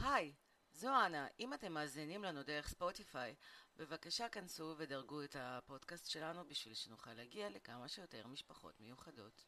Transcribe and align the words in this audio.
היי, 0.00 0.32
זו 0.72 0.88
אנה. 1.06 1.26
אם 1.40 1.54
אתם 1.54 1.72
מאזינים 1.72 2.24
לנו 2.24 2.42
דרך 2.42 2.68
ספוטיפיי, 2.68 3.34
בבקשה 3.76 4.28
כנסו 4.28 4.74
ודרגו 4.78 5.22
את 5.22 5.36
הפודקאסט 5.38 6.10
שלנו 6.10 6.44
בשביל 6.48 6.74
שנוכל 6.74 7.10
להגיע 7.12 7.50
לכמה 7.50 7.88
שיותר 7.88 8.26
משפחות 8.26 8.80
מיוחדות. 8.80 9.44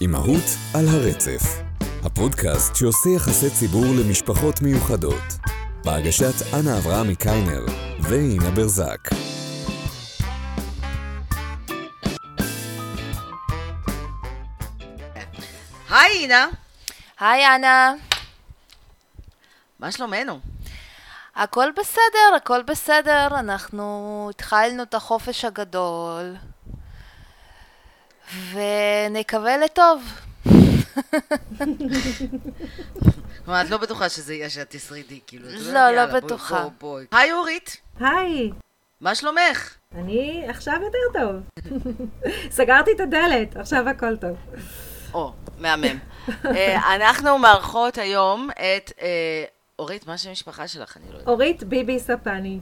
אימהות 0.00 0.44
על 0.74 0.84
הרצף, 0.86 1.42
הפודקאסט 2.06 2.76
שעושה 2.76 3.10
יחסי 3.16 3.50
ציבור 3.60 3.84
למשפחות 4.00 4.54
מיוחדות, 4.62 5.28
בהגשת 5.84 6.54
אנה 6.54 6.78
אברהמי 6.78 7.16
קיינר 7.16 7.64
ואינה 8.02 8.50
ברזק. 8.56 9.19
היי 16.10 16.22
אינה, 16.22 16.48
היי 17.20 17.46
אנה, 17.46 17.94
מה 19.78 19.92
שלומנו? 19.92 20.40
הכל 21.36 21.68
בסדר, 21.76 22.34
הכל 22.36 22.62
בסדר, 22.62 23.26
אנחנו 23.38 24.26
התחלנו 24.30 24.82
את 24.82 24.94
החופש 24.94 25.44
הגדול 25.44 26.34
ונקווה 28.52 29.56
לטוב. 29.56 30.02
כלומר, 33.44 33.60
את 33.62 33.70
לא 33.70 33.76
בטוחה 33.76 34.08
שזה 34.08 34.34
יהיה 34.34 34.50
שאת 34.50 34.70
תשרידי, 34.70 35.20
כאילו. 35.26 35.48
את 35.48 35.54
לא, 35.54 35.72
לא 35.72 35.78
"יאללה, 35.78 36.06
בואי, 36.06 36.20
בטוחה." 36.20 36.64
היי 37.12 37.32
אורית, 37.32 37.76
היי, 38.00 38.50
מה 39.00 39.14
שלומך? 39.14 39.74
אני 39.94 40.44
עכשיו 40.48 40.74
יותר 40.82 41.20
טוב. 41.20 41.36
סגרתי 42.56 42.90
את 42.92 43.00
הדלת, 43.00 43.56
עכשיו 43.56 43.88
הכל 43.88 44.16
טוב. 44.16 44.36
או, 45.14 45.32
מהמם. 45.58 45.98
אה, 46.44 46.94
אנחנו 46.96 47.38
מארחות 47.38 47.98
היום 47.98 48.50
את... 48.50 48.92
אה, 49.00 49.44
אורית, 49.78 50.06
מה 50.06 50.18
שם 50.18 50.28
המשפחה 50.28 50.68
שלך? 50.68 50.96
אני 50.96 51.04
לא 51.08 51.12
יודעת. 51.12 51.28
אורית 51.28 51.62
ביבי 51.62 51.98
ספני. 51.98 52.58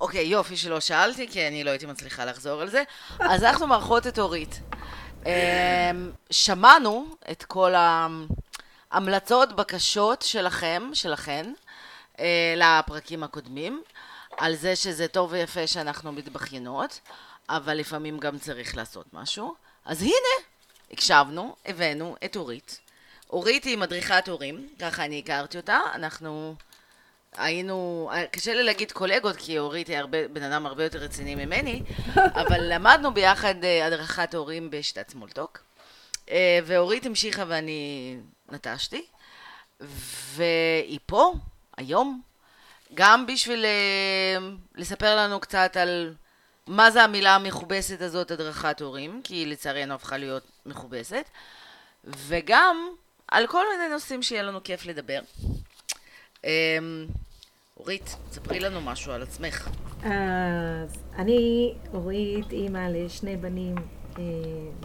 אוקיי, 0.00 0.26
יופי 0.26 0.56
שלא 0.56 0.80
שאלתי, 0.80 1.28
כי 1.28 1.48
אני 1.48 1.64
לא 1.64 1.70
הייתי 1.70 1.86
מצליחה 1.86 2.24
לחזור 2.24 2.60
על 2.60 2.68
זה. 2.68 2.82
אז 3.18 3.44
אנחנו 3.44 3.66
מארחות 3.66 4.06
את 4.06 4.18
אורית. 4.18 4.60
אמ, 5.26 5.30
שמענו 6.30 7.06
את 7.30 7.42
כל 7.42 7.72
ההמלצות, 8.90 9.56
בקשות 9.56 10.22
שלכם, 10.22 10.82
שלכן, 10.92 11.52
אה, 12.20 12.54
לפרקים 12.56 13.22
הקודמים, 13.22 13.82
על 14.36 14.54
זה 14.54 14.76
שזה 14.76 15.08
טוב 15.08 15.32
ויפה 15.32 15.66
שאנחנו 15.66 16.12
מתבכיינות, 16.12 17.00
אבל 17.48 17.74
לפעמים 17.74 18.18
גם 18.18 18.38
צריך 18.38 18.76
לעשות 18.76 19.06
משהו. 19.12 19.54
אז 19.84 20.02
הנה, 20.02 20.44
הקשבנו, 20.90 21.56
הבאנו 21.66 22.16
את 22.24 22.36
אורית. 22.36 22.80
אורית 23.30 23.64
היא 23.64 23.78
מדריכת 23.78 24.28
הורים, 24.28 24.68
ככה 24.78 25.04
אני 25.04 25.18
הכרתי 25.18 25.56
אותה, 25.56 25.80
אנחנו 25.94 26.54
היינו, 27.36 28.10
קשה 28.30 28.54
לי 28.54 28.62
להגיד 28.62 28.92
קולגות, 28.92 29.36
כי 29.36 29.58
אורית 29.58 29.88
היא 29.88 29.98
הרבה, 29.98 30.28
בן 30.28 30.42
אדם 30.42 30.66
הרבה 30.66 30.84
יותר 30.84 30.98
רציני 30.98 31.34
ממני, 31.34 31.82
אבל 32.40 32.74
למדנו 32.74 33.14
ביחד 33.14 33.64
אה, 33.64 33.86
הדרכת 33.86 34.34
הורים 34.34 34.70
בשיטת 34.70 35.10
סמולטוק, 35.10 35.62
אה, 36.30 36.58
ואורית 36.66 37.06
המשיכה 37.06 37.44
ואני 37.48 38.16
נטשתי, 38.52 39.04
והיא 39.80 40.98
פה, 41.06 41.32
היום, 41.76 42.20
גם 42.94 43.26
בשביל 43.26 43.64
אה, 43.64 44.48
לספר 44.74 45.16
לנו 45.16 45.40
קצת 45.40 45.76
על 45.76 46.14
מה 46.66 46.90
זה 46.90 47.02
המילה 47.02 47.34
המכובסת 47.34 48.00
הזאת, 48.00 48.30
הדרכת 48.30 48.80
הורים, 48.80 49.20
כי 49.24 49.34
היא 49.34 49.46
לצערנו 49.46 49.94
הפכה 49.94 50.16
להיות 50.16 50.42
מכובסת, 50.66 51.24
וגם 52.04 52.76
על 53.28 53.46
כל 53.46 53.64
מיני 53.72 53.88
נושאים 53.92 54.22
שיהיה 54.22 54.42
לנו 54.42 54.62
כיף 54.64 54.86
לדבר. 54.86 55.20
אמ, 56.44 57.06
אורית, 57.76 58.16
ספרי 58.30 58.60
לנו 58.60 58.80
משהו 58.80 59.12
על 59.12 59.22
עצמך. 59.22 59.68
אז 60.02 61.02
אני 61.18 61.72
אורית, 61.94 62.52
אימא 62.52 62.88
לשני 62.90 63.36
בנים 63.36 63.74
אה, 64.18 64.22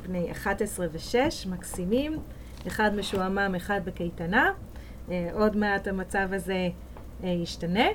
בני 0.04 0.32
11 0.32 0.88
ו-6, 0.92 1.50
מקסימים. 1.50 2.20
אחד 2.68 2.96
משועמם, 2.96 3.56
אחד 3.58 3.82
בקייטנה. 3.86 4.52
אה, 5.12 5.30
עוד 5.34 5.58
מעט 5.58 5.88
המצב 5.88 6.34
הזה 6.34 6.70
אה, 7.24 7.30
ישתנה. 7.30 7.86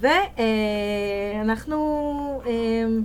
ואנחנו 0.00 1.76
אה, 2.46 2.52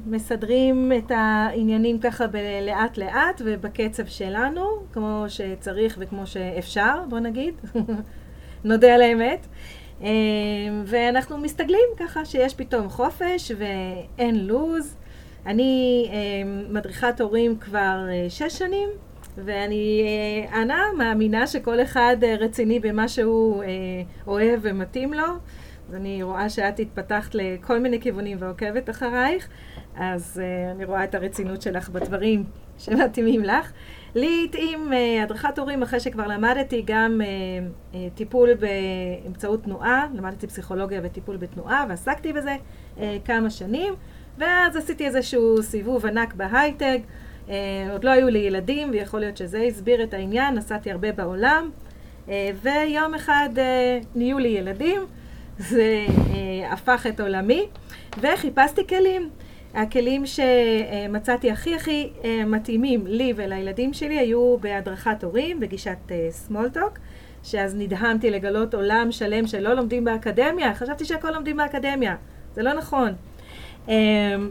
מסדרים 0.05 0.91
את 0.97 1.11
העניינים 1.15 1.99
ככה 1.99 2.25
לאט 2.61 2.97
לאט 2.97 3.41
ובקצב 3.45 4.05
שלנו, 4.05 4.65
כמו 4.93 5.25
שצריך 5.27 5.97
וכמו 5.99 6.27
שאפשר, 6.27 7.01
בוא 7.09 7.19
נגיד. 7.19 7.53
נודה 8.63 8.95
על 8.95 9.01
האמת. 9.01 9.47
אה, 10.01 10.09
ואנחנו 10.85 11.37
מסתגלים 11.37 11.89
ככה 11.97 12.25
שיש 12.25 12.53
פתאום 12.53 12.89
חופש 12.89 13.51
ואין 13.57 14.47
לו"ז. 14.47 14.95
אני 15.45 16.05
אה, 16.11 16.17
מדריכת 16.69 17.21
הורים 17.21 17.57
כבר 17.57 17.97
שש 18.29 18.57
שנים, 18.57 18.89
ואני, 19.37 20.03
אנה, 20.53 20.83
מאמינה 20.97 21.47
שכל 21.47 21.81
אחד 21.81 22.17
רציני 22.39 22.79
במה 22.79 23.07
שהוא 23.07 23.63
אוהב 24.27 24.59
ומתאים 24.63 25.13
לו. 25.13 25.25
אז 25.89 25.95
אני 25.95 26.23
רואה 26.23 26.49
שאת 26.49 26.79
התפתחת 26.79 27.35
לכל 27.35 27.79
מיני 27.79 28.01
כיוונים 28.01 28.37
ועוקבת 28.41 28.89
אחרייך, 28.89 29.47
אז 29.95 30.41
uh, 30.41 30.71
אני 30.75 30.85
רואה 30.85 31.03
את 31.03 31.15
הרצינות 31.15 31.61
שלך 31.61 31.89
בדברים 31.89 32.43
שמתאימים 32.77 33.43
לך. 33.43 33.71
לי 34.15 34.45
התאים 34.49 34.91
uh, 34.91 35.23
הדרכת 35.23 35.59
הורים 35.59 35.83
אחרי 35.83 35.99
שכבר 35.99 36.27
למדתי 36.27 36.83
גם 36.85 37.21
uh, 37.21 37.93
uh, 37.93 37.97
טיפול 38.15 38.49
באמצעות 38.53 39.63
תנועה, 39.63 40.07
למדתי 40.13 40.47
פסיכולוגיה 40.47 41.01
וטיפול 41.03 41.37
בתנועה 41.37 41.85
ועסקתי 41.89 42.33
בזה 42.33 42.55
uh, 42.97 42.99
כמה 43.25 43.49
שנים, 43.49 43.93
ואז 44.37 44.75
עשיתי 44.75 45.05
איזשהו 45.05 45.63
סיבוב 45.63 46.05
ענק 46.05 46.33
בהייטק. 46.33 46.99
Uh, 47.47 47.51
עוד 47.91 48.03
לא 48.03 48.11
היו 48.11 48.29
לי 48.29 48.39
ילדים, 48.39 48.89
ויכול 48.91 49.19
להיות 49.19 49.37
שזה 49.37 49.61
הסביר 49.61 50.03
את 50.03 50.13
העניין, 50.13 50.55
נסעתי 50.55 50.91
הרבה 50.91 51.11
בעולם, 51.11 51.69
uh, 52.25 52.29
ויום 52.61 53.13
אחד 53.13 53.49
uh, 53.55 54.05
נהיו 54.15 54.39
לי 54.39 54.49
ילדים. 54.49 55.01
זה 55.59 56.05
אה, 56.09 56.73
הפך 56.73 57.05
את 57.09 57.19
עולמי, 57.19 57.65
וחיפשתי 58.21 58.87
כלים. 58.87 59.29
הכלים 59.73 60.23
שמצאתי 60.25 61.51
הכי 61.51 61.75
הכי 61.75 62.09
אה, 62.23 62.45
מתאימים 62.45 63.07
לי 63.07 63.33
ולילדים 63.35 63.93
שלי 63.93 64.19
היו 64.19 64.57
בהדרכת 64.61 65.23
הורים, 65.23 65.59
בגישת 65.59 65.97
אה, 66.11 66.27
סמולטוק, 66.31 66.97
שאז 67.43 67.75
נדהמתי 67.75 68.29
לגלות 68.31 68.73
עולם 68.73 69.11
שלם 69.11 69.47
שלא 69.47 69.73
לומדים 69.73 70.03
באקדמיה, 70.05 70.75
חשבתי 70.75 71.05
שהכל 71.05 71.31
לומדים 71.31 71.57
באקדמיה, 71.57 72.15
זה 72.55 72.63
לא 72.63 72.73
נכון. 72.73 73.09
אה, 73.89 73.95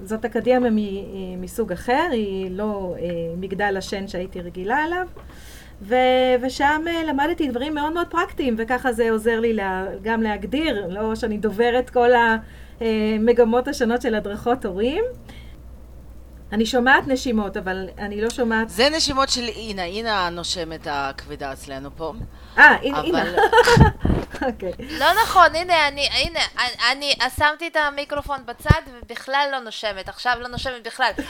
זאת 0.04 0.24
אקדמיה 0.24 0.70
מ- 0.70 1.42
מסוג 1.42 1.72
אחר, 1.72 2.06
היא 2.12 2.50
לא 2.50 2.94
אה, 2.98 3.04
מגדל 3.36 3.74
השן 3.78 4.08
שהייתי 4.08 4.40
רגילה 4.40 4.84
אליו. 4.84 5.06
ו- 5.82 5.94
ושם 6.42 6.84
אה, 6.88 7.02
למדתי 7.04 7.48
דברים 7.48 7.74
מאוד 7.74 7.92
מאוד 7.92 8.06
פרקטיים, 8.10 8.54
וככה 8.58 8.92
זה 8.92 9.10
עוזר 9.10 9.40
לי 9.40 9.52
לה- 9.52 9.84
גם 10.02 10.22
להגדיר, 10.22 10.86
לא 10.88 11.14
שאני 11.14 11.38
דוברת 11.38 11.90
כל 11.90 12.10
המגמות 12.80 13.68
השונות 13.68 14.02
של 14.02 14.14
הדרכות 14.14 14.64
הורים. 14.64 15.04
אני 16.52 16.66
שומעת 16.66 17.06
נשימות, 17.08 17.56
אבל 17.56 17.88
אני 17.98 18.20
לא 18.20 18.30
שומעת... 18.30 18.68
זה 18.68 18.88
נשימות 18.96 19.28
של 19.28 19.44
אינה, 19.48 19.84
אינה 19.84 20.26
הנושמת 20.26 20.86
הכבדה 20.90 21.52
אצלנו 21.52 21.90
פה. 21.96 22.12
אה, 22.58 22.76
הנה. 22.82 23.00
אבל 23.00 23.34
אוקיי. 24.46 24.72
לא 24.98 25.06
נכון, 25.22 25.46
הנה, 25.54 25.88
אני, 25.88 26.08
הנה, 26.12 26.40
אני 26.92 27.12
שמתי 27.36 27.66
את 27.66 27.76
המיקרופון 27.76 28.38
בצד 28.46 28.80
ובכלל 29.02 29.48
לא 29.52 29.58
נושמת, 29.58 30.08
עכשיו 30.08 30.32
לא 30.40 30.48
נושמת 30.48 30.86
בכלל. 30.86 31.10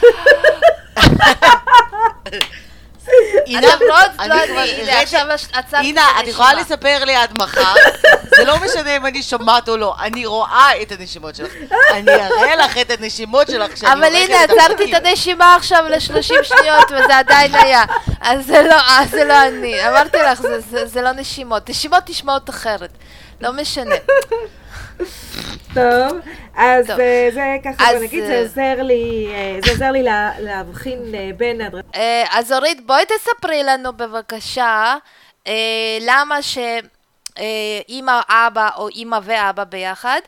אני 3.46 3.66
לא 3.88 3.96
אני, 4.18 4.34
הנה, 4.82 5.00
עכשיו 5.02 5.26
את 6.20 6.28
יכולה. 6.28 6.54
לספר 6.54 7.04
לי 7.04 7.14
עד 7.14 7.38
מחר, 7.38 7.74
זה 8.36 8.44
לא 8.44 8.56
משנה 8.64 8.96
אם 8.96 9.06
אני 9.06 9.22
שומעת 9.22 9.68
או 9.68 9.76
לא, 9.76 9.94
אני 10.00 10.26
רואה 10.26 10.82
את 10.82 10.92
הנשימות 10.92 11.34
שלך. 11.34 11.52
אני 11.90 12.10
אראה 12.14 12.56
לך 12.56 12.78
את 12.78 12.90
הנשימות 12.90 13.48
שלך 13.48 13.74
כשאני 13.74 13.92
אבל 13.92 14.04
הנה, 14.04 14.42
עצרתי. 14.44 14.96
את 14.96 15.04
הנשימה 15.04 15.54
עכשיו 15.54 15.84
ל-30 15.88 16.42
שניות 16.42 16.90
וזה 16.90 17.18
עדיין 17.18 17.54
היה. 17.54 17.84
אז 18.20 18.46
זה 18.46 18.62
לא, 18.62 18.74
אה, 18.74 19.04
זה 19.10 19.24
לא 19.24 19.46
אני. 19.46 19.88
אמרתי 19.88 20.18
לך, 20.18 20.40
זה 20.84 21.02
לא 21.02 21.12
נשימות. 21.12 21.70
נשימות 21.70 22.10
נשמעות 22.10 22.50
אחרת. 22.50 22.90
לא 23.40 23.52
משנה. 23.52 23.94
טוב, 25.78 26.18
אז 26.56 26.86
טוב. 26.86 27.00
אה, 27.00 27.28
זה 27.34 27.42
ככה, 27.64 27.90
אז, 27.90 28.02
נגיד, 28.02 28.22
אה, 28.24 28.28
זה 28.28 28.40
עוזר 28.40 28.82
לי, 28.82 29.28
אה, 29.30 29.58
זה 29.64 29.70
עוזר 29.70 29.90
לי 29.90 30.02
לה- 30.02 30.32
להבחין 30.40 30.98
בין 31.36 31.60
הדרכות. 31.60 31.96
אה, 31.96 32.24
אז 32.30 32.52
אורית, 32.52 32.86
בואי 32.86 33.04
תספרי 33.06 33.62
לנו 33.62 33.92
בבקשה 33.92 34.96
למה 36.00 36.42
ש... 36.42 36.58
אימא, 37.88 38.20
אבא 38.28 38.68
או 38.76 38.88
אימא 38.88 39.18
ואבא 39.22 39.64
ביחד 39.64 40.20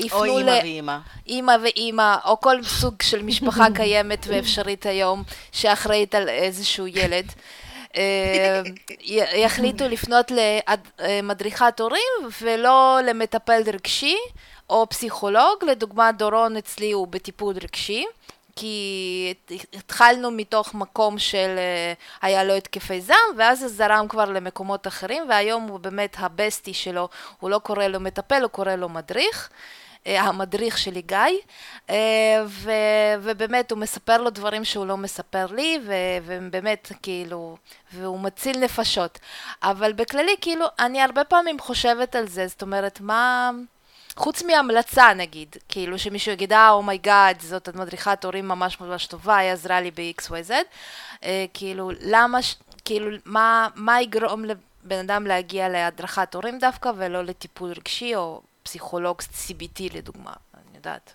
יפנו 0.00 0.18
או 0.18 0.24
ל... 0.24 0.28
אימא 0.48 0.50
ואימא. 0.62 0.96
אימא 1.28 1.52
ואימא, 1.62 2.16
או 2.24 2.40
כל 2.40 2.62
סוג 2.62 2.94
של 3.02 3.22
משפחה 3.22 3.66
קיימת 3.76 4.26
ואפשרית 4.28 4.86
היום 4.86 5.22
שאחראית 5.52 6.14
על 6.14 6.28
איזשהו 6.28 6.86
ילד. 6.86 7.32
י- 9.00 9.40
יחליטו 9.40 9.88
לפנות 9.88 10.32
למדריכת 11.00 11.80
הורים 11.80 12.02
ולא 12.42 12.98
למטפל 13.04 13.62
רגשי 13.72 14.16
או 14.70 14.86
פסיכולוג. 14.88 15.64
לדוגמה, 15.66 16.12
דורון 16.12 16.56
אצלי 16.56 16.92
הוא 16.92 17.08
בטיפול 17.08 17.54
רגשי. 17.62 18.04
כי 18.56 19.34
התחלנו 19.72 20.30
מתוך 20.30 20.74
מקום 20.74 21.18
של 21.18 21.54
אה, 21.58 21.92
היה 22.22 22.44
לו 22.44 22.54
התקפי 22.54 23.00
זעם, 23.00 23.16
ואז 23.36 23.60
זה 23.60 23.68
זרם 23.68 24.08
כבר 24.08 24.24
למקומות 24.24 24.86
אחרים, 24.86 25.22
והיום 25.28 25.62
הוא 25.62 25.80
באמת 25.80 26.16
הבסטי 26.18 26.74
שלו, 26.74 27.08
הוא 27.40 27.50
לא 27.50 27.58
קורא 27.58 27.86
לו 27.86 28.00
מטפל, 28.00 28.42
הוא 28.42 28.50
קורא 28.50 28.72
לו 28.72 28.88
מדריך. 28.88 29.50
אה, 30.06 30.20
המדריך 30.20 30.78
שלי 30.78 31.02
גיא, 31.02 31.18
אה, 31.90 32.44
ו, 32.46 32.70
ובאמת 33.22 33.70
הוא 33.70 33.78
מספר 33.78 34.22
לו 34.22 34.30
דברים 34.30 34.64
שהוא 34.64 34.86
לא 34.86 34.96
מספר 34.96 35.46
לי, 35.46 35.78
ו, 35.86 35.92
ובאמת 36.26 36.92
כאילו, 37.02 37.56
והוא 37.92 38.20
מציל 38.20 38.58
נפשות. 38.58 39.18
אבל 39.62 39.92
בכללי, 39.92 40.34
כאילו, 40.40 40.66
אני 40.78 41.02
הרבה 41.02 41.24
פעמים 41.24 41.58
חושבת 41.58 42.16
על 42.16 42.28
זה, 42.28 42.46
זאת 42.46 42.62
אומרת, 42.62 43.00
מה... 43.00 43.50
חוץ 44.16 44.42
מהמלצה 44.42 45.14
נגיד, 45.14 45.56
כאילו 45.68 45.98
שמישהו 45.98 46.32
יגיד, 46.32 46.52
אה, 46.52 46.70
oh 46.70 46.88
my 46.88 47.05
god, 47.05 47.40
זאת 47.40 47.68
מדריכת 47.68 48.24
הורים 48.24 48.48
ממש 48.48 48.80
ממש 48.80 49.06
טובה, 49.06 49.36
היא 49.36 49.50
עזרה 49.50 49.80
לי 49.80 49.90
ב-XYZ, 49.90 50.50
אה, 51.24 51.44
כאילו, 51.54 51.90
למה, 52.00 52.38
כאילו, 52.84 53.16
מה, 53.24 53.68
מה 53.74 54.02
יגרום 54.02 54.44
לבן 54.44 54.98
אדם 54.98 55.26
להגיע 55.26 55.68
להדרכת 55.68 56.34
הורים 56.34 56.58
דווקא, 56.58 56.90
ולא 56.96 57.24
לטיפול 57.24 57.70
רגשי 57.70 58.16
או 58.16 58.42
פסיכולוג 58.62 59.20
CBT 59.20 59.94
לדוגמה, 59.94 60.32
אני 60.54 60.76
יודעת. 60.76 61.14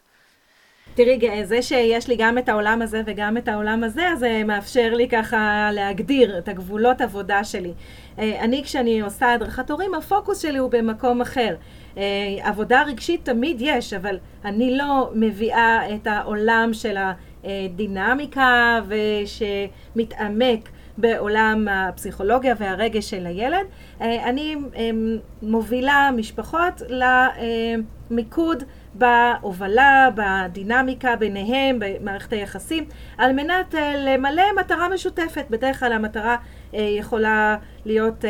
תראי, 0.95 1.45
זה 1.45 1.61
שיש 1.61 2.07
לי 2.07 2.15
גם 2.17 2.37
את 2.37 2.49
העולם 2.49 2.81
הזה 2.81 3.01
וגם 3.05 3.37
את 3.37 3.47
העולם 3.47 3.83
הזה, 3.83 4.07
אז 4.07 4.19
זה 4.19 4.41
מאפשר 4.45 4.93
לי 4.93 5.07
ככה 5.09 5.69
להגדיר 5.73 6.37
את 6.37 6.47
הגבולות 6.47 7.01
עבודה 7.01 7.43
שלי. 7.43 7.73
אה, 8.19 8.39
אני, 8.41 8.63
כשאני 8.63 9.01
עושה 9.01 9.33
הדרכת 9.33 9.71
הורים, 9.71 9.93
הפוקוס 9.93 10.41
שלי 10.41 10.57
הוא 10.57 10.71
במקום 10.71 11.21
אחר. 11.21 11.55
אה, 11.97 12.03
עבודה 12.41 12.83
רגשית 12.83 13.25
תמיד 13.25 13.57
יש, 13.59 13.93
אבל 13.93 14.17
אני 14.45 14.77
לא 14.77 15.09
מביאה 15.13 15.95
את 15.95 16.07
העולם 16.07 16.69
של 16.73 16.97
הדינמיקה 17.43 18.79
ושמתעמק 18.87 20.69
בעולם 20.97 21.67
הפסיכולוגיה 21.71 22.55
והרגש 22.59 23.09
של 23.09 23.25
הילד. 23.25 23.65
אה, 24.01 24.29
אני 24.29 24.55
מובילה 25.41 26.09
משפחות 26.17 26.81
למיקוד 28.09 28.63
בהובלה, 28.93 30.09
בדינמיקה 30.15 31.15
ביניהם, 31.15 31.79
במערכת 31.79 32.33
היחסים, 32.33 32.85
על 33.17 33.33
מנת 33.33 33.75
אה, 33.75 33.93
למלא 33.97 34.43
מטרה 34.59 34.89
משותפת. 34.89 35.45
בדרך 35.49 35.79
כלל 35.79 35.93
המטרה 35.93 36.35
יכולה 36.73 37.57
להיות 37.85 38.25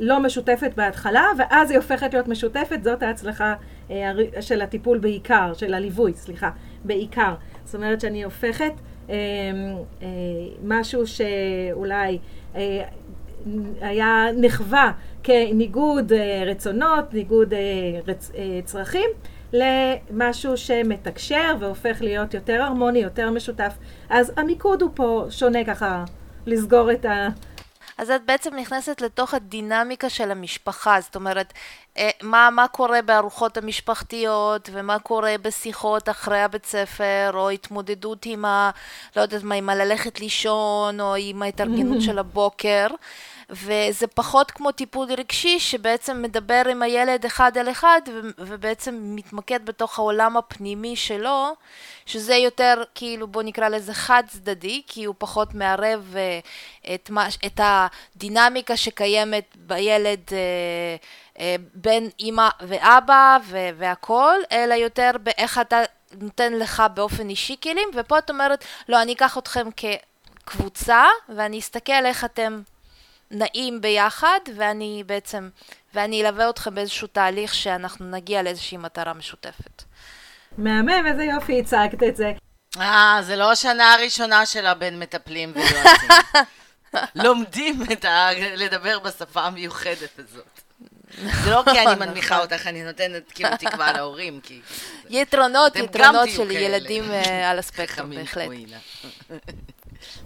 לא 0.00 0.20
משותפת 0.20 0.70
בהתחלה, 0.76 1.24
ואז 1.38 1.70
היא 1.70 1.78
הופכת 1.78 2.12
להיות 2.12 2.28
משותפת, 2.28 2.82
זאת 2.82 3.02
ההצלחה 3.02 3.54
אה, 3.90 4.12
של 4.40 4.62
הטיפול 4.62 4.98
בעיקר, 4.98 5.54
של 5.54 5.74
הליווי, 5.74 6.14
סליחה, 6.14 6.50
בעיקר. 6.84 7.34
זאת 7.64 7.74
אומרת 7.74 8.00
שאני 8.00 8.24
הופכת 8.24 8.72
אה, 9.10 9.14
אה, 10.02 10.08
משהו 10.64 11.06
שאולי 11.06 12.18
אה, 12.56 12.84
היה 13.80 14.24
נחווה 14.36 14.92
כניגוד 15.22 16.12
רצונות, 16.46 17.14
ניגוד 17.14 17.54
רצ, 18.06 18.32
צרכים, 18.64 19.10
למשהו 19.52 20.56
שמתקשר 20.56 21.54
והופך 21.60 21.96
להיות 22.00 22.34
יותר 22.34 22.62
הרמוני, 22.62 22.98
יותר 22.98 23.30
משותף. 23.30 23.72
אז 24.10 24.32
המיקוד 24.36 24.82
הוא 24.82 24.90
פה 24.94 25.26
שונה 25.30 25.64
ככה, 25.64 26.04
לסגור 26.46 26.92
את 26.92 27.04
ה... 27.04 27.28
אז 27.98 28.10
את 28.10 28.20
בעצם 28.26 28.54
נכנסת 28.54 29.00
לתוך 29.00 29.34
הדינמיקה 29.34 30.08
של 30.08 30.30
המשפחה, 30.30 31.00
זאת 31.00 31.16
אומרת, 31.16 31.52
אה, 31.98 32.10
מה, 32.22 32.48
מה 32.52 32.68
קורה 32.68 33.02
בארוחות 33.02 33.56
המשפחתיות, 33.56 34.68
ומה 34.72 34.98
קורה 34.98 35.34
בשיחות 35.42 36.08
אחרי 36.08 36.40
הבית 36.40 36.66
ספר, 36.66 37.30
או 37.34 37.50
התמודדות 37.50 38.26
עם 38.26 38.44
ה... 38.44 38.70
לא 39.16 39.22
יודעת 39.22 39.42
מה, 39.42 39.54
עם 39.54 39.68
הללכת 39.68 40.20
לישון, 40.20 41.00
או 41.00 41.14
עם 41.18 41.42
ההתארגנות 41.42 42.02
של 42.06 42.18
הבוקר. 42.18 42.86
וזה 43.50 44.06
פחות 44.06 44.50
כמו 44.50 44.72
טיפול 44.72 45.08
רגשי 45.12 45.60
שבעצם 45.60 46.22
מדבר 46.22 46.62
עם 46.70 46.82
הילד 46.82 47.24
אחד 47.24 47.58
על 47.58 47.70
אחד 47.70 48.00
ובעצם 48.38 48.98
מתמקד 49.02 49.66
בתוך 49.66 49.98
העולם 49.98 50.36
הפנימי 50.36 50.96
שלו, 50.96 51.54
שזה 52.06 52.34
יותר 52.34 52.82
כאילו 52.94 53.26
בוא 53.26 53.42
נקרא 53.42 53.68
לזה 53.68 53.94
חד 53.94 54.22
צדדי, 54.28 54.82
כי 54.86 55.04
הוא 55.04 55.14
פחות 55.18 55.54
מערב 55.54 56.14
אה, 56.16 56.38
את, 56.94 57.10
מה, 57.10 57.28
את 57.46 57.60
הדינמיקה 57.62 58.76
שקיימת 58.76 59.56
בילד 59.56 60.20
אה, 60.32 60.38
אה, 61.38 61.56
בין 61.74 62.10
אימא 62.20 62.48
ואבא 62.60 63.38
והכל, 63.76 64.38
אלא 64.52 64.74
יותר 64.74 65.10
באיך 65.22 65.58
אתה 65.58 65.82
נותן 66.20 66.52
לך 66.52 66.82
באופן 66.94 67.28
אישי 67.28 67.56
כלים, 67.62 67.88
ופה 67.94 68.18
את 68.18 68.30
אומרת, 68.30 68.64
לא, 68.88 69.02
אני 69.02 69.12
אקח 69.12 69.38
אתכם 69.38 69.68
כקבוצה 69.76 71.04
ואני 71.28 71.58
אסתכל 71.58 72.06
איך 72.06 72.24
אתם 72.24 72.60
נעים 73.30 73.80
ביחד, 73.80 74.40
ואני 74.56 75.02
בעצם, 75.06 75.48
ואני 75.94 76.22
אלווה 76.22 76.50
אתכם 76.50 76.74
באיזשהו 76.74 77.08
תהליך 77.08 77.54
שאנחנו 77.54 78.10
נגיע 78.10 78.42
לאיזושהי 78.42 78.76
מטרה 78.76 79.14
משותפת. 79.14 79.82
מהמם, 80.58 81.06
איזה 81.06 81.24
יופי 81.24 81.60
הצגת 81.60 82.02
את 82.02 82.16
זה. 82.16 82.32
אה, 82.80 83.18
זה 83.22 83.36
לא 83.36 83.52
השנה 83.52 83.94
הראשונה 83.94 84.46
שלה 84.46 84.74
בין 84.74 84.98
מטפלים 84.98 85.52
ויועצים. 85.54 86.10
לומדים 87.24 87.82
את 87.92 88.04
ה... 88.04 88.28
לדבר 88.56 88.98
בשפה 88.98 89.40
המיוחדת 89.40 90.18
הזאת. 90.18 90.60
זה 91.44 91.50
לא 91.50 91.62
כי 91.72 91.80
אני 91.80 91.94
מנמיכה 91.94 92.38
אותך, 92.38 92.66
אני 92.66 92.84
נותנת 92.84 93.32
כאילו 93.32 93.50
תקווה 93.58 93.92
להורים, 93.92 94.40
כי... 94.42 94.60
יתרונות, 95.10 95.76
יתרונות 95.76 96.28
של 96.36 96.50
ילדים 96.50 97.10
אה, 97.10 97.50
על 97.50 97.58
הספקטרום, 97.58 98.10
בהחלט. 98.10 98.48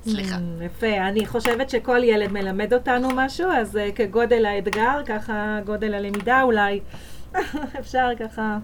סליחה. 0.05 0.37
Mm, 0.37 0.65
יפה. 0.65 0.97
אני 1.09 1.27
חושבת 1.27 1.71
שכל 1.71 2.05
ילד 2.05 2.33
מלמד 2.33 2.75
אותנו 2.75 3.09
משהו, 3.15 3.51
אז 3.51 3.77
uh, 3.77 3.95
כגודל 3.95 4.47
האתגר, 4.47 5.03
ככה 5.07 5.61
גודל 5.65 5.95
הלמידה 5.95 6.43
אולי, 6.43 6.81
אפשר 7.81 8.09
ככה 8.19 8.59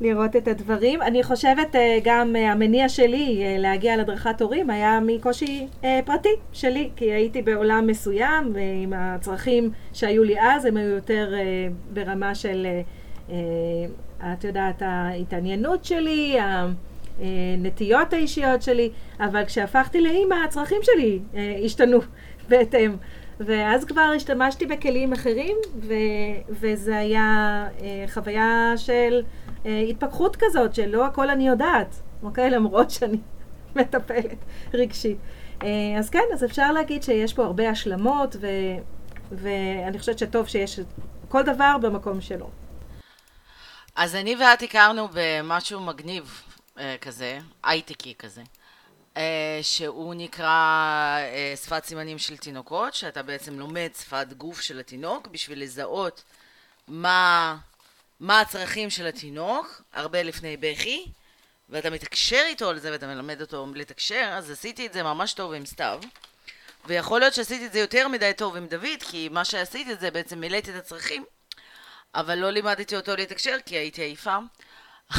לראות 0.00 0.36
את 0.36 0.48
הדברים. 0.48 1.02
אני 1.02 1.22
חושבת 1.22 1.74
uh, 1.74 1.78
גם 2.04 2.36
uh, 2.36 2.38
המניע 2.38 2.88
שלי 2.88 3.42
uh, 3.56 3.60
להגיע 3.60 3.96
להדרכת 3.96 4.42
הורים 4.42 4.70
היה 4.70 5.00
מקושי 5.02 5.66
uh, 5.82 5.84
פרטי 6.04 6.34
שלי, 6.52 6.90
כי 6.96 7.04
הייתי 7.04 7.42
בעולם 7.42 7.86
מסוים, 7.86 8.52
ועם 8.54 8.92
הצרכים 8.96 9.70
שהיו 9.92 10.24
לי 10.24 10.40
אז, 10.40 10.64
הם 10.64 10.76
היו 10.76 10.88
יותר 10.88 11.32
uh, 11.32 11.94
ברמה 11.94 12.34
של, 12.34 12.66
uh, 13.28 13.32
את 14.32 14.44
יודעת, 14.44 14.82
ההתעניינות 14.82 15.84
שלי, 15.84 16.38
הנטיות 17.20 18.12
האישיות 18.12 18.62
שלי, 18.62 18.90
אבל 19.20 19.44
כשהפכתי 19.44 20.00
לאימא, 20.00 20.34
הצרכים 20.44 20.80
שלי 20.82 21.18
אה, 21.34 21.56
השתנו 21.64 21.98
בהתאם. 22.48 22.96
ואז 23.40 23.84
כבר 23.84 24.12
השתמשתי 24.16 24.66
בכלים 24.66 25.12
אחרים, 25.12 25.56
ו- 25.82 25.94
וזה 26.50 26.96
היה 26.98 27.64
אה, 27.82 28.04
חוויה 28.08 28.72
של 28.76 29.22
אה, 29.66 29.80
התפכחות 29.80 30.36
כזאת, 30.38 30.74
שלא 30.74 31.06
הכל 31.06 31.30
אני 31.30 31.48
יודעת, 31.48 31.96
אוקיי? 32.22 32.50
למרות 32.50 32.90
שאני 32.90 33.18
מטפלת 33.76 34.38
רגשית. 34.74 35.16
אה, 35.62 35.68
אז 35.98 36.10
כן, 36.10 36.24
אז 36.34 36.44
אפשר 36.44 36.72
להגיד 36.72 37.02
שיש 37.02 37.34
פה 37.34 37.44
הרבה 37.44 37.70
השלמות, 37.70 38.36
ו- 38.40 38.46
ואני 39.32 39.98
חושבת 39.98 40.18
שטוב 40.18 40.46
שיש 40.48 40.80
כל 41.28 41.42
דבר 41.42 41.76
במקום 41.80 42.20
שלו. 42.20 42.50
אז 43.96 44.14
אני 44.14 44.36
ואת 44.36 44.62
הכרנו 44.62 45.08
במשהו 45.12 45.80
מגניב 45.80 46.42
כזה, 47.00 47.38
הייטקי 47.62 48.14
כזה, 48.18 48.42
אה, 49.16 49.58
שהוא 49.62 50.14
נקרא 50.14 51.18
אה, 51.18 51.54
שפת 51.64 51.84
סימנים 51.84 52.18
של 52.18 52.36
תינוקות, 52.36 52.94
שאתה 52.94 53.22
בעצם 53.22 53.58
לומד 53.58 53.90
שפת 53.98 54.26
גוף 54.36 54.60
של 54.60 54.78
התינוק 54.78 55.26
בשביל 55.26 55.62
לזהות 55.62 56.22
מה, 56.88 57.56
מה 58.20 58.40
הצרכים 58.40 58.90
של 58.90 59.06
התינוק, 59.06 59.82
הרבה 59.92 60.22
לפני 60.22 60.56
בכי, 60.56 61.06
ואתה 61.68 61.90
מתקשר 61.90 62.42
איתו 62.46 62.70
על 62.70 62.78
זה 62.78 62.92
ואתה 62.92 63.06
מלמד 63.06 63.40
אותו 63.40 63.66
לתקשר, 63.74 64.30
אז 64.32 64.50
עשיתי 64.50 64.86
את 64.86 64.92
זה 64.92 65.02
ממש 65.02 65.32
טוב 65.32 65.52
עם 65.52 65.66
סתיו. 65.66 66.00
ויכול 66.84 67.20
להיות 67.20 67.34
שעשיתי 67.34 67.66
את 67.66 67.72
זה 67.72 67.78
יותר 67.78 68.08
מדי 68.08 68.32
טוב 68.36 68.56
עם 68.56 68.66
דוד, 68.66 69.02
כי 69.10 69.28
מה 69.28 69.44
שעשיתי 69.44 69.92
את 69.92 70.00
זה 70.00 70.10
בעצם 70.10 70.40
מילאתי 70.40 70.70
את 70.70 70.76
הצרכים, 70.76 71.24
אבל 72.14 72.38
לא 72.38 72.50
לימדתי 72.50 72.96
אותו 72.96 73.16
לתקשר 73.16 73.56
כי 73.66 73.76
הייתי 73.76 74.02
עייפה. 74.02 74.38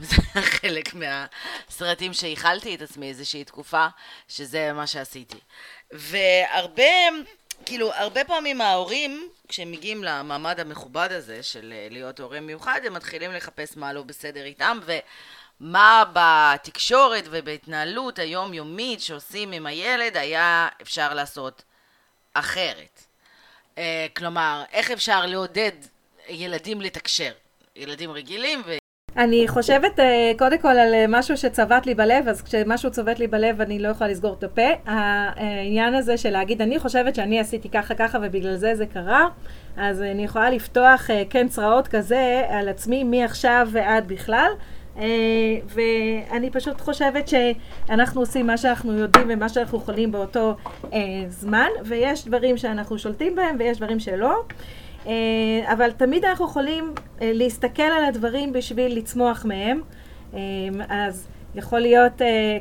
וזה 0.00 0.16
היה 0.34 0.44
חלק 0.44 0.94
מהסרטים 0.94 2.12
שאיכלתי 2.12 2.74
את 2.74 2.82
עצמי 2.82 3.08
איזושהי 3.08 3.44
תקופה, 3.44 3.86
שזה 4.28 4.72
מה 4.72 4.86
שעשיתי. 4.86 5.38
והרבה, 5.90 6.82
כאילו, 7.66 7.92
הרבה 7.92 8.24
פעמים 8.24 8.60
ההורים, 8.60 9.28
כשהם 9.48 9.72
מגיעים 9.72 10.04
למעמד 10.04 10.60
המכובד 10.60 11.08
הזה 11.10 11.42
של 11.42 11.72
להיות 11.90 12.20
הורה 12.20 12.40
מיוחד, 12.40 12.80
הם 12.84 12.94
מתחילים 12.94 13.32
לחפש 13.32 13.76
מה 13.76 13.92
לא 13.92 14.02
בסדר 14.02 14.44
איתם, 14.44 14.78
מה 15.60 16.04
בתקשורת 16.12 17.24
ובהתנהלות 17.30 18.18
היומיומית 18.18 19.00
שעושים 19.00 19.52
עם 19.52 19.66
הילד 19.66 20.16
היה 20.16 20.68
אפשר 20.82 21.14
לעשות 21.14 21.62
אחרת. 22.34 23.04
אה, 23.78 24.06
כלומר, 24.16 24.64
איך 24.72 24.90
אפשר 24.90 25.26
לעודד 25.26 25.72
ילדים 26.28 26.80
לתקשר? 26.80 27.32
ילדים 27.76 28.10
רגילים 28.10 28.62
ו... 28.66 28.76
אני 29.16 29.48
חושבת 29.48 30.00
אה, 30.00 30.32
קודם 30.38 30.58
כל 30.58 30.68
על 30.68 30.94
אה, 30.94 31.04
משהו 31.08 31.36
שצבט 31.36 31.86
לי 31.86 31.94
בלב, 31.94 32.28
אז 32.28 32.42
כשמשהו 32.42 32.90
צובט 32.90 33.18
לי 33.18 33.26
בלב 33.26 33.60
אני 33.60 33.78
לא 33.78 33.88
יכולה 33.88 34.10
לסגור 34.10 34.34
את 34.38 34.44
הפה. 34.44 34.62
העניין 34.86 35.94
הזה 35.94 36.16
של 36.16 36.30
להגיד, 36.30 36.62
אני 36.62 36.78
חושבת 36.78 37.14
שאני 37.14 37.40
עשיתי 37.40 37.68
ככה 37.68 37.94
ככה 37.94 38.18
ובגלל 38.22 38.56
זה 38.56 38.74
זה 38.74 38.86
קרה, 38.86 39.28
אז 39.76 40.02
אני 40.02 40.24
יכולה 40.24 40.50
לפתוח 40.50 41.10
כן 41.30 41.48
צרעות 41.48 41.88
כזה 41.88 42.42
על 42.48 42.68
עצמי 42.68 43.04
מעכשיו 43.04 43.68
ועד 43.72 44.08
בכלל. 44.08 44.50
ואני 45.68 46.50
פשוט 46.52 46.80
חושבת 46.80 47.28
שאנחנו 47.28 48.20
עושים 48.20 48.46
מה 48.46 48.56
שאנחנו 48.56 48.92
יודעים 48.98 49.26
ומה 49.30 49.48
שאנחנו 49.48 49.78
יכולים 49.78 50.12
באותו 50.12 50.56
זמן, 51.28 51.68
ויש 51.84 52.26
דברים 52.26 52.56
שאנחנו 52.56 52.98
שולטים 52.98 53.34
בהם 53.34 53.56
ויש 53.58 53.78
דברים 53.78 54.00
שלא. 54.00 54.42
אה, 55.06 55.72
אבל 55.72 55.90
תמיד 55.90 56.24
אנחנו 56.24 56.44
יכולים 56.44 56.94
אה, 57.22 57.30
להסתכל 57.34 57.82
על 57.82 58.04
הדברים 58.04 58.52
בשביל 58.52 58.98
לצמוח 58.98 59.44
מהם. 59.44 59.80
אה, 60.34 60.40
אז 60.88 61.28
יכול 61.54 61.80
להיות 61.80 62.12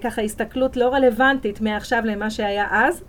ככה 0.01 0.21
הסתכלות 0.21 0.77
לא 0.77 0.89
רלוונטית 0.93 1.61
מעכשיו 1.61 2.01
למה 2.05 2.29
שהיה 2.29 2.67
אז. 2.71 3.03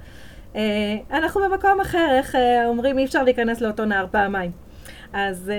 אנחנו 1.10 1.40
במקום 1.40 1.80
אחר, 1.80 2.06
איך 2.10 2.34
אומרים, 2.66 2.98
אי 2.98 3.04
אפשר 3.04 3.22
להיכנס 3.22 3.60
לאותו 3.60 3.84
נהר 3.84 4.06
פעמיים. 4.10 4.50
אז 5.12 5.52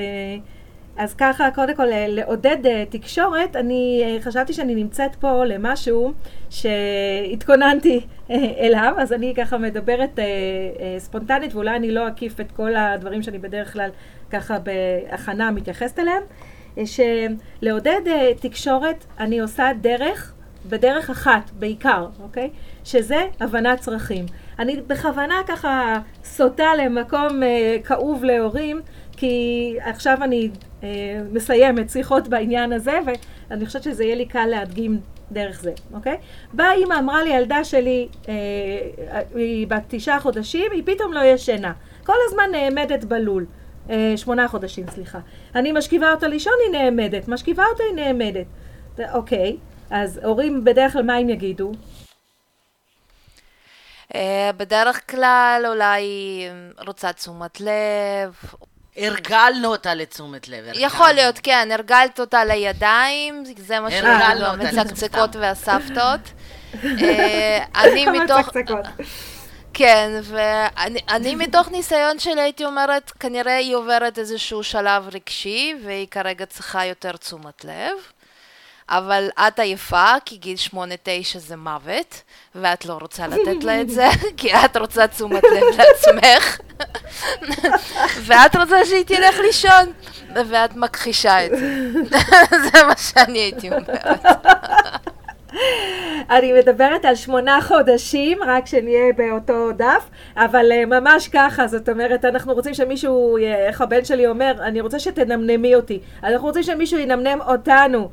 אז 0.98 1.13
ככה, 1.13 1.51
קודם 1.51 1.75
כל, 1.75 1.86
לעודד 2.08 2.58
uh, 2.63 2.68
תקשורת, 2.89 3.56
אני 3.56 4.04
uh, 4.20 4.24
חשבתי 4.24 4.54
שאני 4.54 4.75
נמצאת 4.75 5.16
פה 5.16 5.46
למשהו 5.46 6.13
שהתכוננתי 6.50 8.00
אליו, 8.60 8.94
אז 8.98 9.13
אני 9.13 9.34
ככה 9.38 9.58
מדברת 9.58 10.20
ספונטנית, 10.98 11.56
ואולי 11.56 11.75
אני 11.75 11.92
לא 11.92 12.08
אקיף 12.08 12.39
את 12.39 12.51
כל 12.51 12.75
הדברים 12.75 13.22
שאני 13.22 13.38
בדרך 13.38 13.74
כלל 13.74 13.89
ככה 14.30 14.58
בהכנה 14.60 15.51
מתייחסת 15.51 16.00
אליהם, 16.00 16.24
שלעודד 16.86 18.01
תקשורת 18.39 19.06
אני 19.20 19.39
עושה 19.39 19.72
דרך, 19.82 20.34
בדרך 20.70 21.10
אחת 21.10 21.51
בעיקר, 21.60 22.08
אוקיי? 22.24 22.50
שזה 22.84 23.24
הבנת 23.39 23.80
צרכים. 23.80 24.25
אני 24.60 24.82
בכוונה 24.88 25.36
ככה 25.48 26.00
סוטה 26.24 26.75
למקום 26.77 27.42
כאוב 27.84 28.24
להורים, 28.24 28.82
כי 29.17 29.75
עכשיו 29.81 30.17
אני 30.21 30.50
אה, 30.83 30.89
מסיימת 31.31 31.89
שיחות 31.89 32.27
בעניין 32.27 32.74
הזה, 32.74 33.00
ואני 33.50 33.65
חושבת 33.65 33.83
שזה 33.83 34.03
יהיה 34.03 34.15
לי 34.15 34.25
קל 34.25 34.45
להדגים 34.45 35.00
דרך 35.31 35.62
זה, 35.62 35.71
אוקיי? 35.93 36.17
באה 36.53 36.74
אימא, 36.74 36.93
אמרה 37.00 37.24
לי, 37.24 37.33
הילדה 37.33 37.63
שלי, 37.63 38.07
אה, 38.29 38.33
היא 39.36 39.67
בת 39.67 39.83
תשעה 39.88 40.19
חודשים, 40.19 40.71
היא 40.71 40.83
פתאום 40.86 41.13
לא 41.13 41.19
ישנה. 41.19 41.74
כל 42.05 42.15
הזמן 42.27 42.50
נעמדת 42.51 43.03
בלול. 43.03 43.45
אה, 43.89 44.13
שמונה 44.15 44.47
חודשים, 44.47 44.86
סליחה. 44.89 45.19
אני 45.55 45.71
משכיבה 45.71 46.12
אותה 46.12 46.27
לישון, 46.27 46.53
היא 46.65 46.79
נעמדת. 46.79 47.27
משכיבה 47.27 47.63
אותה, 47.71 47.83
היא 47.83 47.95
נעמדת. 47.95 48.45
אוקיי, 49.13 49.57
אז 49.89 50.19
הורים 50.24 50.63
בדרך 50.63 50.93
כלל 50.93 51.03
מה 51.03 51.15
הם 51.15 51.29
יגידו? 51.29 51.71
Uh, 54.13 54.17
בדרך 54.57 55.12
כלל 55.12 55.65
אולי 55.67 56.03
רוצה 56.88 57.13
תשומת 57.13 57.62
לב, 57.62 58.36
הרגלנו 58.98 59.68
אותה 59.68 59.94
לתשומת 59.94 60.48
לב. 60.48 60.66
יכול 60.74 61.12
להיות, 61.12 61.39
כן, 61.44 61.70
הרגלת 61.72 62.20
אותה 62.20 62.46
לידיים, 62.46 63.44
זה 63.58 63.80
מה 63.80 63.92
שהרגלנו, 63.92 64.46
המצקצקות 64.46 65.36
והסבתות. 65.36 66.20
אה, 66.84 67.63
אני 67.75 68.06
מתוך... 68.06 68.50
כן, 69.74 70.20
ואני 70.24 71.36
מתוך 71.36 71.72
ניסיון 71.72 72.20
שלי 72.20 72.42
הייתי 72.42 72.66
אומרת, 72.66 73.12
כנראה 73.20 73.58
היא 73.58 73.75
עוברת 73.75 74.20
איזשהו 74.20 74.63
שלב 74.63 75.08
רגשי, 75.13 75.75
והיא 75.86 76.08
כרגע 76.08 76.46
צריכה 76.46 76.86
יותר 76.86 77.18
תשומת 77.18 77.66
לב. 77.66 77.94
אבל 78.89 79.29
את 79.39 79.60
עייפה, 79.60 80.13
כי 80.25 80.38
גיל 80.38 80.58
שמונה-תשע 80.58 81.39
זה 81.39 81.56
מוות, 81.56 82.22
ואת 82.56 82.86
לא 82.86 82.98
רוצה 83.01 83.27
לתת 83.27 83.63
לה 83.63 83.82
את 83.82 83.89
זה, 83.89 84.08
כי 84.38 84.53
את 84.53 84.77
רוצה 84.77 85.08
תשומת 85.08 85.44
לב 85.44 85.63
לעצמך, 85.77 86.60
ואת 88.25 88.56
רוצה 88.56 88.86
שהיא 88.86 89.06
תלך 89.06 89.39
לישון, 89.39 89.91
ואת 90.36 90.75
מכחישה 90.75 91.46
את 91.46 91.51
זה. 91.51 91.91
זה 92.72 92.84
מה 92.88 92.98
שאני 92.98 93.39
הייתי 93.39 93.70
אומרת. 93.70 94.15
אני 96.29 96.53
מדברת 96.53 97.06
על 97.06 97.15
שמונה 97.15 97.60
חודשים, 97.62 98.38
רק 98.48 98.65
שנהיה 98.65 99.13
באותו 99.17 99.72
דף, 99.72 100.10
אבל 100.38 100.72
uh, 100.72 100.86
ממש 100.86 101.27
ככה, 101.27 101.67
זאת 101.67 101.89
אומרת, 101.89 102.25
אנחנו 102.25 102.53
רוצים 102.53 102.74
שמישהו, 102.74 103.38
איך 103.38 103.82
הבן 103.82 104.06
שלי 104.06 104.27
אומר, 104.27 104.53
אני 104.62 104.82
רוצה 104.82 105.00
שתנמנמי 105.00 105.75
אותי. 105.75 106.00
אנחנו 106.24 106.48
רוצים 106.48 106.63
שמישהו 106.63 107.00
ינמנם 107.00 107.41
אותנו. 107.41 108.10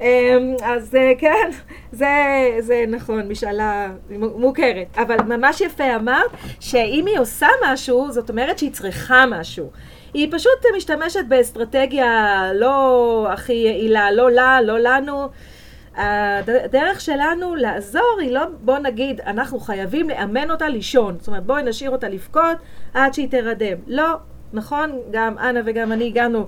אמ, 0.00 0.54
אז 0.64 0.94
אה, 0.94 1.12
כן, 1.18 1.50
זה, 1.92 2.06
זה 2.60 2.84
נכון, 2.88 3.28
משאלה 3.28 3.88
מוכרת. 4.36 4.86
אבל 4.96 5.16
ממש 5.22 5.60
יפה 5.60 5.96
אמרת, 5.96 6.30
שאם 6.60 7.04
היא 7.06 7.18
עושה 7.18 7.46
משהו, 7.66 8.12
זאת 8.12 8.30
אומרת 8.30 8.58
שהיא 8.58 8.72
צריכה 8.72 9.24
משהו. 9.30 9.70
היא 10.14 10.28
פשוט 10.32 10.66
משתמשת 10.76 11.24
באסטרטגיה 11.28 12.40
לא 12.54 13.26
הכי 13.32 13.52
יעילה, 13.52 14.12
לא 14.12 14.30
לה, 14.30 14.60
לא 14.62 14.78
לנו. 14.78 15.28
הדרך 15.96 17.00
שלנו 17.00 17.54
לעזור 17.54 18.18
היא 18.20 18.32
לא, 18.32 18.40
בוא 18.60 18.78
נגיד, 18.78 19.20
אנחנו 19.20 19.60
חייבים 19.60 20.08
לאמן 20.08 20.50
אותה 20.50 20.68
לישון. 20.68 21.16
זאת 21.18 21.28
אומרת, 21.28 21.44
בואי 21.44 21.62
נשאיר 21.62 21.90
אותה 21.90 22.08
לבכות 22.08 22.56
עד 22.94 23.14
שהיא 23.14 23.28
תרדם. 23.30 23.78
לא, 23.86 24.14
נכון? 24.52 24.98
גם 25.10 25.38
אנה 25.38 25.60
וגם 25.64 25.92
אני 25.92 26.06
הגענו 26.06 26.46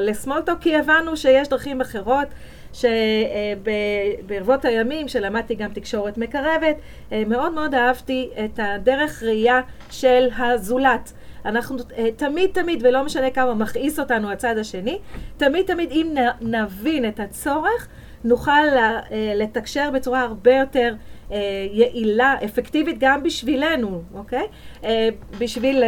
לסמולטוק, 0.00 0.58
כי 0.60 0.76
הבנו 0.76 1.16
שיש 1.16 1.48
דרכים 1.48 1.80
אחרות. 1.80 2.28
שברבות 2.72 4.64
הימים, 4.64 5.08
שלמדתי 5.08 5.54
גם 5.54 5.72
תקשורת 5.72 6.18
מקרבת, 6.18 6.76
אה, 7.12 7.22
מאוד 7.26 7.52
מאוד 7.52 7.74
אהבתי 7.74 8.30
את 8.44 8.60
הדרך 8.62 9.22
ראייה 9.22 9.60
של 9.90 10.28
הזולת. 10.38 11.12
אנחנו 11.44 11.76
אה, 11.98 12.08
תמיד 12.16 12.50
תמיד, 12.52 12.86
ולא 12.86 13.04
משנה 13.04 13.30
כמה 13.30 13.54
מכעיס 13.54 13.98
אותנו 13.98 14.30
הצד 14.30 14.58
השני, 14.58 14.98
תמיד 15.36 15.66
תמיד 15.66 15.90
אם 15.90 16.14
נבין 16.40 17.08
את 17.08 17.20
הצורך, 17.20 17.88
נוכל 18.24 18.50
אה, 18.50 19.00
לתקשר 19.36 19.90
בצורה 19.90 20.20
הרבה 20.20 20.54
יותר 20.54 20.94
יעילה, 21.72 22.34
אפקטיבית 22.44 22.96
גם 22.98 23.22
בשבילנו, 23.22 24.02
אוקיי? 24.14 24.46
בשביל 25.38 25.84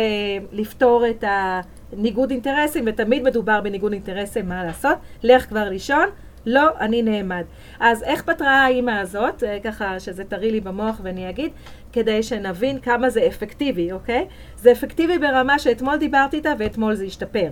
לפתור 0.52 1.04
את 1.10 1.24
הניגוד 1.26 2.30
אינטרסים, 2.30 2.84
ותמיד 2.86 3.22
מדובר 3.22 3.60
בניגוד 3.60 3.92
אינטרסים, 3.92 4.48
מה 4.48 4.64
לעשות? 4.64 4.98
לך 5.22 5.48
כבר 5.48 5.68
לישון. 5.68 6.08
לא, 6.46 6.68
אני 6.80 7.02
נעמד. 7.02 7.44
אז 7.80 8.02
איך 8.02 8.22
פתרה 8.22 8.64
האימא 8.64 8.90
הזאת, 8.90 9.44
אה, 9.44 9.58
ככה 9.64 10.00
שזה 10.00 10.24
טרי 10.24 10.50
לי 10.50 10.60
במוח 10.60 11.00
ואני 11.02 11.30
אגיד, 11.30 11.50
כדי 11.92 12.22
שנבין 12.22 12.80
כמה 12.80 13.10
זה 13.10 13.26
אפקטיבי, 13.26 13.92
אוקיי? 13.92 14.26
זה 14.56 14.72
אפקטיבי 14.72 15.18
ברמה 15.18 15.58
שאתמול 15.58 15.96
דיברתי 15.96 16.36
איתה 16.36 16.52
ואתמול 16.58 16.94
זה 16.94 17.04
השתפר. 17.04 17.48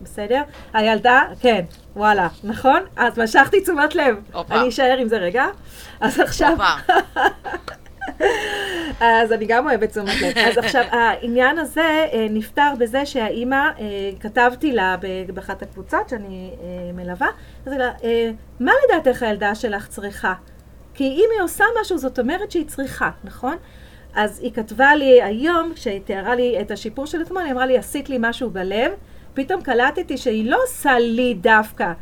בסדר? 0.00 0.42
הילדה, 0.72 1.22
כן, 1.40 1.64
וואלה, 1.96 2.28
נכון? 2.44 2.80
אז 2.96 3.18
משכתי 3.18 3.60
תשומת 3.60 3.94
לב. 3.94 4.16
אופה. 4.34 4.60
אני 4.60 4.68
אשאר 4.68 4.96
עם 4.98 5.08
זה 5.08 5.16
רגע. 5.16 5.46
אז 6.00 6.20
עכשיו... 6.20 6.56
אז 9.00 9.32
אני 9.32 9.46
גם 9.46 9.66
אוהבת 9.66 9.90
תשומת 9.90 10.20
לב. 10.22 10.38
אז 10.38 10.58
עכשיו, 10.58 10.84
העניין 10.90 11.58
הזה 11.58 12.06
אה, 12.12 12.26
נפתר 12.30 12.72
בזה 12.78 13.06
שהאימא, 13.06 13.56
אה, 13.56 14.10
כתבתי 14.20 14.72
לה 14.72 14.96
באחת 15.34 15.62
הקבוצות 15.62 16.08
שאני 16.08 16.50
אה, 16.60 16.92
מלווה, 16.92 17.28
אז 17.66 17.72
לה, 17.72 17.90
מה 18.60 18.72
לדעתך 18.84 19.22
הילדה 19.22 19.54
שלך 19.54 19.88
צריכה? 19.88 20.34
כי 20.94 21.04
אם 21.04 21.28
היא 21.34 21.42
עושה 21.42 21.64
משהו, 21.80 21.98
זאת 21.98 22.18
אומרת 22.18 22.50
שהיא 22.50 22.66
צריכה, 22.66 23.10
נכון? 23.24 23.56
אז 24.14 24.40
היא 24.42 24.52
כתבה 24.52 24.94
לי 24.94 25.22
היום, 25.22 25.72
כשהיא 25.74 26.00
תיארה 26.04 26.34
לי 26.34 26.60
את 26.60 26.70
השיפור 26.70 27.06
של 27.06 27.22
אתמול, 27.22 27.42
היא 27.42 27.52
אמרה 27.52 27.66
לי, 27.66 27.78
עשית 27.78 28.08
לי 28.08 28.16
משהו 28.20 28.50
בלב, 28.50 28.92
פתאום 29.34 29.62
קלטתי 29.62 30.16
שהיא 30.16 30.50
לא 30.50 30.58
עושה 30.64 30.98
לי 30.98 31.34
דווקא, 31.34 31.92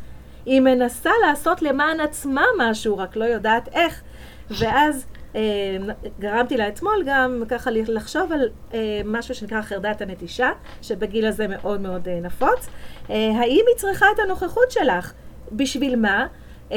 היא 0.45 0.61
מנסה 0.61 1.09
לעשות 1.27 1.61
למען 1.61 1.99
עצמה 1.99 2.43
משהו, 2.59 2.97
רק 2.97 3.15
לא 3.15 3.25
יודעת 3.25 3.69
איך. 3.73 4.01
ואז 4.59 5.05
גרמתי 6.19 6.57
לה 6.57 6.67
אתמול 6.67 7.03
גם 7.05 7.43
ככה 7.47 7.71
לחשוב 7.71 8.31
על 8.31 8.49
אה, 8.73 9.01
משהו 9.05 9.35
שנקרא 9.35 9.61
חרדת 9.61 10.01
הנטישה, 10.01 10.49
שבגיל 10.81 11.25
הזה 11.25 11.47
מאוד 11.47 11.81
מאוד 11.81 12.07
אה, 12.07 12.19
נפוץ. 12.19 12.69
האם 13.09 13.63
היא 13.67 13.75
צריכה 13.77 14.05
את 14.15 14.19
הנוכחות 14.19 14.71
שלך? 14.71 15.13
בשביל 15.51 15.95
מה? 15.95 16.27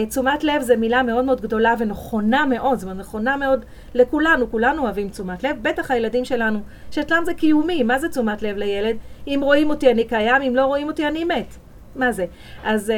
תשומת 0.08 0.44
לב 0.44 0.62
זה 0.62 0.76
מילה 0.76 1.02
מאוד 1.02 1.24
מאוד 1.24 1.40
גדולה 1.40 1.74
ונכונה 1.78 2.46
מאוד, 2.46 2.78
זאת 2.78 2.84
אומרת 2.84 2.98
נכונה 2.98 3.36
מאוד 3.36 3.64
לכולנו, 3.94 4.50
כולנו 4.50 4.82
אוהבים 4.82 5.08
תשומת 5.08 5.44
לב, 5.44 5.56
בטח 5.62 5.90
הילדים 5.90 6.24
שלנו, 6.24 6.60
שאצלם 6.90 7.22
זה 7.24 7.34
קיומי, 7.34 7.82
מה 7.82 7.98
זה 7.98 8.08
תשומת 8.08 8.42
לב 8.42 8.56
לילד? 8.56 8.96
אם 9.26 9.40
רואים 9.42 9.70
אותי 9.70 9.90
אני 9.90 10.04
קיים, 10.04 10.42
אם 10.42 10.56
לא 10.56 10.66
רואים 10.66 10.88
אותי 10.88 11.08
אני 11.08 11.24
מת. 11.24 11.54
מה 11.96 12.12
זה? 12.12 12.26
אז 12.64 12.92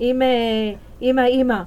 אם, 0.00 0.22
אם 1.02 1.18
האימא 1.18 1.52
אה, 1.52 1.62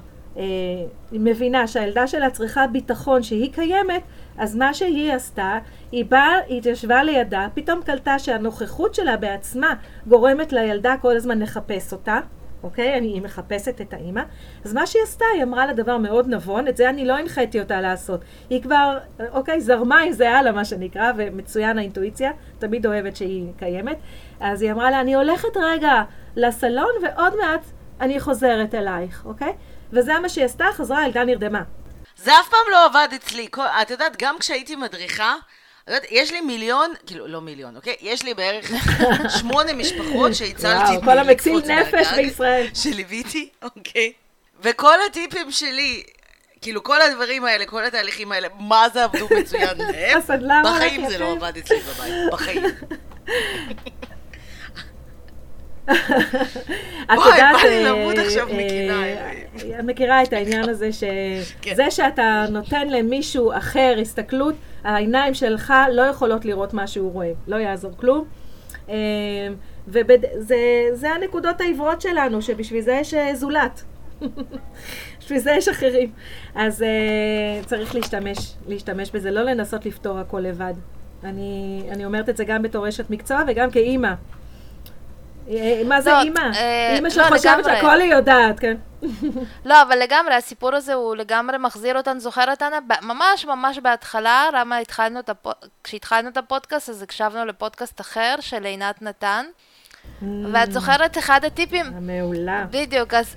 היא 1.10 1.20
מבינה 1.20 1.66
שהילדה 1.66 2.06
שלה 2.06 2.30
צריכה 2.30 2.66
ביטחון 2.66 3.22
שהיא 3.22 3.52
קיימת, 3.52 4.02
אז 4.38 4.56
מה 4.56 4.74
שהיא 4.74 5.12
עשתה, 5.12 5.58
היא 5.92 6.04
באה, 6.04 6.38
היא 6.46 6.58
התיישבה 6.58 7.02
לידה, 7.02 7.46
פתאום 7.54 7.82
קלטה 7.82 8.18
שהנוכחות 8.18 8.94
שלה 8.94 9.16
בעצמה 9.16 9.74
גורמת 10.06 10.52
לילדה 10.52 10.94
כל 11.00 11.16
הזמן 11.16 11.38
לחפש 11.38 11.92
אותה. 11.92 12.20
אוקיי? 12.62 12.98
אני, 12.98 13.06
היא 13.06 13.22
מחפשת 13.22 13.80
את 13.80 13.92
האימא. 13.92 14.22
אז 14.64 14.74
מה 14.74 14.86
שהיא 14.86 15.02
עשתה, 15.02 15.24
היא 15.34 15.42
אמרה 15.42 15.66
לה 15.66 15.72
דבר 15.72 15.98
מאוד 15.98 16.28
נבון, 16.28 16.68
את 16.68 16.76
זה 16.76 16.90
אני 16.90 17.04
לא 17.04 17.16
הנחיתי 17.16 17.60
אותה 17.60 17.80
לעשות. 17.80 18.20
היא 18.50 18.62
כבר, 18.62 18.98
אוקיי, 19.32 19.60
זרמה 19.60 20.00
עם 20.00 20.12
זה 20.12 20.30
הלאה, 20.30 20.52
מה 20.52 20.64
שנקרא, 20.64 21.12
ומצוין 21.16 21.78
האינטואיציה, 21.78 22.30
תמיד 22.58 22.86
אוהבת 22.86 23.16
שהיא 23.16 23.46
קיימת. 23.56 23.96
אז 24.40 24.62
היא 24.62 24.72
אמרה 24.72 24.90
לה, 24.90 25.00
אני 25.00 25.14
הולכת 25.14 25.56
רגע 25.56 26.02
לסלון, 26.36 26.90
ועוד 27.02 27.32
מעט 27.42 27.64
אני 28.00 28.20
חוזרת 28.20 28.74
אלייך, 28.74 29.22
אוקיי? 29.26 29.52
וזה 29.92 30.18
מה 30.18 30.28
שהיא 30.28 30.44
עשתה, 30.44 30.66
חזרה, 30.76 30.98
הילדה 30.98 31.24
נרדמה. 31.24 31.62
זה 32.16 32.32
אף 32.40 32.48
פעם 32.48 32.70
לא 32.70 32.84
עבד 32.84 33.08
אצלי. 33.14 33.48
כל, 33.50 33.66
את 33.82 33.90
יודעת, 33.90 34.16
גם 34.18 34.38
כשהייתי 34.38 34.76
מדריכה, 34.76 35.34
יודעת, 35.88 36.02
יש 36.10 36.32
לי 36.32 36.40
מיליון, 36.40 36.92
כאילו, 37.06 37.26
לא 37.26 37.40
מיליון, 37.40 37.76
אוקיי? 37.76 37.96
יש 38.00 38.22
לי 38.22 38.34
בערך 38.34 38.70
שמונה 39.38 39.72
משפחות 39.72 40.34
שהצלתי 40.34 40.92
וואו, 40.92 41.02
כל 41.02 41.18
המציל 41.18 41.58
נפש 41.58 42.06
בישראל. 42.16 42.66
שליוויתי, 42.74 43.48
אוקיי? 43.62 44.12
וכל 44.60 44.96
הטיפים 45.06 45.50
שלי, 45.50 46.02
כאילו, 46.60 46.82
כל 46.82 47.02
הדברים 47.02 47.44
האלה, 47.44 47.66
כל 47.66 47.84
התהליכים 47.84 48.32
האלה, 48.32 48.48
מה 48.58 48.88
זה 48.92 49.04
עבדו 49.04 49.28
מצוין 49.40 49.78
להם? 50.38 50.64
בחיים 50.64 51.08
זה. 51.08 51.18
לא 51.18 51.32
עבד 51.32 51.56
אצלי 51.56 51.80
בבית, 51.80 52.14
בחיים. 52.32 52.62
את 55.88 57.18
וואי, 57.18 57.30
יודעת, 57.30 57.56
בא 57.62 57.68
לי 57.68 57.86
אה, 57.86 57.92
למות 57.92 58.18
עכשיו 58.18 58.48
אה, 58.48 58.54
אלוהים. 58.54 59.86
מכירה 59.86 60.22
את 60.22 60.32
העניין 60.32 60.68
הזה 60.68 60.88
כן. 61.62 61.72
שזה 61.72 61.90
שאתה 61.90 62.44
נותן 62.50 62.88
למישהו 62.88 63.52
אחר 63.52 63.96
הסתכלות, 64.00 64.54
העיניים 64.84 65.34
שלך 65.34 65.74
לא 65.92 66.02
יכולות 66.02 66.44
לראות 66.44 66.74
מה 66.74 66.86
שהוא 66.86 67.12
רואה, 67.12 67.30
לא 67.46 67.56
יעזור 67.56 67.92
כלום. 67.96 68.24
אה, 68.88 68.94
וזה 69.88 71.10
הנקודות 71.14 71.60
העיוורות 71.60 72.00
שלנו, 72.00 72.42
שבשביל 72.42 72.80
זה 72.80 72.92
יש 72.92 73.14
זולת. 73.34 73.82
בשביל 75.20 75.38
זה 75.38 75.50
יש 75.50 75.68
אחרים. 75.68 76.10
אז 76.54 76.82
uh, 76.82 77.66
צריך 77.66 77.94
להשתמש, 77.94 78.54
להשתמש 78.68 79.10
בזה, 79.10 79.30
לא 79.30 79.42
לנסות 79.42 79.86
לפתור 79.86 80.18
הכל 80.18 80.40
לבד. 80.40 80.74
אני, 81.24 81.82
אני 81.90 82.04
אומרת 82.04 82.28
את 82.28 82.36
זה 82.36 82.44
גם 82.44 82.62
בתור 82.62 82.88
אשת 82.88 83.10
מקצוע 83.10 83.42
וגם 83.48 83.70
כאימא. 83.70 84.12
אה, 85.50 85.82
מה 85.84 86.00
זה 86.00 86.10
לא, 86.10 86.20
אימא? 86.22 86.40
אה, 86.54 86.94
אימא 86.94 87.08
לא, 87.08 87.10
שחושבת. 87.10 87.64
שהכל 87.64 88.00
היא 88.00 88.12
יודעת, 88.12 88.60
כן. 88.60 88.76
לא, 89.64 89.82
אבל 89.82 89.98
לגמרי, 89.98 90.34
הסיפור 90.34 90.74
הזה 90.74 90.94
הוא 90.94 91.16
לגמרי 91.16 91.58
מחזיר 91.58 91.96
אותנו, 91.96 92.20
אנה? 92.62 92.80
ב- 92.80 93.04
ממש 93.04 93.44
ממש 93.44 93.78
בהתחלה, 93.78 94.48
רמה 94.52 94.78
התחלנו 94.78 95.20
את 95.20 95.28
הפו... 95.28 95.50
כשהתחלנו 95.84 96.28
את 96.28 96.36
הפודקאסט, 96.36 96.88
אז 96.88 97.02
הקשבנו 97.02 97.44
לפודקאסט 97.44 98.00
אחר 98.00 98.34
של 98.40 98.64
עינת 98.64 99.02
נתן, 99.02 99.44
ואת 100.22 100.72
זוכרת 100.72 101.18
אחד 101.18 101.44
הטיפים? 101.44 101.86
המעולה. 101.86 102.64
בדיוק, 102.70 103.14
אז... 103.14 103.36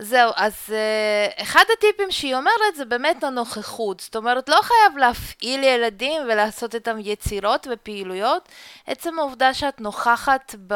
זהו, 0.00 0.32
אז 0.36 0.54
uh, 0.66 1.42
אחד 1.42 1.64
הטיפים 1.72 2.10
שהיא 2.10 2.34
אומרת 2.34 2.76
זה 2.76 2.84
באמת 2.84 3.24
הנוכחות. 3.24 4.00
זאת 4.00 4.16
אומרת, 4.16 4.48
לא 4.48 4.60
חייב 4.62 4.98
להפעיל 4.98 5.64
ילדים 5.64 6.22
ולעשות 6.22 6.74
איתם 6.74 6.96
יצירות 7.00 7.66
ופעילויות. 7.70 8.48
עצם 8.86 9.18
העובדה 9.18 9.54
שאת 9.54 9.80
נוכחת 9.80 10.54
ב, 10.66 10.74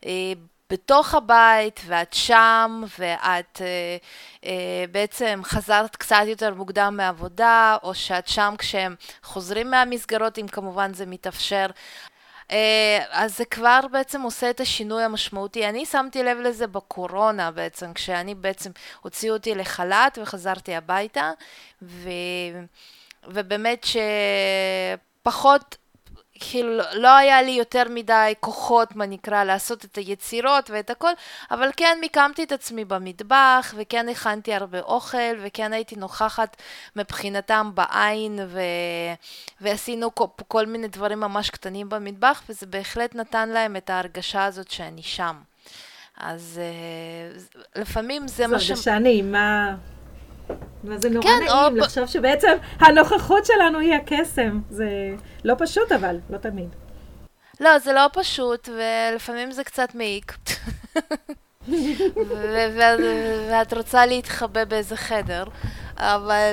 uh, 0.00 0.06
בתוך 0.70 1.14
הבית 1.14 1.80
ואת 1.86 2.12
שם 2.12 2.82
ואת 2.98 3.56
uh, 3.56 4.44
uh, 4.44 4.46
בעצם 4.90 5.40
חזרת 5.44 5.96
קצת 5.96 6.22
יותר 6.26 6.54
מוקדם 6.54 6.94
מעבודה, 6.96 7.76
או 7.82 7.94
שאת 7.94 8.28
שם 8.28 8.54
כשהם 8.58 8.94
חוזרים 9.22 9.70
מהמסגרות, 9.70 10.38
אם 10.38 10.48
כמובן 10.48 10.94
זה 10.94 11.06
מתאפשר. 11.06 11.66
אה, 12.50 12.98
אז 13.10 13.36
זה 13.36 13.44
כבר 13.44 13.80
בעצם 13.92 14.22
עושה 14.22 14.50
את 14.50 14.60
השינוי 14.60 15.02
המשמעותי. 15.02 15.68
אני 15.68 15.86
שמתי 15.86 16.22
לב 16.22 16.38
לזה 16.38 16.66
בקורונה 16.66 17.50
בעצם, 17.50 17.92
כשאני 17.92 18.34
בעצם, 18.34 18.70
הוציאו 19.02 19.34
אותי 19.34 19.54
לחל"ת 19.54 20.18
וחזרתי 20.22 20.74
הביתה, 20.74 21.30
ו... 21.82 22.10
ובאמת 23.28 23.86
שפחות, 25.22 25.76
כאילו 26.40 26.82
לא 26.92 27.16
היה 27.16 27.42
לי 27.42 27.50
יותר 27.50 27.82
מדי 27.90 28.34
כוחות, 28.40 28.96
מה 28.96 29.06
נקרא, 29.06 29.44
לעשות 29.44 29.84
את 29.84 29.96
היצירות 29.96 30.70
ואת 30.70 30.90
הכל, 30.90 31.12
אבל 31.50 31.70
כן 31.76 31.98
מיקמתי 32.00 32.44
את 32.44 32.52
עצמי 32.52 32.84
במטבח, 32.84 33.74
וכן 33.76 34.08
הכנתי 34.08 34.54
הרבה 34.54 34.80
אוכל, 34.80 35.36
וכן 35.42 35.72
הייתי 35.72 35.96
נוכחת 35.96 36.56
מבחינתם 36.96 37.70
בעין, 37.74 38.38
ו... 38.46 38.60
ועשינו 39.60 40.14
כל, 40.14 40.26
כל 40.48 40.66
מיני 40.66 40.88
דברים 40.88 41.20
ממש 41.20 41.50
קטנים 41.50 41.88
במטבח, 41.88 42.42
וזה 42.48 42.66
בהחלט 42.66 43.14
נתן 43.14 43.48
להם 43.48 43.76
את 43.76 43.90
ההרגשה 43.90 44.44
הזאת 44.44 44.70
שאני 44.70 45.02
שם. 45.02 45.36
אז 46.16 46.60
uh, 47.54 47.58
לפעמים 47.76 48.28
זה 48.28 48.44
זו 48.46 48.52
מה 48.52 48.60
ש... 48.60 48.70
הרגשה 48.70 48.98
נעימה. 48.98 49.74
וזה 50.86 51.10
נורא 51.10 51.24
כן, 51.24 51.48
או 51.48 51.54
נעים 51.54 51.74
ב- 51.74 51.76
לחשוב 51.76 52.06
שבעצם 52.06 52.52
הנוכחות 52.80 53.46
שלנו 53.46 53.78
היא 53.78 53.94
הקסם. 53.94 54.60
זה 54.70 54.88
לא 55.44 55.54
פשוט 55.58 55.92
אבל, 55.92 56.16
לא 56.30 56.38
תמיד. 56.38 56.68
לא, 57.60 57.78
זה 57.78 57.92
לא 57.92 58.06
פשוט, 58.12 58.68
ולפעמים 58.68 59.52
זה 59.52 59.64
קצת 59.64 59.94
מעיק. 59.94 60.36
ואת 63.50 63.72
רוצה 63.72 64.06
להתחבא 64.06 64.64
באיזה 64.64 64.96
חדר, 64.96 65.44
אבל, 65.96 66.52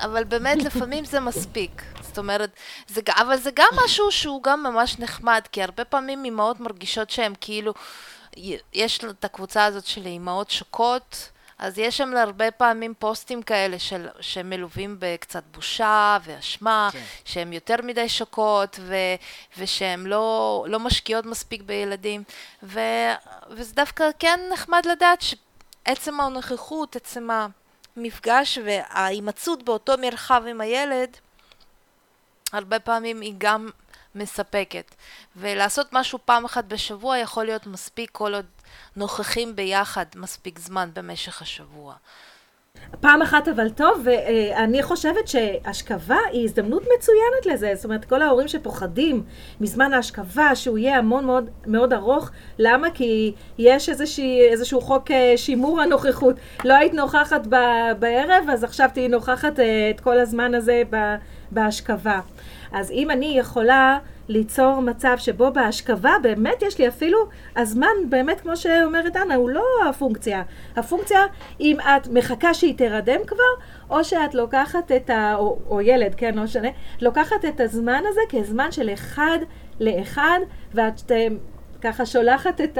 אבל 0.00 0.24
באמת 0.24 0.62
לפעמים 0.62 1.04
זה 1.04 1.20
מספיק. 1.20 1.82
זאת 2.02 2.18
אומרת, 2.18 2.50
זה, 2.88 3.00
אבל 3.16 3.36
זה 3.36 3.50
גם 3.54 3.68
משהו 3.84 4.10
שהוא 4.12 4.42
גם 4.42 4.62
ממש 4.62 4.98
נחמד, 4.98 5.40
כי 5.52 5.62
הרבה 5.62 5.84
פעמים 5.84 6.24
אימהות 6.24 6.60
מרגישות 6.60 7.10
שהן 7.10 7.32
כאילו, 7.40 7.74
יש 8.72 9.00
את 9.10 9.24
הקבוצה 9.24 9.64
הזאת 9.64 9.86
של 9.86 10.06
אימהות 10.06 10.50
שוקות, 10.50 11.30
אז 11.58 11.78
יש 11.78 11.96
שם 11.96 12.16
הרבה 12.16 12.50
פעמים 12.50 12.94
פוסטים 12.98 13.42
כאלה 13.42 13.78
של, 13.78 14.08
שמלווים 14.20 14.96
בקצת 14.98 15.42
בושה 15.54 16.18
ואשמה, 16.24 16.88
כן. 16.92 17.02
שהן 17.24 17.52
יותר 17.52 17.76
מדי 17.82 18.08
שוקות 18.08 18.78
ו, 18.80 18.94
ושהן 19.58 20.06
לא, 20.06 20.66
לא 20.68 20.80
משקיעות 20.80 21.26
מספיק 21.26 21.62
בילדים, 21.62 22.22
ו, 22.62 22.80
וזה 23.50 23.74
דווקא 23.74 24.04
כן 24.18 24.40
נחמד 24.52 24.86
לדעת 24.86 25.22
שעצם 25.22 26.20
הנוכחות, 26.20 26.96
עצם 26.96 27.28
המפגש 27.96 28.58
וההימצאות 28.64 29.62
באותו 29.62 29.92
מרחב 29.98 30.42
עם 30.48 30.60
הילד, 30.60 31.16
הרבה 32.52 32.78
פעמים 32.78 33.20
היא 33.20 33.34
גם 33.38 33.70
מספקת. 34.14 34.94
ולעשות 35.36 35.86
משהו 35.92 36.18
פעם 36.24 36.44
אחת 36.44 36.64
בשבוע 36.64 37.18
יכול 37.18 37.44
להיות 37.44 37.66
מספיק 37.66 38.10
כל 38.12 38.34
עוד 38.34 38.46
נוכחים 38.96 39.56
ביחד 39.56 40.06
מספיק 40.16 40.58
זמן 40.58 40.90
במשך 40.94 41.42
השבוע. 41.42 41.94
פעם 43.00 43.22
אחת 43.22 43.48
אבל 43.48 43.70
טוב, 43.70 44.04
ואני 44.04 44.82
חושבת 44.82 45.28
שהשכבה 45.28 46.16
היא 46.32 46.44
הזדמנות 46.44 46.82
מצוינת 46.82 47.46
לזה. 47.46 47.72
זאת 47.74 47.84
אומרת, 47.84 48.04
כל 48.04 48.22
ההורים 48.22 48.48
שפוחדים 48.48 49.22
מזמן 49.60 49.92
ההשכבה, 49.92 50.54
שהוא 50.54 50.78
יהיה 50.78 50.98
המון 50.98 51.24
מאוד, 51.24 51.50
מאוד 51.66 51.92
ארוך, 51.92 52.30
למה? 52.58 52.90
כי 52.90 53.34
יש 53.58 53.88
איזושהי, 53.88 54.48
איזשהו 54.48 54.80
חוק 54.80 55.10
אה, 55.10 55.32
שימור 55.36 55.80
הנוכחות. 55.80 56.36
לא 56.64 56.74
היית 56.74 56.94
נוכחת 56.94 57.46
ב- 57.46 57.92
בערב, 57.98 58.44
אז 58.52 58.64
עכשיו 58.64 58.88
תהיי 58.94 59.08
נוכחת 59.08 59.60
אה, 59.60 59.90
את 59.90 60.00
כל 60.00 60.18
הזמן 60.18 60.54
הזה 60.54 60.82
בהשכבה. 61.50 62.20
אז 62.74 62.90
אם 62.90 63.10
אני 63.10 63.38
יכולה 63.38 63.98
ליצור 64.28 64.80
מצב 64.80 65.14
שבו 65.18 65.52
בהשכבה 65.52 66.12
באמת 66.22 66.62
יש 66.62 66.78
לי 66.78 66.88
אפילו, 66.88 67.18
הזמן 67.56 67.88
באמת 68.08 68.40
כמו 68.40 68.56
שאומרת 68.56 69.16
אנה, 69.16 69.34
הוא 69.34 69.50
לא 69.50 69.64
הפונקציה. 69.88 70.42
הפונקציה, 70.76 71.20
אם 71.60 71.76
את 71.80 72.08
מחכה 72.08 72.54
שהיא 72.54 72.78
תרדם 72.78 73.20
כבר, 73.26 73.64
או 73.90 74.04
שאת 74.04 74.34
לוקחת 74.34 74.92
את 74.92 75.10
ה... 75.10 75.34
או, 75.34 75.58
או 75.68 75.80
ילד, 75.80 76.14
כן, 76.14 76.34
לא 76.34 76.42
משנה, 76.42 76.68
לוקחת 77.00 77.44
את 77.48 77.60
הזמן 77.60 78.02
הזה 78.08 78.20
כזמן 78.28 78.72
של 78.72 78.90
אחד 78.92 79.38
לאחד, 79.80 80.38
ואת 80.74 81.12
אה, 81.12 81.26
ככה 81.84 82.06
שולחת 82.06 82.60
את 82.60 82.78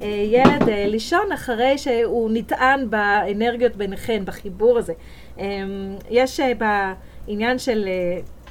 הילד 0.00 0.68
אה, 0.68 0.86
לישון 0.86 1.32
אחרי 1.34 1.78
שהוא 1.78 2.30
נטען 2.32 2.90
באנרגיות 2.90 3.76
ביניכן, 3.76 4.24
בחיבור 4.24 4.78
הזה. 4.78 4.92
אה, 5.38 5.44
יש 6.10 6.40
אה, 6.40 6.52
בעניין 7.26 7.58
של... 7.58 7.88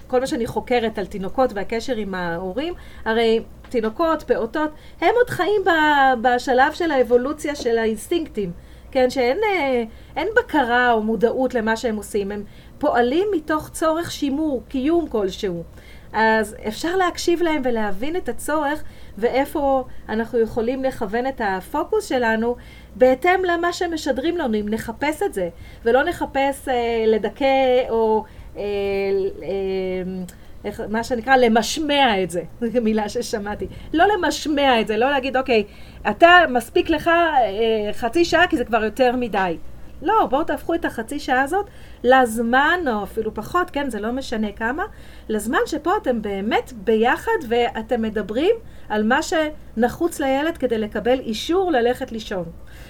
כל 0.07 0.19
מה 0.19 0.27
שאני 0.27 0.47
חוקרת 0.47 0.99
על 0.99 1.05
תינוקות 1.05 1.53
והקשר 1.53 1.95
עם 1.95 2.13
ההורים, 2.15 2.73
הרי 3.05 3.39
תינוקות, 3.69 4.23
פעוטות, 4.23 4.69
הם 5.01 5.11
עוד 5.15 5.29
חיים 5.29 5.61
בשלב 6.21 6.73
של 6.73 6.91
האבולוציה 6.91 7.55
של 7.55 7.77
האינסטינקטים, 7.77 8.51
כן, 8.91 9.09
שאין 9.09 9.37
אה, 9.43 9.83
אין 10.15 10.27
בקרה 10.37 10.91
או 10.91 11.03
מודעות 11.03 11.53
למה 11.53 11.77
שהם 11.77 11.95
עושים, 11.95 12.31
הם 12.31 12.43
פועלים 12.77 13.27
מתוך 13.35 13.69
צורך 13.69 14.11
שימור, 14.11 14.63
קיום 14.67 15.07
כלשהו. 15.07 15.63
אז 16.13 16.55
אפשר 16.67 16.95
להקשיב 16.95 17.41
להם 17.41 17.61
ולהבין 17.65 18.15
את 18.15 18.29
הצורך 18.29 18.83
ואיפה 19.17 19.83
אנחנו 20.09 20.39
יכולים 20.39 20.83
לכוון 20.83 21.27
את 21.27 21.41
הפוקוס 21.43 22.05
שלנו 22.05 22.55
בהתאם 22.95 23.45
למה 23.45 23.73
שהם 23.73 23.93
משדרים 23.93 24.37
לנו, 24.37 24.59
אם 24.59 24.69
נחפש 24.69 25.23
את 25.23 25.33
זה, 25.33 25.49
ולא 25.85 26.03
נחפש 26.03 26.67
אה, 26.67 27.03
לדכא 27.07 27.89
או 27.89 28.23
איך, 30.65 30.81
מה 30.89 31.03
שנקרא 31.03 31.35
למשמע 31.35 32.23
את 32.23 32.29
זה, 32.29 32.43
זו 32.73 32.81
מילה 32.81 33.09
ששמעתי. 33.09 33.67
לא 33.93 34.05
למשמע 34.17 34.81
את 34.81 34.87
זה, 34.87 34.97
לא 34.97 35.11
להגיד, 35.11 35.37
אוקיי, 35.37 35.63
אתה, 36.09 36.29
מספיק 36.49 36.89
לך 36.89 37.07
אה, 37.07 37.93
חצי 37.93 38.25
שעה 38.25 38.47
כי 38.47 38.57
זה 38.57 38.65
כבר 38.65 38.83
יותר 38.83 39.15
מדי. 39.15 39.57
לא, 40.01 40.27
בואו 40.29 40.43
תהפכו 40.43 40.73
את 40.73 40.86
החצי 40.86 41.19
שעה 41.19 41.41
הזאת 41.41 41.65
לזמן, 42.03 42.79
או 42.88 43.03
אפילו 43.03 43.34
פחות, 43.34 43.69
כן, 43.69 43.89
זה 43.89 43.99
לא 43.99 44.12
משנה 44.12 44.51
כמה, 44.51 44.84
לזמן 45.29 45.60
שפה 45.65 45.91
אתם 46.01 46.21
באמת 46.21 46.73
ביחד 46.73 47.31
ואתם 47.47 48.01
מדברים 48.01 48.55
על 48.89 49.03
מה 49.03 49.19
שנחוץ 49.21 50.19
לילד 50.19 50.58
כדי 50.58 50.77
לקבל 50.77 51.19
אישור 51.19 51.71
ללכת 51.71 52.12
לישון. 52.12 52.45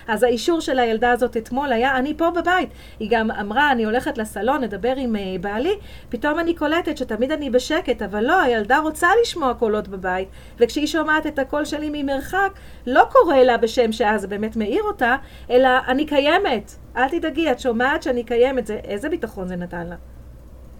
אז 0.08 0.24
האישור 0.24 0.60
של 0.60 0.80
הילדה 0.80 1.12
הזאת 1.12 1.38
אתמול 1.38 1.74
היה, 1.74 1.98
אני 1.98 2.14
פה 2.18 2.30
בבית. 2.32 2.70
היא 3.00 3.10
גם 3.12 3.32
אמרה, 3.32 3.72
אני 3.72 3.84
הולכת 3.84 4.18
לסלון, 4.18 4.64
נדבר 4.64 4.94
עם 4.98 5.16
uh, 5.16 5.20
בעלי, 5.42 5.74
פתאום 6.10 6.40
אני 6.40 6.56
קולטת 6.56 6.98
שתמיד 6.98 7.32
אני 7.32 7.50
בשקט, 7.50 8.02
אבל 8.02 8.24
לא, 8.24 8.42
הילדה 8.42 8.78
רוצה 8.78 9.08
לשמוע 9.22 9.54
קולות 9.54 9.88
בבית, 9.88 10.28
וכשהיא 10.60 10.88
שומעת 10.88 11.28
את 11.28 11.40
הקול 11.40 11.66
שלי 11.66 11.90
ממרחק, 11.94 12.50
לא 12.88 13.04
קורא 13.12 13.38
לה 13.38 13.58
בשם 13.58 13.92
זה 14.16 14.28
באמת 14.28 14.56
מעיר 14.56 14.84
אותה, 14.84 15.16
אלא 15.50 15.70
אני 15.88 16.06
קיימת. 16.06 16.85
אל 16.98 17.10
תדאגי, 17.10 17.52
את 17.52 17.60
שומעת 17.60 18.04
שאני 18.04 18.24
קיימת, 18.24 18.68
זה, 18.68 18.80
איזה 18.84 19.10
ביטחון 19.10 19.48
זה 19.48 19.56
נתן 19.56 19.88
לה? 19.88 19.96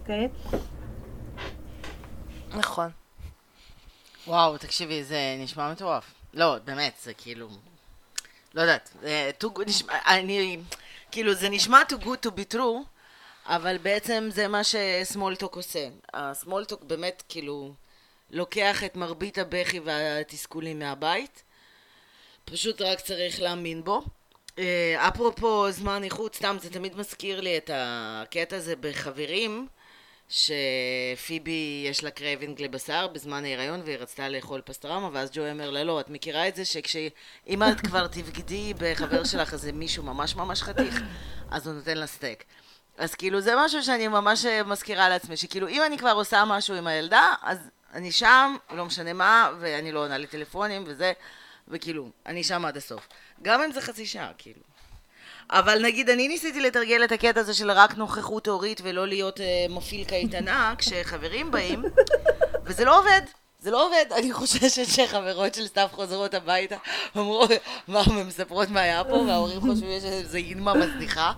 Okay? 0.06 0.56
נכון. 2.54 2.90
וואו, 4.26 4.58
תקשיבי, 4.58 5.04
זה 5.04 5.36
נשמע 5.38 5.72
מטורף. 5.72 6.14
לא, 6.34 6.58
באמת, 6.64 6.92
זה 7.02 7.14
כאילו... 7.14 7.48
לא 8.54 8.60
יודעת, 8.60 8.90
זה 9.00 9.30
too 9.40 9.58
good, 9.58 9.64
נשמע, 9.66 9.94
אני... 10.06 10.58
כאילו, 11.10 11.34
זה 11.34 11.48
נשמע 11.48 11.82
too 11.88 12.04
good 12.04 12.26
to 12.26 12.30
be 12.30 12.54
true, 12.54 12.84
אבל 13.46 13.78
בעצם 13.78 14.28
זה 14.32 14.48
מה 14.48 14.60
שסמולטוק 14.64 15.56
עושה. 15.56 15.88
הסמולטוק 16.14 16.82
באמת, 16.82 17.22
כאילו, 17.28 17.74
לוקח 18.30 18.84
את 18.84 18.96
מרבית 18.96 19.38
הבכי 19.38 19.80
והתסכולים 19.80 20.78
מהבית, 20.78 21.42
פשוט 22.44 22.82
רק 22.82 23.00
צריך 23.00 23.40
להאמין 23.40 23.84
בו. 23.84 24.02
אה, 24.58 25.08
אפרופו 25.08 25.70
זמן 25.70 26.04
איכות, 26.04 26.34
סתם 26.34 26.56
זה 26.60 26.70
תמיד 26.70 26.96
מזכיר 26.96 27.40
לי 27.40 27.58
את 27.58 27.70
הקטע 27.74 28.56
הזה 28.56 28.76
בחברים, 28.80 29.68
שפיבי 30.28 31.86
יש 31.90 32.04
לה 32.04 32.10
craving 32.10 32.62
לבשר 32.62 33.06
בזמן 33.06 33.44
ההיריון 33.44 33.80
והיא 33.84 33.96
רצתה 33.96 34.28
לאכול 34.28 34.60
פסטרמה 34.60 35.10
ואז 35.12 35.30
ג'וי 35.32 35.50
אומר 35.50 35.70
לה 35.70 35.84
לא, 35.84 36.00
את 36.00 36.10
מכירה 36.10 36.48
את 36.48 36.56
זה 36.56 36.64
שכשאם 36.64 37.62
את 37.72 37.80
כבר 37.80 38.06
תבגדי 38.14 38.74
בחבר 38.78 39.24
שלך 39.24 39.52
איזה 39.52 39.72
מישהו 39.72 40.02
ממש 40.02 40.36
ממש 40.36 40.62
חתיך 40.62 41.00
אז 41.50 41.66
הוא 41.66 41.74
נותן 41.74 41.98
לה 41.98 42.06
סטייק. 42.06 42.44
אז 42.98 43.14
כאילו 43.14 43.40
זה 43.40 43.54
משהו 43.58 43.82
שאני 43.82 44.08
ממש 44.08 44.44
מזכירה 44.44 45.08
לעצמי 45.08 45.36
שכאילו 45.36 45.68
אם 45.68 45.82
אני 45.86 45.98
כבר 45.98 46.12
עושה 46.12 46.44
משהו 46.44 46.74
עם 46.74 46.86
הילדה 46.86 47.34
אז 47.42 47.58
אני 47.94 48.12
שם, 48.12 48.56
לא 48.70 48.84
משנה 48.84 49.12
מה 49.12 49.50
ואני 49.60 49.92
לא 49.92 50.04
עונה 50.04 50.18
לטלפונים 50.18 50.84
וזה 50.86 51.12
וכאילו, 51.68 52.10
אני 52.26 52.44
שם 52.44 52.64
עד 52.64 52.76
הסוף 52.76 53.08
גם 53.42 53.62
אם 53.62 53.72
זה 53.72 53.80
חצי 53.80 54.06
שעה, 54.06 54.30
כאילו 54.38 54.60
אבל 55.50 55.82
נגיד, 55.82 56.10
אני 56.10 56.28
ניסיתי 56.28 56.60
לתרגל 56.60 57.04
את 57.04 57.12
הקטע 57.12 57.40
הזה 57.40 57.54
של 57.54 57.70
רק 57.70 57.96
נוכחות 57.96 58.48
הורית 58.48 58.80
ולא 58.84 59.06
להיות 59.06 59.40
uh, 59.40 59.42
מפעיל 59.72 60.04
קייטנה 60.04 60.74
כשחברים 60.78 61.50
באים, 61.50 61.84
וזה 62.64 62.84
לא 62.84 62.98
עובד. 62.98 63.20
זה 63.60 63.70
לא 63.70 63.86
עובד, 63.86 64.04
אני 64.18 64.32
חוששת 64.32 64.84
שחברות 64.84 65.54
של 65.54 65.66
סתיו 65.66 65.88
חוזרות 65.92 66.34
הביתה, 66.34 66.76
אמרו, 67.16 67.46
מה, 67.88 68.00
הן 68.06 68.26
מספרות 68.26 68.70
מה 68.70 68.80
היה 68.80 69.04
פה, 69.04 69.14
וההורים 69.14 69.60
חושבים 69.60 69.90
איזה 69.90 70.38
אינמה 70.38 70.74
מזניחה 70.74 71.32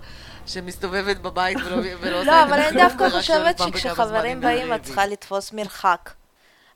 שמסתובבת 0.46 1.16
בבית 1.16 1.58
ולא, 1.64 1.76
ולא 2.00 2.16
עושה 2.18 2.30
לא, 2.30 2.42
את 2.42 2.48
זה 2.48 2.54
אבל 2.54 2.62
אני 2.62 2.82
דווקא 2.82 3.10
חושבת 3.10 3.58
שכשחברים 3.58 4.40
באים 4.40 4.74
את 4.74 4.82
צריכה 4.82 5.06
לתפוס 5.06 5.52
מרחק. 5.52 6.10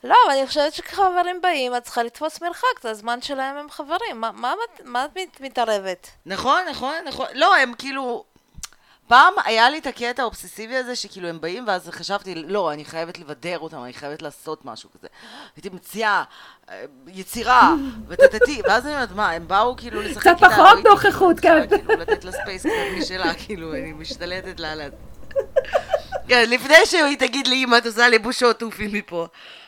לא, 0.04 0.16
אבל 0.26 0.36
אני 0.38 0.46
חושבת 0.46 0.74
שכשחברים 0.74 1.40
באים, 1.42 1.76
את 1.76 1.82
צריכה 1.82 2.02
לתפוס 2.02 2.42
מרחק, 2.42 2.82
זה 2.82 2.90
הזמן 2.90 3.22
שלהם 3.22 3.56
עם 3.56 3.70
חברים. 3.70 4.20
מה, 4.20 4.30
מה, 4.32 4.54
מה 4.84 5.04
את 5.04 5.40
מתערבת? 5.40 6.10
נכון, 6.26 6.62
נכון, 6.70 6.94
נכון. 7.06 7.26
לא, 7.34 7.56
הם 7.56 7.72
כאילו... 7.78 8.24
פעם 9.08 9.34
היה 9.44 9.70
לי 9.70 9.78
את 9.78 9.86
הקטע 9.86 10.22
האובססיבי 10.22 10.76
הזה, 10.76 10.96
שכאילו 10.96 11.28
הם 11.28 11.40
באים, 11.40 11.64
ואז 11.66 11.88
חשבתי, 11.88 12.34
לא, 12.34 12.72
אני 12.72 12.84
חייבת 12.84 13.18
לבדר 13.18 13.58
אותם, 13.58 13.84
אני 13.84 13.92
חייבת 13.92 14.22
לעשות 14.22 14.64
משהו 14.64 14.90
כזה. 14.98 15.08
הייתי 15.56 15.68
מציעה 15.68 16.24
אה, 16.70 16.84
יצירה, 17.06 17.74
וטטטי, 18.08 18.62
ואז 18.64 18.86
אני 18.86 18.94
אומרת, 18.94 19.12
מה, 19.12 19.30
הם 19.30 19.48
באו 19.48 19.76
כאילו 19.76 20.02
לשחק 20.02 20.26
איתה? 20.26 20.46
קצת 20.46 20.46
פחות 20.52 20.84
נוכחות, 20.84 21.40
כן. 21.40 21.68
כאילו, 21.68 21.94
לתת 21.94 22.24
לה 22.24 22.32
space 22.32 22.66
קצת 22.66 22.98
משלה, 22.98 23.34
כאילו, 23.34 23.74
אני 23.74 23.92
משתלטת 23.92 24.60
לה 24.60 24.72
על... 24.72 24.80
כן, 26.32 26.50
לפני 26.50 26.74
שהיא 26.84 27.18
תגיד 27.18 27.46
לי, 27.46 27.64
אמא, 27.64 27.78
את 27.78 27.86
עושה 27.86 28.08
לי 28.08 28.18
בושות, 28.18 28.58
עופי 28.58 28.88
מפה. 28.92 29.26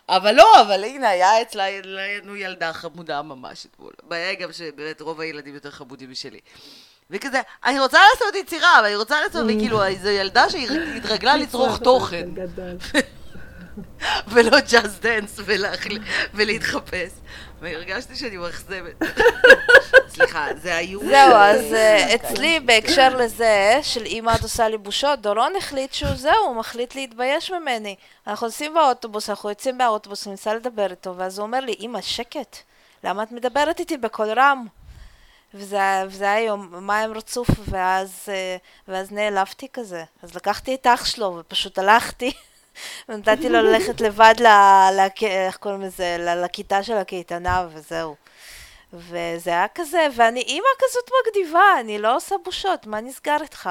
אבל 0.08 0.34
לא, 0.34 0.60
אבל 0.60 0.84
הנה, 0.84 1.08
היה 1.08 1.42
אצלנו 1.42 2.36
ילדה 2.36 2.72
חמודה 2.72 3.22
ממש 3.22 3.66
אתמול. 3.66 3.92
הבעיה 4.06 4.34
גם 4.34 4.52
שבאמת 4.52 5.00
רוב 5.00 5.20
הילדים 5.20 5.54
יותר 5.54 5.70
חמודים 5.70 6.10
משלי. 6.10 6.38
וכזה, 7.10 7.40
אני 7.64 7.80
רוצה 7.80 7.98
לעשות 8.12 8.34
יצירה, 8.34 8.78
אבל 8.78 8.86
אני 8.86 8.96
רוצה 8.96 9.20
לעשות, 9.20 9.44
וכאילו, 9.44 9.80
זו 10.02 10.08
ילדה 10.08 10.50
שהתרגלה 10.50 11.36
לצרוך 11.36 11.78
תוכן. 11.84 12.28
ולא 14.28 14.60
Just 14.60 15.00
Dance 15.00 15.40
ולהתחפש. 16.34 17.10
והרגשתי 17.64 18.16
שאני 18.16 18.36
מאכזבת. 18.36 19.02
סליחה, 20.08 20.46
זה 20.62 20.76
היו... 20.76 21.00
זהו, 21.00 21.34
אז 21.34 21.72
אה, 21.72 22.14
אצלי 22.14 22.60
בהקשר 22.60 23.16
לזה, 23.16 23.78
של 23.82 24.06
אמא 24.06 24.34
את 24.34 24.42
עושה 24.42 24.68
לי 24.68 24.78
בושות, 24.78 25.20
דורון 25.20 25.56
החליט 25.56 25.92
שהוא 25.92 26.14
זהו, 26.14 26.44
הוא 26.46 26.56
מחליט 26.56 26.94
להתבייש 26.94 27.50
ממני. 27.50 27.96
אנחנו 28.26 28.46
נוסעים 28.46 28.74
באוטובוס, 28.74 29.30
אנחנו 29.30 29.48
יוצאים 29.48 29.78
מהאוטובוס, 29.78 30.26
אני 30.26 30.30
מנסה 30.30 30.54
לדבר 30.54 30.90
איתו, 30.90 31.16
ואז 31.16 31.38
הוא 31.38 31.46
אומר 31.46 31.60
לי, 31.60 31.74
אמא, 31.80 32.00
שקט, 32.00 32.56
למה 33.04 33.22
את 33.22 33.32
מדברת 33.32 33.80
איתי 33.80 33.96
בקול 33.96 34.32
רם? 34.36 34.66
וזה, 35.54 35.78
וזה 36.06 36.32
היה 36.32 36.46
יומיים 36.46 37.12
רצוף, 37.12 37.48
ואז, 37.68 38.24
אה, 38.28 38.56
ואז 38.88 39.12
נעלבתי 39.12 39.66
כזה. 39.72 40.04
אז 40.22 40.34
לקחתי 40.34 40.74
את 40.74 40.86
אח 40.86 41.04
שלו 41.04 41.36
ופשוט 41.40 41.78
הלכתי. 41.78 42.32
ונתתי 43.08 43.48
לו 43.48 43.62
ללכת 43.62 44.00
לבד, 44.00 44.34
ל, 44.40 44.46
ל, 44.92 45.00
איך 45.22 45.56
קוראים 45.56 45.80
לזה, 45.80 46.16
לכיתה 46.44 46.82
של 46.82 46.96
הקייטנה, 46.96 47.66
וזהו. 47.74 48.14
וזה 48.92 49.50
היה 49.50 49.66
כזה, 49.74 50.06
ואני 50.16 50.40
אימא 50.40 50.66
כזאת 50.78 51.10
מגניבה, 51.20 51.80
אני 51.80 51.98
לא 51.98 52.16
עושה 52.16 52.34
בושות, 52.44 52.86
מה 52.86 53.00
נסגר 53.00 53.36
איתך? 53.42 53.70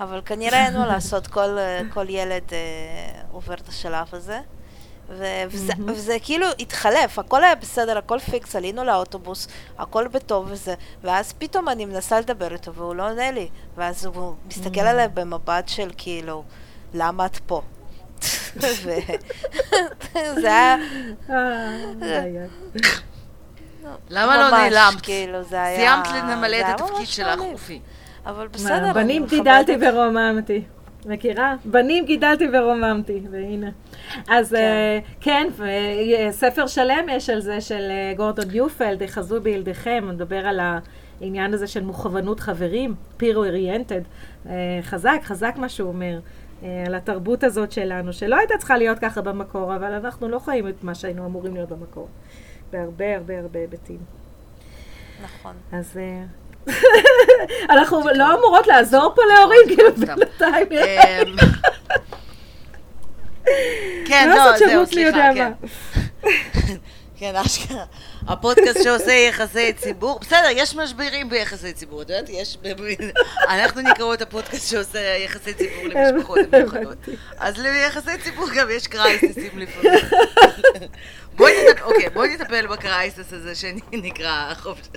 אבל 0.00 0.20
כנראה 0.24 0.66
אין 0.66 0.76
מה 0.76 0.86
לעשות, 0.86 1.26
כל, 1.26 1.58
כל 1.94 2.08
ילד 2.08 2.52
אה, 2.52 3.22
עובר 3.32 3.54
את 3.54 3.68
השלב 3.68 4.08
הזה. 4.12 4.40
ו- 5.10 5.42
וזה, 5.48 5.72
mm-hmm. 5.72 5.90
וזה 5.90 6.16
כאילו 6.22 6.46
התחלף, 6.58 7.18
הכל 7.18 7.44
היה 7.44 7.54
בסדר, 7.54 7.98
הכל 7.98 8.18
פיקס, 8.18 8.56
עלינו 8.56 8.84
לאוטובוס, 8.84 9.48
הכל 9.78 10.08
בטוב 10.08 10.46
וזה, 10.50 10.74
ואז 11.02 11.32
פתאום 11.32 11.68
אני 11.68 11.84
מנסה 11.84 12.20
לדבר 12.20 12.52
איתו 12.52 12.74
והוא 12.74 12.94
לא 12.94 13.10
עונה 13.10 13.30
לי, 13.30 13.48
ואז 13.76 14.06
הוא 14.06 14.34
מסתכל 14.46 14.80
mm-hmm. 14.80 14.88
עליי 14.88 15.08
במבט 15.08 15.68
של 15.68 15.90
כאילו, 15.96 16.44
למה 16.94 17.26
את 17.26 17.36
פה? 17.46 17.62
זה 20.40 20.48
היה... 20.48 20.76
למה 24.10 24.36
לא 24.36 24.50
נעלמת? 24.50 25.00
כאילו. 25.02 25.44
סיימת 25.44 26.06
למלא 26.30 26.56
את 26.60 26.80
התפקיד 26.80 27.06
שלך, 27.06 27.40
אופי. 27.40 27.80
אבל 28.26 28.48
בסדר, 28.48 28.92
בנים 28.92 29.26
גידלתי 29.26 29.76
ורוממתי. 29.80 30.62
מכירה? 31.06 31.54
בנים 31.64 32.04
גידלתי 32.04 32.46
ורוממתי, 32.52 33.20
והנה. 33.30 33.70
אז 34.28 34.56
כן, 35.20 35.48
וספר 35.56 36.66
שלם 36.66 37.06
יש 37.10 37.30
על 37.30 37.40
זה 37.40 37.60
של 37.60 37.90
גורדון 38.16 38.50
יופלד, 38.50 39.06
חזו 39.06 39.40
בילדיכם, 39.40 40.00
הוא 40.02 40.12
מדבר 40.12 40.46
על 40.46 40.60
העניין 41.20 41.54
הזה 41.54 41.66
של 41.66 41.82
מוכוונות 41.82 42.40
חברים, 42.40 42.94
peer 43.20 43.34
oriented. 43.36 44.48
חזק, 44.82 45.20
חזק 45.24 45.54
מה 45.56 45.68
שהוא 45.68 45.88
אומר. 45.88 46.18
אה, 46.62 46.84
על 46.86 46.94
התרבות 46.94 47.44
הזאת 47.44 47.72
שלנו, 47.72 48.12
שלא 48.12 48.36
הייתה 48.36 48.54
צריכה 48.58 48.76
להיות 48.78 48.98
ככה 48.98 49.20
במקור, 49.20 49.76
אבל 49.76 49.92
אנחנו 49.92 50.28
לא 50.28 50.38
חיים 50.38 50.68
את 50.68 50.84
מה 50.84 50.94
שהיינו 50.94 51.26
אמורים 51.26 51.54
להיות 51.54 51.68
במקור, 51.68 52.08
בהרבה 52.72 53.16
הרבה 53.16 53.40
הרבה 53.40 53.58
היבטים. 53.58 53.98
נכון. 55.24 55.54
אז 55.72 55.98
אה, 55.98 56.22
אנחנו 57.74 58.00
לא 58.14 58.38
אמורות 58.38 58.66
לעזור 58.66 59.12
פה 59.16 59.22
להורים, 59.34 59.60
כאילו 59.66 59.94
בינתיים. 59.94 60.66
אמ, 60.72 61.36
כן, 64.08 64.28
לא, 64.28 64.58
זהו, 64.58 64.86
סליחה, 64.86 65.30
כן. 65.34 65.52
כן, 67.20 67.36
אשכרה. 67.36 67.84
הפודקאסט 68.28 68.82
שעושה 68.82 69.12
יחסי 69.12 69.72
ציבור. 69.72 70.18
בסדר, 70.18 70.48
יש 70.52 70.76
משברים 70.76 71.30
ביחסי 71.30 71.72
ציבור, 71.72 72.02
את 72.02 72.10
יודעת? 72.10 72.28
יש... 72.28 72.58
אנחנו 73.48 73.80
נקראו 73.80 74.14
את 74.14 74.22
הפודקאסט 74.22 74.70
שעושה 74.70 74.98
יחסי 74.98 75.54
ציבור 75.54 75.82
למשפחות 75.84 76.38
מיוחדות. 76.52 76.98
אז 77.38 77.58
ליחסי 77.58 78.18
ציבור 78.24 78.46
גם 78.56 78.66
יש 78.70 78.86
קרייסיסים 78.86 79.58
לפעמים. 79.58 79.98
בואי 81.36 81.52
נטפל, 81.70 81.82
אוקיי, 81.82 82.08
בואי 82.08 82.34
נטפל 82.34 82.66
בקרייסיס 82.66 83.32
הזה 83.32 83.54
שנקרא 83.54 84.54
חופש. 84.54 84.88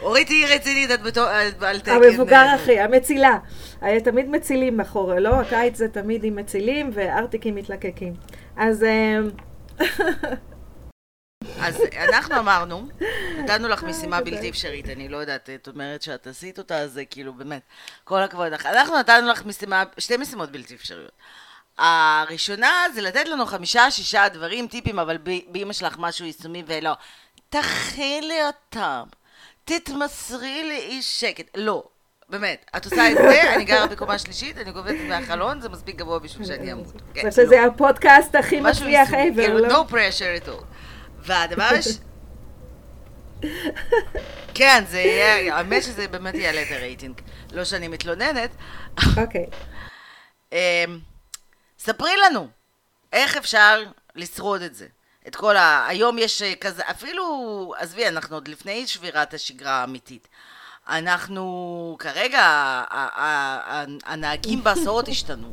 אורית 0.00 0.28
היא 0.28 0.46
רצינית, 0.46 0.90
את 0.90 1.02
בתור... 1.02 1.24
על 1.60 1.80
תקן... 1.80 1.92
המבוגר 1.92 2.46
הכי, 2.54 2.80
המצילה. 2.80 3.38
היה 3.80 4.00
תמיד 4.00 4.28
מצילים 4.28 4.76
בחורף, 4.76 5.18
לא? 5.18 5.34
הקיץ 5.34 5.76
זה 5.76 5.88
תמיד 5.88 6.24
עם 6.24 6.36
מצילים 6.36 6.90
וארטיקים 6.94 7.54
מתלקקים. 7.54 8.14
אז... 8.56 8.84
אז 11.60 11.82
אנחנו 12.08 12.38
אמרנו, 12.38 12.88
נתנו 13.38 13.68
לך 13.68 13.82
משימה 13.82 14.20
בלתי 14.20 14.50
אפשרית, 14.50 14.88
אני 14.88 15.08
לא 15.08 15.16
יודעת, 15.16 15.50
את 15.50 15.68
אומרת 15.68 16.02
שאת 16.02 16.26
עשית 16.26 16.58
אותה, 16.58 16.78
אז 16.78 16.92
זה 16.92 17.04
כאילו 17.04 17.32
באמת, 17.32 17.62
כל 18.04 18.22
הכבוד 18.22 18.52
לך. 18.52 18.66
אנחנו 18.66 18.98
נתנו 18.98 19.28
לך 19.28 19.44
משימה, 19.44 19.82
שתי 19.98 20.16
משימות 20.16 20.50
בלתי 20.50 20.74
אפשריות. 20.74 21.12
הראשונה 21.78 22.72
זה 22.94 23.00
לתת 23.00 23.28
לנו 23.28 23.46
חמישה, 23.46 23.90
שישה 23.90 24.28
דברים, 24.28 24.66
טיפים, 24.66 24.98
אבל 24.98 25.18
באמא 25.48 25.72
שלך 25.72 25.96
משהו 25.98 26.26
יישומי 26.26 26.62
ולא. 26.66 26.92
תכילי 27.48 28.46
אותם, 28.46 29.02
תתמסרי 29.64 30.68
לאי 30.68 31.02
שקט. 31.02 31.46
לא, 31.56 31.84
באמת, 32.28 32.70
את 32.76 32.84
עושה 32.84 33.10
את 33.10 33.16
זה, 33.16 33.54
אני 33.54 33.64
גרה 33.64 33.86
בקומה 33.86 34.18
שלישית, 34.18 34.58
אני 34.58 34.72
גובבת 34.72 35.00
מהחלון, 35.08 35.60
זה 35.60 35.68
מספיק 35.68 35.96
גבוה 35.96 36.18
בשביל 36.18 36.46
שאני 36.46 36.72
אמות. 36.72 36.86
כן, 37.14 37.30
שזה 37.30 37.56
לא. 37.56 37.66
הפודקאסט 37.66 38.34
הכי 38.34 38.60
מצליח 38.60 39.08
ever, 39.10 39.34
כאילו, 39.34 39.58
לא? 39.58 39.84
no 39.84 39.90
pressure 39.90 40.44
at 40.44 40.48
all. 40.48 40.73
והדבר 41.24 41.62
הש... 41.62 41.86
כן, 44.54 44.84
זה 44.88 45.00
יהיה, 45.00 45.56
האמת 45.56 45.82
שזה 45.82 46.08
באמת 46.08 46.34
יעלה 46.34 46.62
את 46.62 46.66
הרייטינג. 46.70 47.20
לא 47.52 47.64
שאני 47.64 47.88
מתלוננת. 47.88 48.50
אוקיי. 49.22 49.46
אמ, 50.52 50.58
ספרי 51.78 52.16
לנו, 52.26 52.48
איך 53.12 53.36
אפשר 53.36 53.82
לשרוד 54.14 54.62
את 54.62 54.74
זה? 54.74 54.86
את 55.26 55.36
כל 55.36 55.56
ה... 55.56 55.86
היום 55.88 56.18
יש 56.18 56.42
כזה, 56.60 56.82
אפילו, 56.90 57.74
עזבי, 57.78 58.08
אנחנו 58.08 58.36
עוד 58.36 58.48
לפני 58.48 58.86
שבירת 58.86 59.34
השגרה 59.34 59.72
האמיתית. 59.72 60.28
אנחנו, 60.88 61.96
כרגע, 61.98 62.42
הנהגים 64.06 64.64
בהסעות 64.64 65.08
השתנו, 65.08 65.48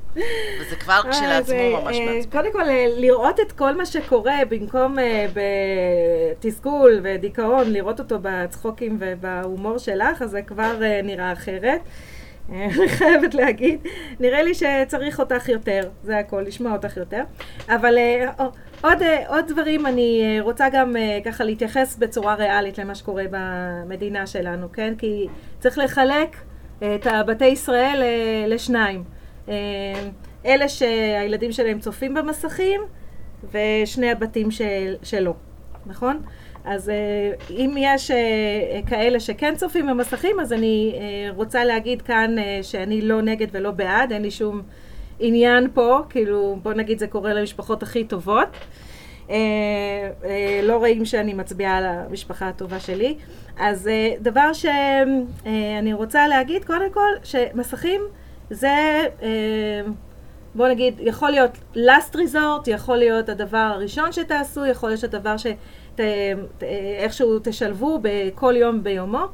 וזה 0.61 0.75
כבר 0.75 1.01
אה, 1.05 1.11
כשלעצמו 1.11 1.81
ממש 1.81 1.97
מעצבן. 1.97 2.31
קודם 2.31 2.51
כל, 2.51 2.69
אה, 2.69 2.85
לראות 2.97 3.39
את 3.39 3.51
כל 3.51 3.75
מה 3.75 3.85
שקורה, 3.85 4.37
במקום 4.49 4.99
אה, 4.99 5.25
בתסכול 6.39 6.99
ודיכאון, 7.03 7.73
לראות 7.73 7.99
אותו 7.99 8.17
בצחוקים 8.21 8.97
ובהומור 8.99 9.77
שלך, 9.77 10.21
אז 10.21 10.29
זה 10.29 10.41
כבר 10.41 10.73
נראה 11.03 11.33
אחרת. 11.33 11.81
אני 12.49 12.89
חייבת 12.89 13.33
להגיד, 13.33 13.79
נראה 14.19 14.43
לי 14.43 14.53
שצריך 14.53 15.19
אותך 15.19 15.49
יותר, 15.49 15.89
זה 16.03 16.17
הכל, 16.17 16.43
לשמוע 16.47 16.71
אותך 16.73 16.97
יותר. 16.97 17.23
אבל 17.69 17.97
עוד, 18.81 19.01
אה, 19.01 19.27
עוד 19.27 19.45
דברים 19.47 19.85
אני 19.85 20.21
אה, 20.23 20.41
רוצה 20.41 20.69
גם 20.73 20.97
אה, 20.97 21.19
ככה 21.25 21.43
להתייחס 21.43 21.97
בצורה 21.97 22.35
ריאלית 22.35 22.77
למה 22.77 22.95
שקורה 22.95 23.23
במדינה 23.31 24.27
שלנו, 24.27 24.71
כן? 24.73 24.93
כי 24.97 25.27
צריך 25.59 25.77
לחלק 25.77 26.35
את 26.77 27.07
הבתי 27.07 27.45
ישראל 27.45 28.03
לשניים. 28.47 29.03
אלה 30.45 30.69
שהילדים 30.69 31.51
שלהם 31.51 31.79
צופים 31.79 32.13
במסכים 32.13 32.81
ושני 33.51 34.11
הבתים 34.11 34.51
של, 34.51 34.95
שלא, 35.03 35.33
נכון? 35.85 36.21
אז 36.65 36.91
אם 37.49 37.75
יש 37.77 38.11
כאלה 38.85 39.19
שכן 39.19 39.55
צופים 39.55 39.87
במסכים, 39.87 40.39
אז 40.39 40.53
אני 40.53 40.95
רוצה 41.35 41.65
להגיד 41.65 42.01
כאן 42.01 42.35
שאני 42.61 43.01
לא 43.01 43.21
נגד 43.21 43.47
ולא 43.51 43.71
בעד, 43.71 44.11
אין 44.11 44.21
לי 44.21 44.31
שום... 44.31 44.61
עניין 45.21 45.67
פה, 45.73 45.99
כאילו, 46.09 46.57
בוא 46.63 46.73
נגיד 46.73 46.99
זה 46.99 47.07
קורה 47.07 47.33
למשפחות 47.33 47.83
הכי 47.83 48.03
טובות. 48.03 48.47
אה, 49.29 49.35
אה, 50.23 50.61
לא 50.63 50.77
רואים 50.77 51.05
שאני 51.05 51.33
מצביעה 51.33 51.77
על 51.77 51.85
המשפחה 51.85 52.47
הטובה 52.47 52.79
שלי. 52.79 53.17
אז 53.59 53.87
אה, 53.87 54.13
דבר 54.21 54.53
שאני 54.53 55.93
רוצה 55.93 56.27
להגיד, 56.27 56.65
קודם 56.65 56.91
כל, 56.93 57.09
שמסכים 57.23 58.01
זה, 58.49 59.05
בוא 60.55 60.67
נגיד, 60.67 60.93
יכול 60.99 61.29
להיות 61.29 61.51
last 61.75 62.15
resort, 62.15 62.63
יכול 62.67 62.97
להיות 62.97 63.29
הדבר 63.29 63.57
הראשון 63.57 64.11
שתעשו, 64.11 64.65
יכול 64.65 64.89
להיות 64.89 65.03
הדבר 65.03 65.35
שאיכשהו 65.97 67.39
תשלבו 67.43 67.99
בכל 68.01 68.53
יום 68.57 68.83
ביומו. 68.83 69.25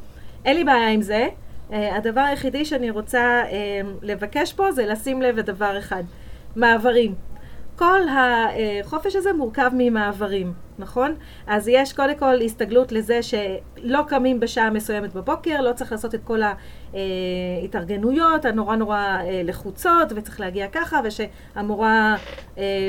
אין 0.45 0.55
לי 0.55 0.63
בעיה 0.63 0.89
עם 0.89 1.01
זה. 1.01 1.27
Uh, 1.69 1.73
הדבר 1.75 2.21
היחידי 2.21 2.65
שאני 2.65 2.89
רוצה 2.89 3.43
uh, 3.49 3.53
לבקש 4.01 4.53
פה 4.53 4.71
זה 4.71 4.85
לשים 4.85 5.21
לב 5.21 5.37
לדבר 5.37 5.79
אחד, 5.79 6.03
מעברים. 6.55 7.15
כל 7.77 8.01
החופש 8.09 9.15
הזה 9.15 9.33
מורכב 9.33 9.71
ממעברים, 9.73 10.53
נכון? 10.79 11.15
אז 11.47 11.67
יש 11.67 11.93
קודם 11.93 12.15
כל 12.15 12.41
הסתגלות 12.41 12.91
לזה 12.91 13.19
שלא 13.23 13.99
קמים 14.07 14.39
בשעה 14.39 14.69
מסוימת 14.69 15.13
בבוקר, 15.13 15.61
לא 15.61 15.73
צריך 15.73 15.91
לעשות 15.91 16.15
את 16.15 16.23
כל 16.23 16.39
ההתארגנויות 16.93 18.45
הנורא 18.45 18.75
נורא 18.75 18.97
אה, 18.97 19.41
לחוצות, 19.43 20.11
וצריך 20.15 20.39
להגיע 20.39 20.67
ככה, 20.67 21.01
ושהמורה 21.03 22.15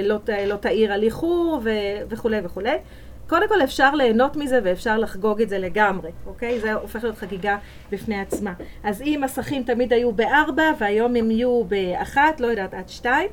לא, 0.05 0.17
לא 0.47 0.57
תעיר 0.57 0.93
על 0.93 1.03
איחור 1.03 1.61
וכולי 2.09 2.39
וכולי. 2.45 2.77
קודם 3.29 3.49
כל 3.49 3.63
אפשר 3.65 3.95
ליהנות 3.95 4.37
מזה 4.37 4.61
ואפשר 4.65 4.99
לחגוג 4.99 5.43
את 5.43 5.49
זה 5.49 5.59
לגמרי, 5.59 6.11
אוקיי? 6.27 6.61
זה 6.61 6.73
הופך 6.73 7.05
להיות 7.05 7.19
חגיגה 7.19 7.57
בפני 7.91 8.21
עצמה. 8.21 8.53
אז 8.85 9.03
אם 9.03 9.21
מסכים 9.25 9.63
תמיד 9.63 9.93
היו 9.93 10.13
בארבע 10.13 10.65
והיום 10.79 11.17
הם 11.17 11.31
יהיו 11.31 11.65
באחת, 11.65 12.41
לא 12.41 12.47
יודעת, 12.47 12.75
עד 12.75 12.89
שתיים, 12.89 13.29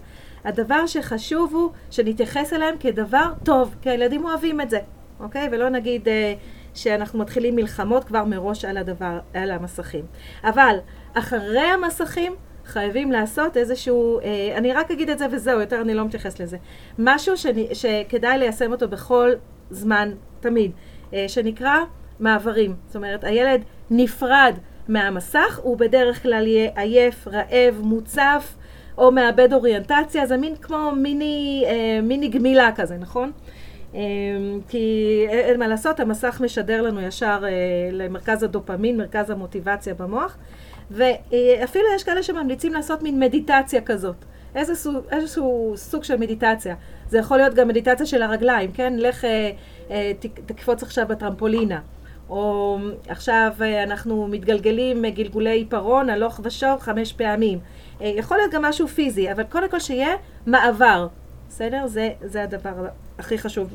הדבר 0.46 0.88
שחשוב 0.88 1.54
הוא 1.54 1.70
שנתייחס 1.92 2.54
אליהם 2.54 2.76
כדבר 2.80 3.32
טוב, 3.44 3.76
כי 3.82 3.90
הילדים 3.90 4.26
אוהבים 4.26 4.62
את 4.62 4.70
זה, 4.70 4.80
אוקיי? 5.20 5.50
ולא 5.52 5.70
נגיד 5.70 6.08
אה, 6.08 6.34
שאנחנו 6.74 7.20
מתחילים 7.20 7.56
מלחמות 7.56 8.04
כבר 8.04 8.24
מראש 8.24 8.66
על 8.66 8.78
הדבר, 8.78 9.20
על 9.34 9.52
המסכים. 9.52 10.06
אבל 10.44 10.78
אחרי 11.14 11.60
המסכים 11.60 12.36
חייבים 12.66 13.12
לעשות 13.12 13.58
איזשהו, 13.58 14.20
אה, 14.20 14.54
אני 14.58 14.74
רק 14.74 14.92
אגיד 14.92 15.10
את 15.10 15.20
זה 15.20 15.26
וזהו, 15.32 15.60
יותר 15.60 15.82
אני 15.82 15.94
לא 15.94 16.06
מתייחס 16.06 16.40
לזה. 16.40 16.58
משהו 17.00 17.38
שאני, 17.38 17.68
שכדאי 17.74 18.38
ליישם 18.38 18.72
אותו 18.72 18.88
בכל 18.88 19.32
זמן, 19.70 20.12
תמיד, 20.40 20.72
אה, 21.14 21.26
שנקרא 21.28 21.76
מעברים. 22.20 22.76
זאת 22.88 22.96
אומרת, 22.96 23.24
הילד 23.24 23.62
נפרד 23.90 24.58
מהמסך, 24.88 25.60
הוא 25.64 25.78
בדרך 25.78 26.24
כלל 26.24 26.48
יהיה 26.48 26.72
עייף, 26.76 27.28
רעב, 27.28 27.82
מוצף, 27.82 28.56
או 28.98 29.12
מאבד 29.12 29.54
אוריינטציה, 29.54 30.26
זה 30.26 30.38
מין 30.38 30.56
כמו 30.56 30.92
מיני, 30.92 31.66
אה, 31.68 32.00
מיני 32.04 32.28
גמילה 32.28 32.72
כזה, 32.76 32.98
נכון? 32.98 33.32
אה, 33.96 34.02
כי 34.70 35.26
אין 35.30 35.60
מה 35.60 35.68
לעשות, 35.68 36.00
המסך 36.00 36.42
משדר 36.44 36.82
לנו 36.82 37.02
ישר 37.02 37.44
למרכז 37.92 38.44
הדופמין, 38.44 38.98
מרכז 38.98 39.30
המוטיבציה 39.30 39.94
במוח, 39.94 40.38
ואפילו 40.92 41.86
יש 41.96 42.04
כאלה 42.04 42.24
שממליצים 42.24 42.74
לעשות 42.74 43.04
מין 43.04 43.20
מדיטציה 43.20 43.82
כזאת. 43.82 44.16
איזה 44.56 44.76
סוג, 44.76 44.96
איזשהו 45.12 45.74
סוג 45.76 46.04
של 46.04 46.18
מדיטציה. 46.18 46.76
זה 47.10 47.18
יכול 47.18 47.38
להיות 47.38 47.54
גם 47.54 47.68
מדיטציה 47.68 48.06
של 48.06 48.22
הרגליים, 48.22 48.72
כן? 48.72 48.94
לך 48.98 49.26
אה, 49.26 49.52
אה, 49.92 50.12
תקפוץ 50.46 50.84
עכשיו 50.84 51.06
בטרמפולינה. 51.08 51.80
או 52.30 52.78
עכשיו 53.08 53.52
אה, 53.62 53.84
אנחנו 53.84 54.28
מתגלגלים 54.28 55.06
גלגולי 55.06 55.58
עיפרון, 55.58 56.10
הלוך 56.10 56.40
ושוב 56.44 56.80
חמש 56.80 57.14
פעמים. 57.14 57.60
אה, 58.02 58.12
יכול 58.16 58.38
להיות 58.38 58.52
גם 58.52 58.62
משהו 58.62 58.88
פיזי, 58.88 59.32
אבל 59.32 59.44
קודם 59.44 59.70
כל 59.70 59.80
שיהיה 59.80 60.16
מעבר. 60.46 61.08
בסדר? 61.50 61.88
זה, 61.88 62.10
זה 62.22 62.44
הדבר 62.44 62.72
הכי 63.20 63.38
חשוב 63.38 63.70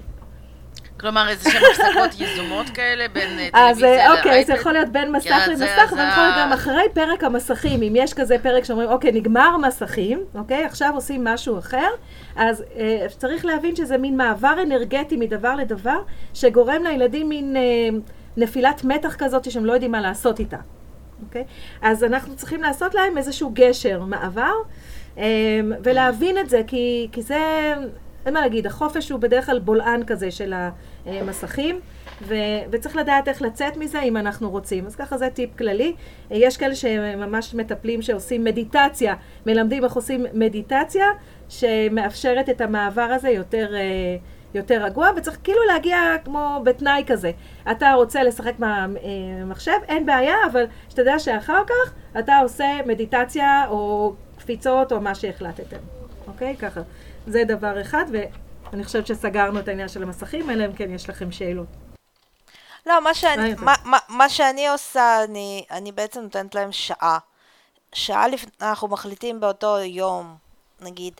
כלומר, 1.00 1.28
איזה 1.28 1.50
שהן 1.50 1.62
הפסקות 1.70 2.20
יזומות 2.20 2.68
כאלה 2.68 3.08
בין 3.08 3.38
אה, 3.38 3.48
טלוויזיה 3.52 3.88
לאייפד? 3.88 4.12
אז 4.12 4.18
אוקיי, 4.18 4.44
זה 4.44 4.52
יכול 4.52 4.72
להיות 4.72 4.88
בין 4.88 5.12
מסך 5.12 5.48
למסך, 5.48 5.92
אבל 5.92 6.08
יכול 6.08 6.22
להיות 6.22 6.34
גם 6.38 6.52
אחרי 6.52 6.82
פרק 6.94 7.24
המסכים. 7.24 7.82
אם 7.82 7.92
יש 7.96 8.14
כזה 8.14 8.36
פרק 8.42 8.64
שאומרים, 8.64 8.88
אוקיי, 8.88 9.12
נגמר 9.12 9.56
מסכים, 9.56 10.24
אוקיי, 10.34 10.64
עכשיו 10.64 10.90
עושים 10.94 11.24
משהו 11.24 11.58
אחר, 11.58 11.88
אז 12.36 12.64
אה, 12.76 13.06
צריך 13.18 13.44
להבין 13.44 13.76
שזה 13.76 13.98
מין 13.98 14.16
מעבר 14.16 14.54
אנרגטי 14.62 15.16
מדבר 15.16 15.56
לדבר, 15.56 15.98
שגורם 16.34 16.84
לילדים 16.84 17.28
מין 17.28 17.56
אה, 17.56 17.62
נפילת 18.36 18.84
מתח 18.84 19.14
כזאת 19.18 19.50
שהם 19.50 19.64
לא 19.64 19.72
יודעים 19.72 19.92
מה 19.92 20.00
לעשות 20.00 20.38
איתה. 20.38 20.58
אוקיי? 21.22 21.44
אז 21.82 22.04
אנחנו 22.04 22.36
צריכים 22.36 22.62
לעשות 22.62 22.94
להם 22.94 23.18
איזשהו 23.18 23.50
גשר, 23.54 24.02
מעבר, 24.04 24.52
אה, 25.18 25.24
ולהבין 25.82 26.38
את 26.38 26.50
זה, 26.50 26.62
כי, 26.66 27.08
כי 27.12 27.22
זה... 27.22 27.74
אין 28.26 28.34
מה 28.34 28.40
להגיד, 28.40 28.66
החופש 28.66 29.10
הוא 29.10 29.20
בדרך 29.20 29.46
כלל 29.46 29.58
בולען 29.58 30.04
כזה 30.04 30.30
של 30.30 30.54
המסכים, 31.06 31.80
ו- 32.22 32.34
וצריך 32.70 32.96
לדעת 32.96 33.28
איך 33.28 33.42
לצאת 33.42 33.76
מזה 33.76 34.00
אם 34.00 34.16
אנחנו 34.16 34.50
רוצים. 34.50 34.86
אז 34.86 34.96
ככה 34.96 35.18
זה 35.18 35.28
טיפ 35.30 35.58
כללי. 35.58 35.94
יש 36.30 36.56
כאלה 36.56 36.74
שממש 36.74 37.54
מטפלים 37.54 38.02
שעושים 38.02 38.44
מדיטציה, 38.44 39.14
מלמדים 39.46 39.84
איך 39.84 39.92
עושים 39.92 40.26
מדיטציה, 40.34 41.06
שמאפשרת 41.48 42.48
את 42.48 42.60
המעבר 42.60 43.02
הזה 43.02 43.28
יותר, 43.28 43.74
אה, 43.74 43.80
יותר 44.54 44.84
רגוע, 44.84 45.10
וצריך 45.16 45.38
כאילו 45.44 45.64
להגיע 45.72 45.98
כמו 46.24 46.60
בתנאי 46.64 47.04
כזה. 47.06 47.30
אתה 47.70 47.92
רוצה 47.92 48.22
לשחק 48.22 48.52
במחשב, 48.58 49.78
אין 49.88 50.06
בעיה, 50.06 50.36
אבל 50.52 50.64
שתדע 50.88 51.18
שאחר 51.18 51.62
כך 51.66 51.92
אתה 52.18 52.38
עושה 52.38 52.66
מדיטציה 52.86 53.66
או 53.68 54.14
קפיצות 54.38 54.92
או 54.92 55.00
מה 55.00 55.14
שהחלטתם, 55.14 55.76
אוקיי? 56.26 56.56
ככה. 56.56 56.80
זה 57.26 57.44
דבר 57.44 57.80
אחד, 57.80 58.04
ואני 58.12 58.84
חושבת 58.84 59.06
שסגרנו 59.06 59.60
את 59.60 59.68
העניין 59.68 59.88
של 59.88 60.02
המסכים, 60.02 60.50
אלא 60.50 60.64
אם 60.64 60.72
כן 60.72 60.90
יש 60.90 61.08
לכם 61.08 61.32
שאלות. 61.32 61.66
לא, 62.86 63.04
מה 63.04 63.14
שאני? 63.14 63.54
מה, 63.58 63.74
מה, 63.84 63.98
מה 64.08 64.28
שאני 64.28 64.68
עושה, 64.68 65.24
אני, 65.24 65.64
אני 65.70 65.92
בעצם 65.92 66.20
נותנת 66.20 66.54
להם 66.54 66.72
שעה. 66.72 67.18
שעה 67.92 68.28
לפני, 68.28 68.50
אנחנו 68.62 68.88
מחליטים 68.88 69.40
באותו 69.40 69.78
יום, 69.78 70.36
נגיד, 70.80 71.14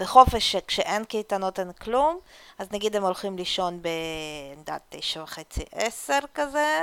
בחופש, 0.00 0.56
כשאין 0.56 1.04
קייטנות 1.04 1.60
אין 1.60 1.72
כלום, 1.72 2.18
אז 2.58 2.66
נגיד 2.72 2.96
הם 2.96 3.02
הולכים 3.04 3.36
לישון 3.36 3.82
ב... 3.82 3.86
אני 4.52 4.60
יודעת, 4.60 4.82
תשע 4.88 5.22
וחצי, 5.22 5.62
עשר 5.72 6.18
כזה, 6.34 6.82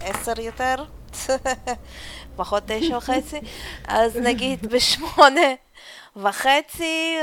עשר 0.00 0.40
יותר, 0.40 0.84
פחות 2.36 2.62
תשע 2.66 2.96
וחצי, 2.96 3.40
אז 3.88 4.16
נגיד 4.16 4.66
בשמונה 4.72 5.54
וחצי, 6.16 7.18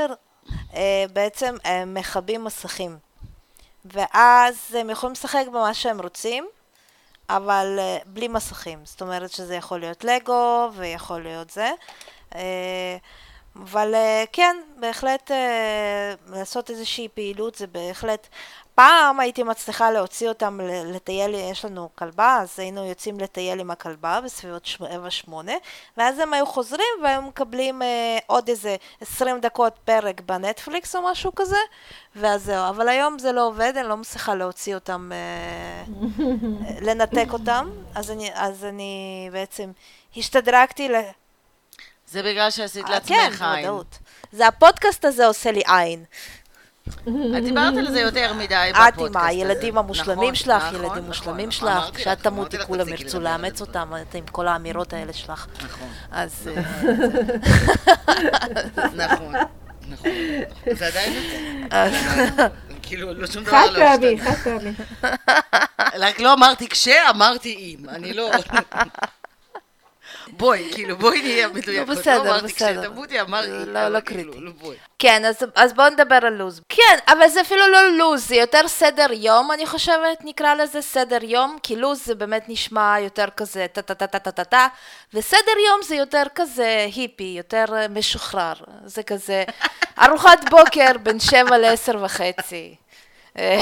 אה, 0.74 1.04
בעצם 1.12 1.56
הם 1.64 1.94
מכבים 1.94 2.44
מסכים. 2.44 2.98
ואז 3.84 4.74
הם 4.78 4.90
יכולים 4.90 5.12
לשחק 5.12 5.44
במה 5.48 5.74
שהם 5.74 6.00
רוצים, 6.00 6.48
אבל 7.28 7.76
אה, 7.78 7.98
בלי 8.06 8.28
מסכים. 8.28 8.78
זאת 8.84 9.02
אומרת 9.02 9.30
שזה 9.30 9.54
יכול 9.54 9.80
להיות 9.80 10.04
לגו 10.04 10.68
ויכול 10.76 11.22
להיות 11.22 11.50
זה. 11.50 11.70
אבל 13.56 13.94
אה, 13.94 14.24
כן, 14.32 14.56
בהחלט 14.76 15.30
אה, 15.30 16.14
לעשות 16.26 16.70
איזושהי 16.70 17.08
פעילות 17.14 17.54
זה 17.54 17.66
בהחלט... 17.66 18.28
פעם 18.74 19.20
הייתי 19.20 19.42
מצליחה 19.42 19.90
להוציא 19.90 20.28
אותם 20.28 20.60
לטייל, 20.84 21.34
יש 21.34 21.64
לנו 21.64 21.88
כלבה, 21.94 22.38
אז 22.42 22.58
היינו 22.58 22.86
יוצאים 22.86 23.20
לטייל 23.20 23.60
עם 23.60 23.70
הכלבה 23.70 24.20
בסביבות 24.24 24.66
שבע 24.66 25.10
שמונה, 25.10 25.52
ואז 25.96 26.18
הם 26.18 26.32
היו 26.32 26.46
חוזרים 26.46 26.86
והיו 27.02 27.22
מקבלים 27.22 27.82
אה, 27.82 28.18
עוד 28.26 28.48
איזה 28.48 28.76
20 29.00 29.40
דקות 29.40 29.78
פרק 29.84 30.20
בנטפליקס 30.20 30.96
או 30.96 31.02
משהו 31.02 31.34
כזה, 31.34 31.56
ואז 32.16 32.44
זהו. 32.44 32.68
אבל 32.68 32.88
היום 32.88 33.18
זה 33.18 33.32
לא 33.32 33.46
עובד, 33.46 33.72
אני 33.76 33.88
לא 33.88 33.96
מצליחה 33.96 34.34
להוציא 34.34 34.74
אותם, 34.74 35.10
אה, 35.12 35.84
לנתק 36.86 37.32
אותם, 37.32 37.70
אז 37.94 38.10
אני, 38.10 38.30
אז 38.34 38.64
אני 38.64 39.28
בעצם 39.32 39.70
השתדרגתי. 40.16 40.88
זה 42.10 42.22
בגלל 42.22 42.50
שעשית 42.50 42.84
אה, 42.84 42.90
לעצמך 42.90 43.08
כן, 43.08 43.44
עין. 43.44 43.64
בוודאות. 43.64 43.98
זה 44.32 44.46
הפודקאסט 44.46 45.04
הזה 45.04 45.26
עושה 45.26 45.52
לי 45.52 45.62
עין. 45.66 46.04
את 47.38 47.44
דיברת 47.44 47.76
על 47.76 47.90
זה 47.90 48.00
יותר 48.00 48.32
מדי 48.34 48.70
את 48.70 48.74
בפודקאסט 48.76 48.98
עם 49.00 49.16
הזה. 49.16 49.26
הילדים 49.26 49.78
המושלמים 49.78 50.16
נכון, 50.16 50.34
שלך, 50.34 50.62
נכון, 50.62 50.74
ילדים 50.74 50.88
נכון. 50.90 51.04
מושלמים 51.06 51.50
שלך, 51.50 51.90
כשאת 51.94 52.22
תמותי 52.22 52.58
כולם 52.66 52.88
ירצו 52.88 53.20
לאמץ. 53.20 53.60
אותם, 53.60 53.92
את 54.02 54.14
עם 54.14 54.26
כל 54.26 54.48
האמירות 54.48 54.92
האלה 54.92 55.12
שלך. 55.12 55.46
נכון, 55.64 55.88
אז 56.10 56.50
אה, 56.56 56.62
נכון, 58.94 59.34
נכון. 59.88 60.10
זה 60.72 60.86
עדיין 60.86 61.12
נכון. 61.66 62.46
כאילו, 62.82 63.14
לא 63.14 63.26
שום 63.26 63.44
דבר 63.44 63.52
חד 63.52 63.68
לא 63.72 63.78
פעמי, 63.78 64.20
השתנה. 64.20 64.34
חד 64.34 64.42
פעמי. 64.44 64.72
רק 65.98 66.20
לא 66.20 66.32
אמרתי 66.32 66.68
כש, 66.68 66.88
אמרתי 66.88 67.54
אם. 67.54 67.88
אני 67.88 68.12
לא... 68.12 68.30
בואי, 70.40 70.70
כאילו, 70.72 70.96
בואי 70.96 71.22
נהיה 71.22 71.48
מדויקות. 71.48 71.88
לא, 71.88 71.94
בסדר, 71.94 72.22
לא 72.22 72.30
אמרתי 72.30 72.46
בסדר. 72.46 72.82
כשתמותי, 72.82 73.20
אמרתי... 73.20 73.48
לא, 73.66 73.88
לא 73.88 74.00
כאילו, 74.00 74.32
קריטי. 74.32 74.44
לא, 74.44 74.50
בואי. 74.60 74.76
כן, 74.98 75.24
אז, 75.24 75.36
אז 75.54 75.72
בואו 75.72 75.88
נדבר 75.88 76.18
על 76.22 76.32
לו"ז. 76.34 76.60
כן, 76.68 76.98
אבל 77.08 77.28
זה 77.28 77.40
אפילו 77.40 77.68
לא 77.68 77.88
לו"ז, 77.88 78.28
זה 78.28 78.36
יותר 78.36 78.68
סדר 78.68 79.06
יום, 79.12 79.52
אני 79.52 79.66
חושבת, 79.66 80.18
נקרא 80.24 80.54
לזה 80.54 80.82
סדר 80.82 81.18
יום, 81.22 81.58
כי 81.62 81.76
לו"ז 81.76 82.04
זה 82.04 82.14
באמת 82.14 82.44
נשמע 82.48 82.96
יותר 83.00 83.26
כזה 83.36 83.66
טה-טה-טה-טה-טה, 83.72 84.66
וסדר 85.14 85.58
יום 85.68 85.80
זה 85.82 85.96
יותר 85.96 86.22
כזה 86.34 86.86
היפי, 86.94 87.34
יותר 87.36 87.64
אה, 87.72 87.88
משוחרר. 87.88 88.54
זה 88.84 89.02
כזה 89.02 89.44
ארוחת 90.02 90.50
בוקר 90.50 90.98
בין 91.02 91.20
שבע 91.20 91.58
לעשר 91.58 92.04
וחצי. 92.04 92.74
אה, 93.38 93.60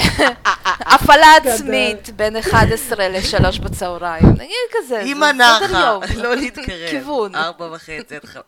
הפעלה 0.95 1.27
עצמית 1.43 2.09
בין 2.15 2.35
11 2.35 3.07
ל-3 3.07 3.61
בצהריים, 3.63 4.25
נגיד 4.25 4.55
כזה, 4.71 5.01
עם 5.05 5.17
זה 5.19 5.25
הנחה, 5.25 5.65
סדר 5.67 5.79
יום. 5.79 6.03
לא 6.23 6.35
להתקרב. 6.35 6.89
כיוון. 6.89 7.35
ארבע 7.35 7.65
וחצי 7.65 8.15
עד 8.15 8.25
חמש. 8.25 8.43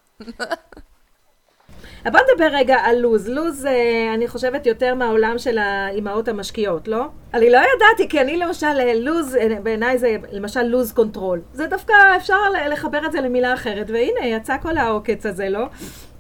אבל 2.06 2.12
בוא 2.12 2.20
נדבר 2.32 2.48
רגע 2.58 2.76
על 2.76 3.00
לוז. 3.00 3.28
לוז, 3.28 3.66
אה, 3.66 4.14
אני 4.14 4.28
חושבת, 4.28 4.66
יותר 4.66 4.96
מהעולם 4.96 5.38
של 5.38 5.58
האימהות 5.58 6.28
המשקיעות, 6.28 6.88
לא? 6.88 7.06
אני 7.34 7.50
לא 7.50 7.58
ידעתי, 7.58 8.10
כי 8.10 8.22
אני 8.22 8.38
למשל, 8.38 8.66
אה, 8.80 8.94
לוז, 8.96 9.36
אה, 9.36 9.48
בעיניי 9.64 9.98
זה 9.98 10.16
למשל 10.32 10.64
lose 10.64 10.92
control. 10.92 11.42
זה 11.54 11.68
דווקא, 11.68 11.94
אפשר 12.18 12.38
לחבר 12.72 13.06
את 13.06 13.12
זה 13.12 13.22
למילה 13.22 13.54
אחרת, 13.54 13.90
והנה, 13.90 14.28
יצא 14.28 14.56
כל 14.62 14.78
העוקץ 14.78 15.26
הזה, 15.26 15.50
לא? 15.50 15.66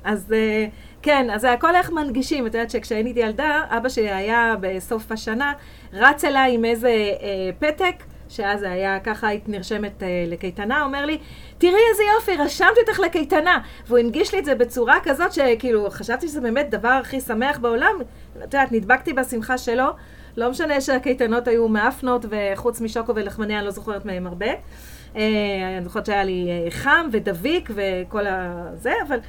אז 0.04 0.34
אה, 0.34 0.66
כן, 1.02 1.30
אז 1.30 1.44
הכל 1.44 1.76
איך 1.76 1.92
מנגישים. 1.92 2.48
את 2.48 2.54
יודעת 2.54 2.70
שכשהייתי 2.70 3.20
ילדה, 3.20 3.64
אבא 3.70 3.90
שלי 3.90 4.12
היה 4.12 4.56
בסוף 4.62 5.12
השנה, 5.12 5.54
רץ 5.94 6.26
אליי 6.26 6.56
עם 6.56 6.66
איזה 6.66 6.90
אה, 6.90 7.50
פתק. 7.60 8.04
שאז 8.32 8.64
היה, 8.64 9.00
ככה 9.00 9.28
היית 9.28 9.50
נרשמת 9.50 10.04
אה, 10.04 10.24
לקייטנה, 10.28 10.84
אומר 10.84 11.06
לי, 11.06 11.18
תראי 11.58 11.74
איזה 11.92 12.04
יופי, 12.16 12.44
רשמתי 12.44 12.80
אותך 12.88 13.00
לקייטנה. 13.00 13.58
והוא 13.88 14.00
הנגיש 14.00 14.34
לי 14.34 14.40
את 14.40 14.46
זה 14.46 14.56
בצורה 14.56 14.96
כזאת 15.04 15.34
שכאילו, 15.34 15.90
חשבתי 15.90 16.28
שזה 16.28 16.42
באמת 16.42 16.70
דבר 16.70 16.90
הכי 17.02 17.22
שמח 17.22 17.60
בעולם. 17.60 17.94
את 18.38 18.42
יודעת, 18.42 18.72
נדבקתי 18.72 19.14
בשמחה 19.14 19.58
שלו. 19.58 19.86
לא 20.38 20.50
משנה 20.50 20.82
שהקייטנות 20.82 21.48
היו 21.48 21.68
מאפנות, 21.68 22.26
וחוץ 22.30 22.82
משוקו 22.82 23.16
ולחמניה 23.16 23.58
אני 23.58 23.66
לא 23.66 23.72
זוכרת 23.72 24.06
מהם 24.06 24.28
הרבה. 24.28 24.50
אה, 25.16 25.22
אני 25.78 25.84
זוכרת 25.84 26.06
שהיה 26.06 26.24
לי 26.24 26.48
אה, 26.50 26.72
חם 26.72 27.08
ודביק 27.12 27.70
וכל 27.76 28.26
הזה, 28.28 28.94
אבל 29.08 29.20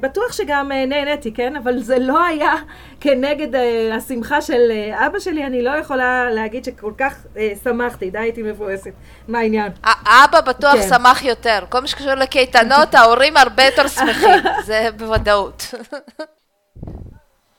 בטוח 0.00 0.32
שגם 0.32 0.72
אה, 0.72 0.86
נהניתי, 0.86 1.34
כן? 1.34 1.56
אבל 1.56 1.78
זה 1.78 1.98
לא 1.98 2.24
היה 2.24 2.54
כנגד 3.00 3.54
אה, 3.54 3.94
השמחה 3.96 4.42
של 4.42 4.70
אה, 4.70 5.06
אבא 5.06 5.18
שלי, 5.18 5.46
אני 5.46 5.62
לא 5.62 5.70
יכולה 5.70 6.30
להגיד 6.30 6.64
שכל 6.64 6.92
כך 6.98 7.14
אה, 7.36 7.52
שמחתי, 7.64 8.10
די 8.10 8.18
הייתי 8.18 8.42
מבואסת. 8.42 8.92
מה 9.28 9.38
העניין? 9.38 9.72
האבא 9.84 10.40
בטוח 10.40 10.74
כן. 10.74 10.88
שמח 10.88 11.22
יותר. 11.22 11.64
כל 11.68 11.80
מה 11.80 11.86
שקשור 11.86 12.14
לקייטנות, 12.14 12.94
ההורים 12.98 13.36
הרבה 13.36 13.64
יותר 13.64 13.88
שמחים, 13.88 14.40
זה 14.64 14.88
בוודאות. 14.96 15.62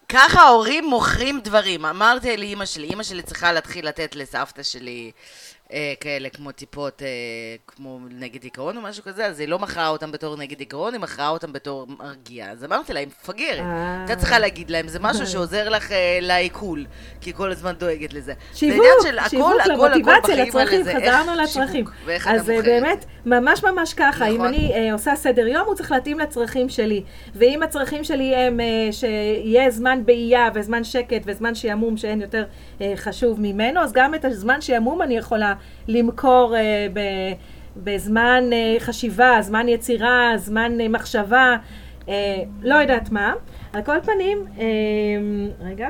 ככה 0.10 0.42
ההורים 0.42 0.86
מוכרים 0.86 1.40
דברים. 1.44 1.86
אמרתי 1.86 2.38
לאימא 2.38 2.66
שלי, 2.66 2.88
אימא 2.88 3.04
שלי 3.04 3.22
צריכה 3.22 3.52
להתחיל 3.52 3.88
לתת 3.88 4.16
לסבתא 4.16 4.64
שלי 4.64 5.12
אה, 5.74 5.94
כאלה 6.00 6.30
כמו 6.30 6.52
טיפות, 6.52 7.02
אה, 7.02 7.08
כמו 7.68 8.00
נגד 8.10 8.42
דיכאון 8.42 8.78
או 8.78 8.82
משהו 8.82 9.04
כזה, 9.04 9.26
אז 9.26 9.40
היא 9.40 9.48
לא 9.48 9.60
מכרה 9.60 9.88
אותם 9.88 10.12
בתור 10.12 10.38
נגד 10.38 10.58
דיכאון, 10.58 10.94
היא 10.94 11.02
מכרה 11.02 11.30
אותם 11.30 11.54
בתור 11.54 11.88
מרגיע. 12.00 12.52
אז 12.52 12.64
אמרתי 12.64 12.94
לה, 12.94 13.00
היא 13.00 13.08
מפגרת. 13.08 13.60
אה. 13.60 13.98
הייתה 13.98 14.16
צריכה 14.16 14.40
להגיד 14.40 14.70
להם, 14.70 14.88
זה 14.88 15.00
משהו 15.02 15.28
שעוזר 15.28 15.70
לך 15.70 15.92
אה, 15.92 16.20
לעיכול, 16.22 16.86
כי 17.22 17.30
היא 17.30 17.36
כל 17.36 17.52
הזמן 17.52 17.74
דואגת 17.78 18.14
לזה. 18.14 18.34
שיווק, 18.54 18.86
של 19.04 19.20
הכל, 19.20 19.30
שיווק 19.30 19.54
הכל, 19.62 19.72
למוטיבציה, 19.72 20.36
לצרכים, 20.46 20.84
חזרנו 20.84 21.36
לצרכים. 21.42 21.86
שיווק 21.86 22.28
אז 22.28 22.50
אה. 22.50 22.62
באמת, 22.62 23.06
ממש 23.26 23.64
ממש 23.64 23.94
ככה, 23.94 24.28
אם 24.28 24.34
נכון. 24.34 24.48
אני 24.48 24.74
אה, 24.74 24.94
עושה 24.94 25.16
סדר 25.16 25.48
יום, 25.48 25.68
הוא 25.68 25.76
צריך 25.76 25.92
להתאים 25.92 26.20
לצרכים 26.20 26.70
שלי. 26.70 27.04
ואם 27.36 27.64
הצרכים 27.64 28.04
שלי 28.04 28.36
הם 28.36 28.60
אה, 28.60 28.90
שיהיה 28.92 29.72
זמן 29.72 30.06
באייה 30.06 30.50
וזמן 30.54 30.84
שקט 30.84 31.22
וזמן 31.26 31.56
שעמום 31.56 31.98
שאין 31.98 32.22
יותר 32.22 32.46
אה, 32.82 32.94
חשוב 32.96 33.42
ממנו, 33.42 33.82
אז 33.82 33.94
גם 33.94 34.16
את 34.16 34.26
הזמן 34.26 34.62
שעמום 34.62 35.02
אני 35.02 35.18
יכולה 35.18 35.54
למכור 35.88 36.56
אה, 36.56 36.88
ב... 36.94 37.00
בזמן 37.78 38.44
אה, 38.54 38.76
חשיבה, 38.80 39.38
זמן 39.42 39.68
יצירה, 39.68 40.32
זמן 40.36 40.82
אה, 40.82 40.88
מחשבה, 40.88 41.58
לא 42.62 42.76
יודעת 42.76 43.12
מה. 43.12 43.34
על 43.74 43.82
כל 43.82 43.98
פנים, 44.04 44.46
רגע. 45.62 45.88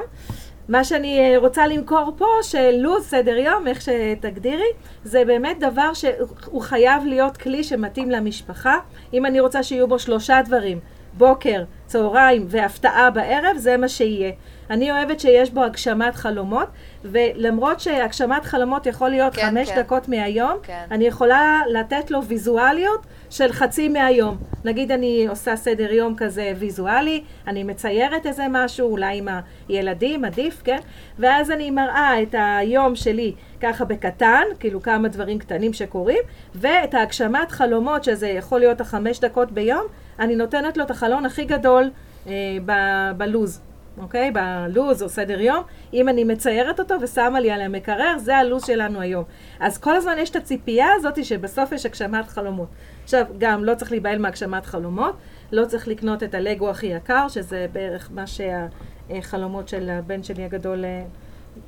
מה 0.69 0.83
שאני 0.83 1.37
רוצה 1.37 1.67
למכור 1.67 2.13
פה, 2.17 2.25
שלו"ז 2.41 3.03
סדר 3.03 3.37
יום, 3.37 3.67
איך 3.67 3.81
שתגדירי, 3.81 4.69
זה 5.03 5.25
באמת 5.25 5.59
דבר 5.59 5.93
שהוא 5.93 6.61
חייב 6.61 7.05
להיות 7.05 7.37
כלי 7.37 7.63
שמתאים 7.63 8.11
למשפחה. 8.11 8.77
אם 9.13 9.25
אני 9.25 9.39
רוצה 9.39 9.63
שיהיו 9.63 9.87
בו 9.87 9.99
שלושה 9.99 10.41
דברים, 10.45 10.79
בוקר, 11.13 11.63
צהריים 11.85 12.45
והפתעה 12.49 13.09
בערב, 13.09 13.57
זה 13.57 13.77
מה 13.77 13.87
שיהיה. 13.87 14.31
אני 14.69 14.91
אוהבת 14.91 15.19
שיש 15.19 15.51
בו 15.51 15.63
הגשמת 15.63 16.15
חלומות, 16.15 16.67
ולמרות 17.03 17.79
שהגשמת 17.79 18.45
חלומות 18.45 18.85
יכול 18.85 19.09
להיות 19.09 19.35
כן, 19.35 19.49
חמש 19.49 19.69
כן. 19.71 19.81
דקות 19.81 20.09
מהיום, 20.09 20.57
כן. 20.63 20.85
אני 20.91 21.05
יכולה 21.07 21.61
לתת 21.71 22.11
לו 22.11 22.23
ויזואליות 22.23 23.05
של 23.29 23.51
חצי 23.51 23.89
מהיום. 23.89 24.37
נגיד 24.65 24.91
אני 24.91 25.25
עושה 25.29 25.55
סדר 25.55 25.93
יום 25.93 26.15
כזה 26.17 26.53
ויזואלי, 26.59 27.23
אני 27.47 27.63
מציירת 27.63 28.25
איזה 28.25 28.43
משהו, 28.49 28.91
אולי 28.91 29.17
עם 29.17 29.27
הילדים, 29.69 30.25
עדיף, 30.25 30.61
כן? 30.63 30.79
ואז 31.19 31.51
אני 31.51 31.71
מראה 31.71 32.21
את 32.21 32.35
היום 32.37 32.95
שלי 32.95 33.33
ככה 33.61 33.85
בקטן, 33.85 34.43
כאילו 34.59 34.81
כמה 34.81 35.07
דברים 35.07 35.39
קטנים 35.39 35.73
שקורים, 35.73 36.19
ואת 36.55 36.93
ההגשמת 36.93 37.51
חלומות, 37.51 38.03
שזה 38.03 38.27
יכול 38.27 38.59
להיות 38.59 38.81
החמש 38.81 39.19
דקות 39.19 39.51
ביום, 39.51 39.83
אני 40.19 40.35
נותנת 40.35 40.77
לו 40.77 40.83
את 40.83 40.91
החלון 40.91 41.25
הכי 41.25 41.45
גדול 41.45 41.89
אה, 42.27 42.33
ב- 42.65 43.11
בלוז. 43.17 43.61
אוקיי? 43.99 44.31
בלו"ז 44.31 45.03
או 45.03 45.09
סדר 45.09 45.41
יום, 45.41 45.63
אם 45.93 46.09
אני 46.09 46.23
מציירת 46.23 46.79
אותו 46.79 46.95
ושמה 47.01 47.39
לי 47.39 47.51
על 47.51 47.61
המקרר, 47.61 48.17
זה 48.17 48.37
הלו"ז 48.37 48.65
שלנו 48.65 49.01
היום. 49.01 49.23
אז 49.59 49.77
כל 49.77 49.95
הזמן 49.95 50.15
יש 50.17 50.29
את 50.29 50.35
הציפייה 50.35 50.87
הזאת 50.95 51.25
שבסוף 51.25 51.71
יש 51.71 51.85
הגשמת 51.85 52.27
חלומות. 52.27 52.67
עכשיו, 53.03 53.25
גם 53.37 53.63
לא 53.63 53.75
צריך 53.75 53.91
להיבהל 53.91 54.19
מהגשמת 54.19 54.65
חלומות, 54.65 55.15
לא 55.51 55.65
צריך 55.65 55.87
לקנות 55.87 56.23
את 56.23 56.33
הלגו 56.33 56.69
הכי 56.69 56.87
יקר, 56.87 57.27
שזה 57.27 57.65
בערך 57.71 58.09
מה 58.13 58.23
שהחלומות 58.27 59.67
של 59.67 59.89
הבן 59.89 60.23
שלי 60.23 60.43
הגדול... 60.43 60.85
אה, 60.85 61.03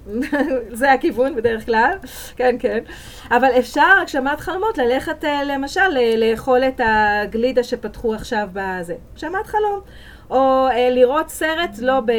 זה 0.79 0.91
הכיוון 0.91 1.35
בדרך 1.35 1.65
כלל, 1.65 1.97
כן, 2.35 2.55
כן. 2.59 2.79
אבל 3.31 3.49
אפשר 3.59 3.87
הגשמת 4.01 4.39
חלומות 4.39 4.77
ללכת 4.77 5.25
אה, 5.25 5.43
למשל 5.43 5.89
לאכול 6.17 6.63
את 6.63 6.81
הגלידה 6.83 7.63
שפתחו 7.63 8.13
עכשיו 8.13 8.47
בזה. 8.53 8.95
הגשמת 9.13 9.47
חלום. 9.47 9.81
או 10.31 10.67
אה, 10.67 10.89
לראות 10.89 11.29
סרט 11.29 11.79
לא 11.81 11.99
ב, 11.99 12.11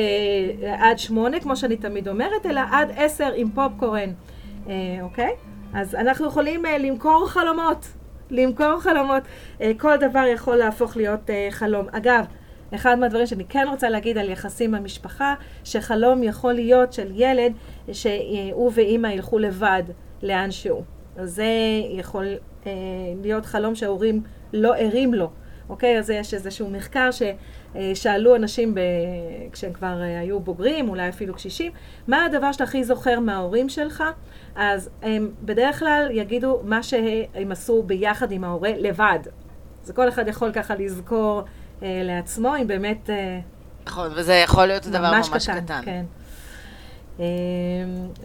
עד 0.79 0.99
שמונה, 0.99 1.41
כמו 1.41 1.57
שאני 1.57 1.77
תמיד 1.77 2.09
אומרת, 2.09 2.47
אלא 2.47 2.61
עד 2.73 2.91
עשר 2.97 3.33
עם 3.37 3.51
פופקורן, 3.51 4.11
אה, 4.69 4.99
אוקיי? 5.03 5.31
אז 5.75 5.95
אנחנו 5.95 6.27
יכולים 6.27 6.67
אה, 6.67 6.79
למכור 6.79 7.29
חלומות, 7.29 7.87
למכור 8.31 8.81
חלומות. 8.81 9.23
אה, 9.61 9.73
כל 9.79 9.97
דבר 9.97 10.25
יכול 10.35 10.57
להפוך 10.57 10.97
להיות 10.97 11.31
אה, 11.31 11.49
חלום. 11.51 11.87
אגב, 11.93 12.25
אחד 12.75 12.99
מהדברים 12.99 13.27
שאני 13.27 13.45
כן 13.49 13.67
רוצה 13.71 13.89
להגיד 13.89 14.19
על 14.19 14.31
יחסים 14.31 14.73
במשפחה, 14.73 15.35
שחלום 15.65 16.23
יכול 16.23 16.53
להיות 16.53 16.93
של 16.93 17.11
ילד 17.15 17.53
שהוא 17.93 18.71
ואימא 18.75 19.07
ילכו 19.07 19.39
לבד 19.39 19.83
לאן 20.23 20.51
שהוא. 20.51 20.83
אז 21.17 21.35
זה 21.35 21.47
יכול 21.91 22.27
אה, 22.67 22.73
להיות 23.23 23.47
חלום 23.47 23.75
שההורים 23.75 24.23
לא 24.53 24.75
ערים 24.77 25.15
לו, 25.15 25.31
אוקיי? 25.73 25.99
אז 25.99 26.11
יש 26.11 26.35
איזשהו 26.35 26.71
מחקר 26.71 27.09
ששאלו 27.13 28.37
אנשים 28.37 28.75
ב... 28.75 28.81
כשהם 29.53 29.73
כבר 29.73 30.03
אה, 30.03 30.21
היו 30.21 30.41
בוגרים, 30.41 30.89
אולי 30.89 31.09
אפילו 31.09 31.35
קשישים, 31.35 31.73
מה 32.07 32.25
הדבר 32.25 32.53
שאתה 32.53 32.65
הכי 32.65 32.85
זוכר 32.85 33.21
מההורים 33.21 33.69
שלך? 33.69 34.05
אז 34.57 34.91
הם 35.03 35.31
בדרך 35.43 35.79
כלל 35.79 36.09
יגידו 36.11 36.61
מה 36.65 36.83
שהם 36.83 37.53
עשו 37.53 37.83
ביחד 37.83 38.33
עם 38.33 38.45
ההורה 38.45 38.71
לבד. 38.79 39.19
אז 39.85 39.91
כל 39.91 40.09
אחד 40.09 40.29
יכול 40.29 40.53
ככה 40.53 40.75
לזכור 40.75 41.43
אה, 41.83 42.01
לעצמו, 42.05 42.57
אם 42.57 42.67
באמת... 42.67 43.11
אה, 43.11 43.41
נכון, 43.87 44.11
וזה 44.17 44.35
יכול 44.35 44.67
להיות 44.67 44.87
דבר 44.87 45.11
ממש, 45.13 45.31
ממש 45.31 45.51
קטן. 45.51 45.61
קטן. 45.61 45.81
כן. 45.85 46.05
אה, 47.21 47.25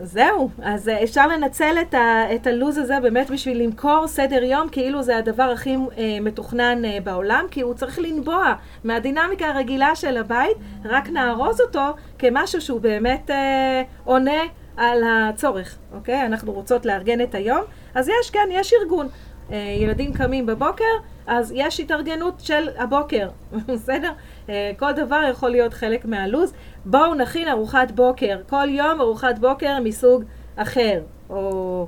זהו, 0.03 0.49
אז 0.61 0.89
אפשר 1.03 1.27
לנצל 1.27 1.75
את, 1.81 1.93
ה, 1.93 2.35
את 2.35 2.47
הלו"ז 2.47 2.77
הזה 2.77 2.99
באמת 3.01 3.29
בשביל 3.29 3.61
למכור 3.63 4.07
סדר 4.07 4.43
יום 4.43 4.69
כאילו 4.69 5.03
זה 5.03 5.17
הדבר 5.17 5.43
הכי 5.43 5.77
מתוכנן 6.21 6.81
בעולם, 7.03 7.45
כי 7.51 7.61
הוא 7.61 7.73
צריך 7.73 7.99
לנבוע 7.99 8.53
מהדינמיקה 8.83 9.47
הרגילה 9.47 9.95
של 9.95 10.17
הבית, 10.17 10.57
רק 10.85 11.09
נארוז 11.09 11.61
אותו 11.61 11.85
כמשהו 12.19 12.61
שהוא 12.61 12.81
באמת 12.81 13.31
אה, 13.31 13.83
עונה 14.03 14.41
על 14.77 15.03
הצורך, 15.07 15.77
אוקיי? 15.93 16.25
אנחנו 16.25 16.51
רוצות 16.51 16.85
לארגן 16.85 17.21
את 17.21 17.35
היום, 17.35 17.61
אז 17.95 18.09
יש, 18.09 18.29
כן, 18.29 18.49
יש 18.51 18.73
ארגון. 18.81 19.07
אה, 19.51 19.75
ילדים 19.79 20.13
קמים 20.13 20.45
בבוקר, 20.45 20.83
אז 21.27 21.53
יש 21.55 21.79
התארגנות 21.79 22.39
של 22.39 22.69
הבוקר, 22.77 23.29
בסדר? 23.67 24.11
אה, 24.49 24.71
כל 24.77 24.91
דבר 24.91 25.21
יכול 25.31 25.49
להיות 25.49 25.73
חלק 25.73 26.05
מהלו"ז. 26.05 26.53
בואו 26.89 27.13
נכין 27.13 27.47
ארוחת 27.47 27.91
בוקר, 27.91 28.38
כל 28.49 28.67
יום 28.69 29.01
ארוחת 29.01 29.39
בוקר 29.39 29.79
מסוג 29.83 30.23
אחר, 30.55 31.01
או... 31.29 31.88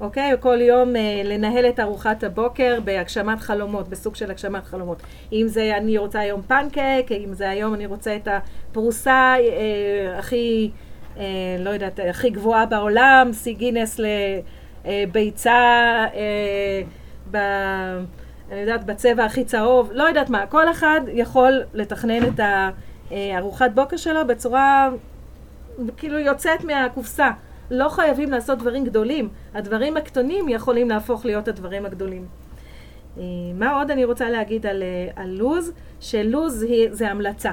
אוקיי? 0.00 0.32
או 0.32 0.40
כל 0.40 0.60
יום 0.60 0.96
אה, 0.96 1.22
לנהל 1.24 1.66
את 1.66 1.80
ארוחת 1.80 2.24
הבוקר 2.24 2.78
בהגשמת 2.84 3.40
חלומות, 3.40 3.88
בסוג 3.88 4.14
של 4.14 4.30
הגשמת 4.30 4.64
חלומות. 4.64 5.02
אם 5.32 5.44
זה 5.48 5.76
אני 5.76 5.98
רוצה 5.98 6.20
היום 6.20 6.42
פנקק, 6.42 7.06
אם 7.24 7.34
זה 7.34 7.50
היום 7.50 7.74
אני 7.74 7.86
רוצה 7.86 8.16
את 8.16 8.28
הפרוסה 8.28 9.34
אה, 9.38 10.18
הכי, 10.18 10.70
אה, 11.18 11.24
לא 11.58 11.70
יודעת, 11.70 12.00
הכי 12.10 12.30
גבוהה 12.30 12.66
בעולם, 12.66 13.30
שיא 13.32 13.54
גינס 13.54 14.00
לביצה 14.84 15.52
אה, 16.14 16.82
ב... 17.30 17.36
אני 18.52 18.60
יודעת, 18.60 18.84
בצבע 18.84 19.24
הכי 19.24 19.44
צהוב, 19.44 19.90
לא 19.92 20.04
יודעת 20.04 20.30
מה, 20.30 20.46
כל 20.46 20.70
אחד 20.70 21.00
יכול 21.12 21.62
לתכנן 21.74 22.22
את 22.22 22.40
הארוחת 23.10 23.70
בוקר 23.74 23.96
שלו 23.96 24.26
בצורה 24.26 24.90
כאילו 25.96 26.18
יוצאת 26.18 26.64
מהקופסה. 26.64 27.30
לא 27.70 27.88
חייבים 27.88 28.30
לעשות 28.30 28.58
דברים 28.58 28.84
גדולים, 28.84 29.28
הדברים 29.54 29.96
הקטנים 29.96 30.48
יכולים 30.48 30.88
להפוך 30.88 31.24
להיות 31.26 31.48
הדברים 31.48 31.86
הגדולים. 31.86 32.26
אה, 33.18 33.22
מה 33.54 33.78
עוד 33.78 33.90
אני 33.90 34.04
רוצה 34.04 34.30
להגיד 34.30 34.66
על, 34.66 34.82
אה, 34.82 35.22
על 35.22 35.30
לוז? 35.30 35.72
שלוז 36.00 36.62
היא, 36.62 36.88
זה 36.92 37.10
המלצה. 37.10 37.52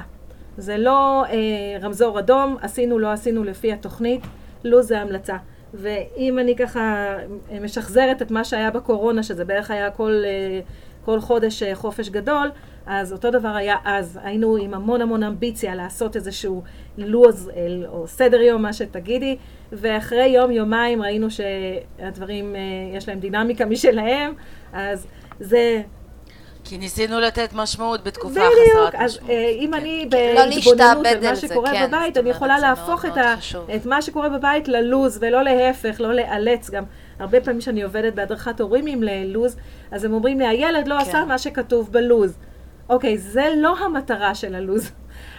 זה 0.58 0.78
לא 0.78 1.24
אה, 1.24 1.78
רמזור 1.82 2.18
אדום, 2.18 2.56
עשינו, 2.60 2.98
לא 2.98 3.12
עשינו 3.12 3.44
לפי 3.44 3.72
התוכנית, 3.72 4.22
לוז 4.64 4.88
זה 4.88 5.00
המלצה. 5.00 5.36
ואם 5.74 6.38
אני 6.38 6.56
ככה 6.56 7.16
משחזרת 7.60 8.22
את 8.22 8.30
מה 8.30 8.44
שהיה 8.44 8.70
בקורונה, 8.70 9.22
שזה 9.22 9.44
בערך 9.44 9.70
היה 9.70 9.90
כל, 9.90 10.22
אה, 10.24 10.60
כל 11.04 11.20
חודש 11.20 11.62
אה, 11.62 11.74
חופש 11.74 12.08
גדול, 12.08 12.50
אז 12.86 13.12
אותו 13.12 13.30
דבר 13.30 13.48
היה 13.48 13.76
אז. 13.84 14.18
היינו 14.22 14.56
עם 14.56 14.74
המון 14.74 15.00
המון 15.00 15.22
אמביציה 15.22 15.74
לעשות 15.74 16.16
איזשהו 16.16 16.62
לו"ז 16.98 17.50
או 17.86 18.06
סדר 18.08 18.40
יום, 18.40 18.62
מה 18.62 18.72
שתגידי, 18.72 19.36
ואחרי 19.72 20.26
יום-יומיים 20.26 21.02
ראינו 21.02 21.28
שהדברים, 21.30 22.56
אה, 22.56 22.60
יש 22.96 23.08
להם 23.08 23.20
דינמיקה 23.20 23.64
משלהם, 23.64 24.32
אז 24.72 25.06
זה... 25.40 25.82
כי 26.64 26.78
ניסינו 26.78 27.20
לתת 27.20 27.52
משמעות 27.52 28.04
בתקופה 28.04 28.40
חסרת 28.40 28.52
משמעות. 28.66 28.88
בדיוק, 28.88 29.02
אז 29.02 29.18
אה, 29.28 29.48
אם 29.48 29.70
כן. 29.72 29.78
אני 29.78 30.08
לא 30.12 30.44
בהתבוננות 30.44 31.06
על 31.06 31.20
מה 31.22 31.36
שקורה 31.36 31.70
כן, 31.70 31.86
בבית, 31.88 32.16
אני 32.16 32.30
יכולה 32.30 32.58
להפוך 32.58 33.04
את, 33.04 33.16
ה, 33.16 33.34
את 33.76 33.86
מה 33.86 34.02
שקורה 34.02 34.28
בבית 34.28 34.68
ללוז, 34.68 35.18
ולא 35.20 35.42
להפך, 35.42 36.00
לא 36.00 36.14
לאלץ 36.14 36.70
גם. 36.70 36.84
הרבה 37.18 37.40
פעמים 37.40 37.60
שאני 37.60 37.82
עובדת 37.82 38.14
בהדרכת 38.14 38.60
הורים 38.60 38.86
עם 38.86 39.02
לוז, 39.26 39.56
אז 39.90 40.04
הם 40.04 40.12
אומרים 40.12 40.38
לי, 40.38 40.46
הילד 40.46 40.88
לא 40.88 40.94
כן. 40.94 41.00
עשה 41.00 41.24
מה 41.24 41.38
שכתוב 41.38 41.92
בלוז. 41.92 42.38
אוקיי, 42.92 43.18
זה 43.18 43.48
לא 43.56 43.78
המטרה 43.78 44.34
של 44.34 44.54
הלוז. 44.54 44.92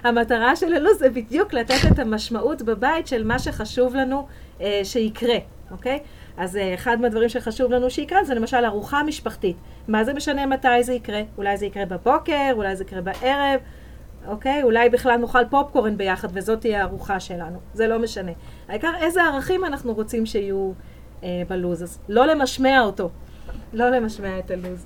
המטרה 0.04 0.56
של 0.56 0.74
הלוז 0.74 0.98
זה 0.98 1.10
בדיוק 1.10 1.54
לתת 1.54 1.92
את 1.92 2.00
המשמעות 2.00 2.62
בבית 2.62 3.08
של 3.08 3.24
מה 3.24 3.40
שחשוב 3.40 3.96
לנו 3.96 4.28
אה, 4.62 4.82
שיקרה, 4.84 5.38
אוקיי? 5.72 6.00
אז 6.38 6.58
אה, 6.58 6.74
אחד 6.74 7.02
מהדברים 7.02 7.30
שחשוב 7.30 7.72
לנו 7.72 7.90
שיקרה 7.90 8.24
זה 8.24 8.34
למשל 8.34 8.66
ארוחה 8.66 9.04
משפחתית. 9.04 9.58
מה 9.88 10.04
זה 10.04 10.14
משנה 10.14 10.46
מתי 10.46 10.84
זה 10.84 10.94
יקרה? 10.94 11.22
אולי 11.38 11.58
זה 11.58 11.66
יקרה 11.66 11.86
בבוקר, 11.86 12.52
אולי 12.52 12.76
זה 12.76 12.84
יקרה 12.84 13.02
בערב, 13.02 13.60
אוקיי? 14.28 14.64
אולי 14.64 14.90
בכלל 14.90 15.18
נאכל 15.18 15.46
פופקורן 15.50 15.98
ביחד 15.98 16.28
וזאת 16.34 16.62
תהיה 16.62 16.82
הארוחה 16.82 17.20
שלנו. 17.20 17.60
זה 17.74 17.88
לא 17.88 18.00
משנה. 18.00 18.32
העיקר 18.68 18.92
איזה 19.02 19.24
ערכים 19.24 19.66
אנחנו 19.66 19.94
רוצים 19.94 20.26
שיהיו 20.26 20.72
אה, 21.24 21.44
בלוז. 21.48 21.84
אז 21.84 22.00
לא 22.10 22.26
למשמע 22.26 22.82
אותו. 22.82 23.10
לא 23.74 23.90
למשמע 23.90 24.40
את 24.40 24.52
הלוז. 24.52 24.86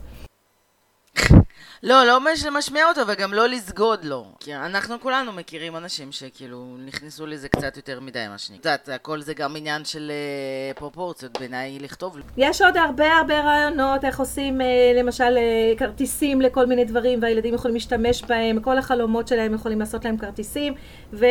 לא, 1.84 2.06
לא 2.06 2.20
משמיע 2.58 2.88
אותו 2.90 3.02
וגם 3.08 3.34
לא 3.34 3.48
לסגוד 3.48 4.06
לו. 4.06 4.26
כי 4.40 4.56
אנחנו 4.56 5.00
כולנו 5.00 5.32
מכירים 5.32 5.76
אנשים 5.76 6.12
שכאילו 6.12 6.76
נכנסו 6.86 7.26
לזה 7.26 7.50
קצת 7.50 7.78
יותר 7.78 8.00
מדי, 8.00 8.26
מה 8.30 8.38
שנקרא. 8.38 8.58
את 8.58 8.66
יודעת, 8.66 8.90
הכל 8.90 9.22
זה 9.22 9.34
גם 9.34 9.56
עניין 9.56 9.86
של 9.86 10.12
uh, 10.12 10.78
פרופורציות 10.78 11.40
בעיניי 11.40 11.80
לכתוב. 11.80 12.18
יש 12.38 12.62
עוד 12.62 12.78
הרבה 12.78 13.18
הרבה 13.18 13.40
רעיונות 13.40 14.06
איך 14.06 14.20
עושים 14.20 14.62
uh, 14.62 14.64
למשל 15.00 15.38
uh, 15.38 15.80
כרטיסים 15.80 16.42
לכל 16.42 16.66
מיני 16.66 16.86
דברים 16.86 17.20
והילדים 17.22 17.54
יכולים 17.54 17.76
להשתמש 17.76 18.24
בהם, 18.24 18.60
כל 18.62 18.78
החלומות 18.78 19.28
שלהם 19.28 19.54
יכולים 19.54 19.80
לעשות 19.80 20.06
להם 20.06 20.18
כרטיסים 20.18 20.74
ו, 21.14 21.26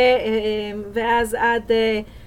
ואז 0.92 1.34
עד 1.34 1.70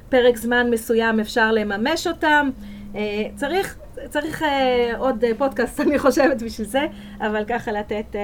פרק 0.09 0.37
זמן 0.37 0.69
מסוים 0.71 1.19
אפשר 1.19 1.51
לממש 1.51 2.07
אותם. 2.07 2.49
Uh, 2.93 2.97
צריך 3.35 3.77
צריך 4.09 4.43
אה, 4.43 4.91
עוד 4.97 5.23
אה, 5.23 5.31
פודקאסט, 5.37 5.79
אני 5.85 5.99
חושבת, 5.99 6.41
בשביל 6.41 6.67
זה, 6.67 6.85
אבל 7.19 7.45
ככה 7.49 7.71
לתת 7.71 8.15
אה, 8.15 8.21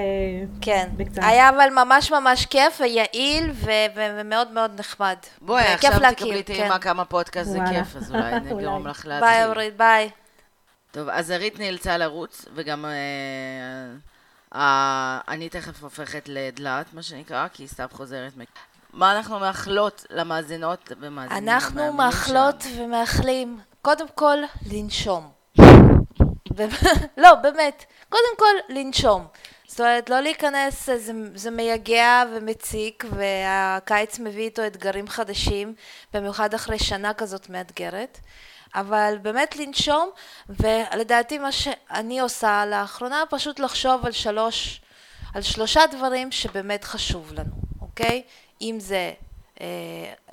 כן. 0.60 0.88
בקצת. 0.96 1.22
היה 1.22 1.48
אבל 1.48 1.68
ממש 1.74 2.12
ממש 2.12 2.46
כיף 2.46 2.80
ויעיל 2.80 3.50
ו- 3.54 3.70
ומאוד 3.96 4.52
מאוד 4.52 4.80
נחמד. 4.80 5.16
בואי, 5.40 5.62
עכשיו 5.62 5.92
תקבלי 6.10 6.42
טעימה 6.42 6.74
כן. 6.74 6.80
כמה 6.80 7.04
פודקאסט 7.04 7.50
זה 7.50 7.58
כיף, 7.70 7.96
אז 7.96 8.10
אולי 8.10 8.40
נגרום 8.50 8.86
לך 8.86 9.06
להתחיל. 9.06 9.28
ביי, 9.28 9.46
אורית, 9.46 9.76
ביי. 9.76 10.10
טוב, 10.90 11.08
אז 11.08 11.30
ארית 11.30 11.60
נאלצה 11.60 11.98
לרוץ, 11.98 12.44
וגם 12.54 12.84
אה, 12.84 12.90
אה, 14.54 15.20
אני 15.28 15.48
תכף 15.48 15.82
הופכת 15.82 16.28
לדלת, 16.28 16.94
מה 16.94 17.02
שנקרא, 17.02 17.48
כי 17.52 17.68
סתיו 17.68 17.88
חוזרת. 17.92 18.32
מה 18.92 19.16
אנחנו 19.16 19.38
מאחלות 19.38 20.06
למאזינות 20.10 20.92
ומאזינים? 21.00 21.48
אנחנו 21.48 21.92
מאחלות 21.92 22.64
ומאחלים, 22.76 23.58
קודם 23.86 24.08
כל, 24.14 24.38
לנשום. 24.72 25.30
לא, 27.16 27.34
באמת. 27.34 27.84
קודם 28.08 28.36
כל, 28.38 28.74
לנשום. 28.74 29.26
זאת 29.66 29.80
אומרת, 29.80 30.10
לא 30.10 30.20
להיכנס, 30.20 30.86
זה, 30.86 31.12
זה 31.34 31.50
מייגע 31.50 32.22
ומציק, 32.34 33.04
והקיץ 33.10 34.18
מביא 34.18 34.44
איתו 34.44 34.66
אתגרים 34.66 35.08
חדשים, 35.08 35.74
במיוחד 36.14 36.54
אחרי 36.54 36.78
שנה 36.78 37.14
כזאת 37.14 37.48
מאתגרת. 37.48 38.18
אבל 38.74 39.18
באמת 39.22 39.56
לנשום, 39.56 40.10
ולדעתי 40.48 41.38
מה 41.38 41.52
שאני 41.52 42.20
עושה 42.20 42.66
לאחרונה, 42.66 43.22
פשוט 43.30 43.60
לחשוב 43.60 44.06
על 44.06 44.12
שלוש, 44.12 44.80
על 45.34 45.42
שלושה 45.42 45.80
דברים 45.90 46.32
שבאמת 46.32 46.84
חשוב 46.84 47.32
לנו, 47.32 47.54
אוקיי? 47.80 48.22
אם 48.60 48.76
זה 48.80 49.12
אה, 49.60 49.66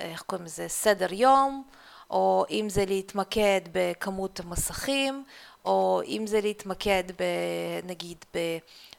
איך 0.00 0.22
קוראים 0.22 0.44
לזה, 0.46 0.68
סדר 0.68 1.12
יום, 1.12 1.64
או 2.14 2.44
אם 2.50 2.66
זה 2.68 2.84
להתמקד 2.84 3.60
בכמות 3.72 4.40
המסכים, 4.40 5.24
או 5.64 6.02
אם 6.06 6.26
זה 6.26 6.40
להתמקד 6.40 7.04
ב, 7.18 7.24
נגיד 7.84 8.24
ב, 8.34 8.38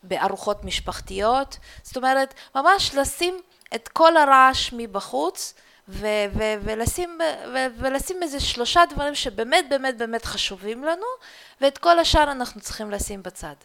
בארוחות 0.03 0.65
משפחתיות, 0.65 1.57
זאת 1.83 1.97
אומרת 1.97 2.33
ממש 2.55 2.95
לשים 2.95 3.41
את 3.75 3.87
כל 3.87 4.17
הרעש 4.17 4.73
מבחוץ 4.73 5.53
ו- 5.87 6.25
ו- 6.33 6.53
ולשים, 6.63 7.19
ו- 7.53 7.67
ולשים 7.77 8.23
איזה 8.23 8.39
שלושה 8.39 8.81
דברים 8.89 9.15
שבאמת 9.15 9.65
באמת 9.69 9.97
באמת 9.97 10.25
חשובים 10.25 10.83
לנו 10.83 11.05
ואת 11.61 11.77
כל 11.77 11.99
השאר 11.99 12.31
אנחנו 12.31 12.61
צריכים 12.61 12.91
לשים 12.91 13.23
בצד. 13.23 13.55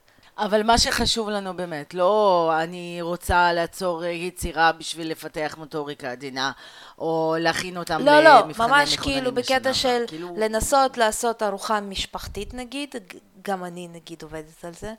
אבל 0.40 0.62
מה 0.62 0.78
שחשוב 0.78 1.30
לנו 1.30 1.56
באמת, 1.56 1.94
לא 1.94 2.52
אני 2.62 2.98
רוצה 3.02 3.52
לעצור 3.52 4.04
יצירה 4.04 4.72
בשביל 4.72 5.10
לפתח 5.10 5.54
מוטוריקה 5.58 6.10
עדינה, 6.10 6.52
או 6.98 7.34
להכין 7.38 7.76
אותם 7.76 8.04
לא, 8.04 8.20
לא, 8.20 8.40
למבחני 8.40 8.66
ממש 8.66 8.94
מכוננים 8.94 9.18
כאילו 9.18 9.34
בשנה 9.34 9.56
בקטע 9.56 9.70
הבאה. 9.70 9.74
של 9.74 10.04
כאילו, 10.06 10.34
לנסות 10.36 10.98
לעשות 10.98 11.42
ארוחה 11.42 11.80
משפחתית 11.80 12.54
נגיד, 12.54 12.94
גם 13.42 13.64
אני 13.64 13.88
נגיד 13.88 14.22
עובדת 14.22 14.64
על 14.64 14.72
זה. 14.74 14.92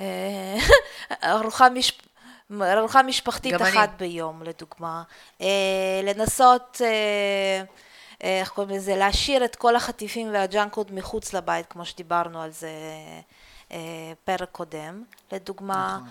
אה, 0.00 0.56
ארוחה 1.32 1.70
מש... 1.70 1.92
ארוחה 2.62 3.02
משפחתית 3.02 3.52
גם 3.52 3.62
אני. 3.62 3.70
אחת 3.70 3.90
ביום 3.98 4.42
לדוגמה. 4.42 5.02
אה, 5.40 6.00
לנסות, 6.04 6.80
אה, 6.84 7.62
אה, 8.24 8.40
איך 8.40 8.48
קוראים 8.48 8.76
לזה, 8.76 8.96
להשאיר 8.96 9.44
את 9.44 9.56
כל 9.56 9.76
החטיפים 9.76 10.28
והג'אנקוד 10.32 10.92
מחוץ 10.92 11.32
לבית, 11.32 11.66
כמו 11.66 11.84
שדיברנו 11.84 12.42
על 12.42 12.50
זה 12.50 12.66
אה, 12.66 13.20
פרק 14.24 14.48
קודם. 14.52 15.04
לדוגמה, 15.32 15.98
נכון. 16.00 16.08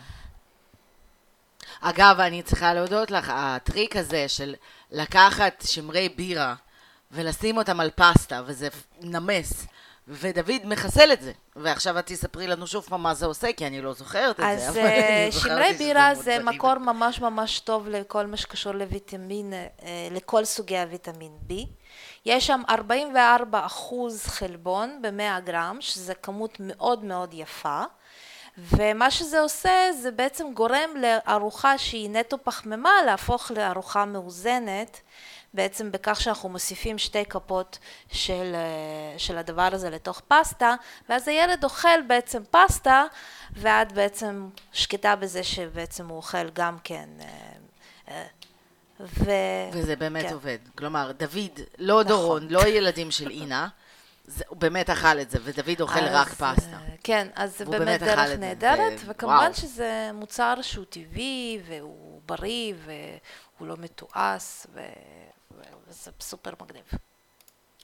אגב, 1.82 2.20
אני 2.20 2.44
צריכה 2.44 2.74
להודות 2.74 3.12
לך, 3.12 3.32
הטריק 3.36 3.96
הזה 3.96 4.28
של 4.28 4.56
לקחת 4.92 5.64
שמרי 5.68 6.10
בירה 6.10 6.56
ולשים 7.12 7.58
אותם 7.58 7.80
על 7.80 7.90
פסטה, 7.96 8.42
וזה 8.46 8.68
נמס, 9.02 9.66
ודוד 10.08 10.66
מחסל 10.66 11.14
את 11.14 11.22
זה. 11.22 11.32
ועכשיו 11.56 12.00
את 12.00 12.06
תספרי 12.06 12.48
לנו 12.48 12.68
שוב 12.68 12.86
פעם 12.90 13.04
מה 13.04 13.14
זה 13.14 13.26
עושה, 13.26 13.54
כי 13.54 13.68
אני 13.68 13.82
לא 13.82 13.94
זוכרת 13.94 14.40
את 14.40 14.46
זה. 14.46 14.68
אז 14.70 14.78
אה, 14.78 15.28
שמרי 15.32 15.74
בירה 15.78 16.16
זה. 16.16 16.38
מקור 16.44 16.78
ממש 16.78 17.22
ממש 17.22 17.60
טוב 17.60 17.88
לכל 17.88 18.28
מה 18.28 18.38
שקשור 18.38 18.74
לויטמין, 18.74 19.54
אה, 19.54 20.08
לכל 20.12 20.46
סוגי 20.46 20.78
הוויטמין 20.78 21.32
B. 21.50 21.54
יש 22.26 22.48
שם 22.48 22.62
44 22.70 23.66
אחוז 23.66 24.26
חלבון 24.26 25.02
ב-100 25.02 25.40
גרם, 25.40 25.78
שזה 25.80 26.14
כמות 26.16 26.58
מאוד 26.60 27.04
מאוד 27.04 27.34
יפה. 27.34 27.84
ומה 28.58 29.12
שזה 29.12 29.40
עושה, 29.40 29.72
זה 30.02 30.12
בעצם 30.12 30.54
גורם 30.54 30.90
לארוחה 30.96 31.78
שהיא 31.78 32.10
נטו 32.10 32.38
פחמימה 32.44 32.92
להפוך 33.06 33.52
לארוחה 33.52 34.06
מאוזנת, 34.06 35.02
בעצם 35.54 35.92
בכך 35.92 36.22
שאנחנו 36.22 36.50
מוסיפים 36.50 36.98
שתי 36.98 37.26
כפות 37.26 37.80
של, 38.12 38.56
אה, 38.56 39.20
של 39.20 39.38
הדבר 39.38 39.70
הזה 39.72 39.90
לתוך 39.90 40.22
פסטה, 40.28 40.76
ואז 41.10 41.28
הילד 41.28 41.64
אוכל 41.64 42.02
בעצם 42.08 42.44
פסטה, 42.52 43.04
ואת 43.52 43.92
בעצם 43.92 44.50
שקטה 44.72 45.16
בזה 45.16 45.44
שבעצם 45.44 46.08
הוא 46.08 46.18
אוכל 46.18 46.50
גם 46.50 46.78
כן. 46.84 47.10
ו... 49.00 49.32
וזה 49.74 49.96
באמת 49.96 50.26
כן. 50.26 50.34
עובד. 50.34 50.58
כלומר, 50.78 51.12
דוד, 51.12 51.60
לא 51.78 52.04
דורון, 52.04 52.48
לא 52.50 52.68
ילדים 52.68 53.12
של 53.12 53.30
אינה, 53.30 53.68
זה- 54.26 54.44
הוא 54.48 54.58
באמת 54.58 54.90
אכל 54.90 55.20
את 55.20 55.30
זה, 55.30 55.38
ודוד 55.44 55.82
אוכל 55.82 56.00
אז, 56.00 56.10
רק 56.16 56.28
פסטה. 56.28 56.72
אה, 56.74 56.96
כן, 57.04 57.28
אז 57.36 57.58
זה 57.58 57.66
באמת 57.66 57.80
באמת 57.80 58.02
דרך 58.04 58.40
נהדרת, 58.40 58.94
ו- 59.00 59.08
וכמובן 59.08 59.36
וואו. 59.38 59.54
שזה 59.54 60.10
מוצר 60.14 60.62
שהוא 60.62 60.86
טבעי, 60.90 61.60
והוא 61.68 62.22
בריא, 62.26 62.74
והוא 62.86 63.68
לא 63.68 63.76
מתועש, 63.78 64.68
ו... 64.74 64.82
וזה 65.88 66.12
סופר 66.22 66.52
מגניב. 66.62 66.84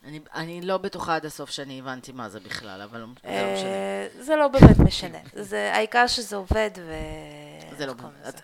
אני, 0.05 0.19
אני 0.33 0.61
לא 0.61 0.77
בטוחה 0.77 1.15
עד 1.15 1.25
הסוף 1.25 1.49
שאני 1.49 1.79
הבנתי 1.79 2.11
מה 2.11 2.29
זה 2.29 2.39
בכלל, 2.39 2.81
אבל 2.81 2.99
זה 2.99 3.05
לא 3.05 3.07
משנה. 3.07 3.31
אה, 3.31 4.07
זה 4.19 4.35
לא 4.35 4.47
באמת 4.47 4.79
משנה. 4.79 5.17
זה 5.49 5.71
העיקר 5.73 6.07
שזה 6.07 6.35
עובד, 6.35 6.69
ו... 6.77 6.93
זה 7.77 7.85
לא... 7.85 7.91
את, 7.91 7.97
לזה? 8.25 8.37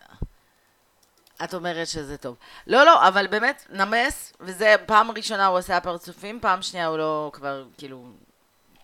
את 1.44 1.54
אומרת 1.54 1.88
שזה 1.88 2.18
טוב. 2.18 2.36
לא, 2.68 2.86
לא, 2.86 3.08
אבל 3.08 3.28
באמת, 3.28 3.68
נמס, 3.70 4.34
וזה 4.40 4.76
פעם 4.86 5.12
ראשונה 5.12 5.46
הוא 5.46 5.58
עשה 5.58 5.80
פרצופים, 5.80 6.40
פעם 6.40 6.62
שנייה 6.62 6.88
הוא 6.88 6.98
לא 6.98 7.30
כבר, 7.34 7.66
כאילו, 7.78 8.06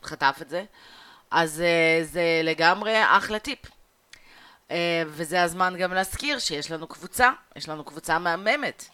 חטף 0.04 0.38
את 0.42 0.50
זה. 0.50 0.64
אז 1.32 1.62
אה, 1.62 2.04
זה 2.04 2.42
לגמרי 2.44 2.94
אחלה 3.04 3.40
טיפ. 3.40 3.60
אה, 4.72 5.04
וזה 5.08 5.42
הזמן 5.44 5.76
גם 5.78 5.94
להזכיר 5.94 6.40
שיש 6.40 6.72
לנו 6.72 6.88
קבוצה, 6.88 7.32
יש 7.56 7.70
לנו 7.70 7.84
קבוצה 7.84 8.20
מהממת, 8.20 8.86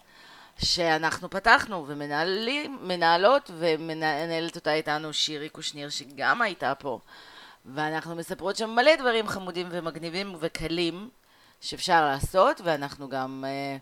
שאנחנו 0.58 1.30
פתחנו, 1.30 1.86
ומנהלים, 1.88 2.80
מנהלות, 2.82 3.52
ומנהלת 3.58 4.56
אותה 4.56 4.74
איתנו 4.74 5.14
שירי 5.14 5.50
קושניר, 5.50 5.90
שגם 5.90 6.42
הייתה 6.42 6.76
פה. 6.76 7.00
ואנחנו 7.66 8.16
מספרות 8.16 8.56
שם 8.56 8.70
מלא 8.70 8.96
דברים 8.96 9.28
חמודים 9.28 9.68
ומגניבים 9.72 10.36
וקלים 10.40 11.10
שאפשר 11.62 12.06
לעשות, 12.06 12.62
ואנחנו 12.64 13.10
גם 13.10 13.46
אה, 13.48 13.78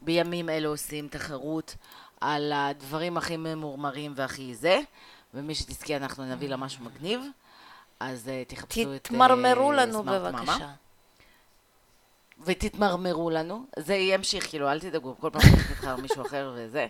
בימים 0.00 0.48
אלו 0.48 0.70
עושים 0.70 1.08
תחרות 1.08 1.74
על 2.20 2.52
הדברים 2.54 3.16
הכי 3.16 3.36
ממורמרים 3.36 4.12
והכי 4.16 4.54
זה, 4.54 4.80
ומי 5.34 5.54
שתזכי 5.54 5.96
אנחנו 5.96 6.24
נביא 6.24 6.48
לה 6.48 6.56
משהו 6.56 6.84
מגניב, 6.84 7.20
אז 8.00 8.28
אה, 8.28 8.42
תחפשו 8.48 8.82
את... 8.82 8.86
אה, 8.86 8.98
תתמרמרו 8.98 9.72
לנו 9.72 10.02
סמארט 10.02 10.34
מאמה. 10.34 10.42
בבקשה. 10.42 10.70
ותתמרמרו 12.44 13.30
לנו, 13.30 13.64
זה 13.78 13.94
ימשיך, 13.94 14.48
כאילו, 14.48 14.70
אל 14.70 14.80
תדאגו, 14.80 15.16
כל 15.20 15.30
פעם 15.32 15.42
שנבחר 15.42 15.96
מישהו 15.96 16.26
אחר 16.26 16.52
וזה. 16.56 16.86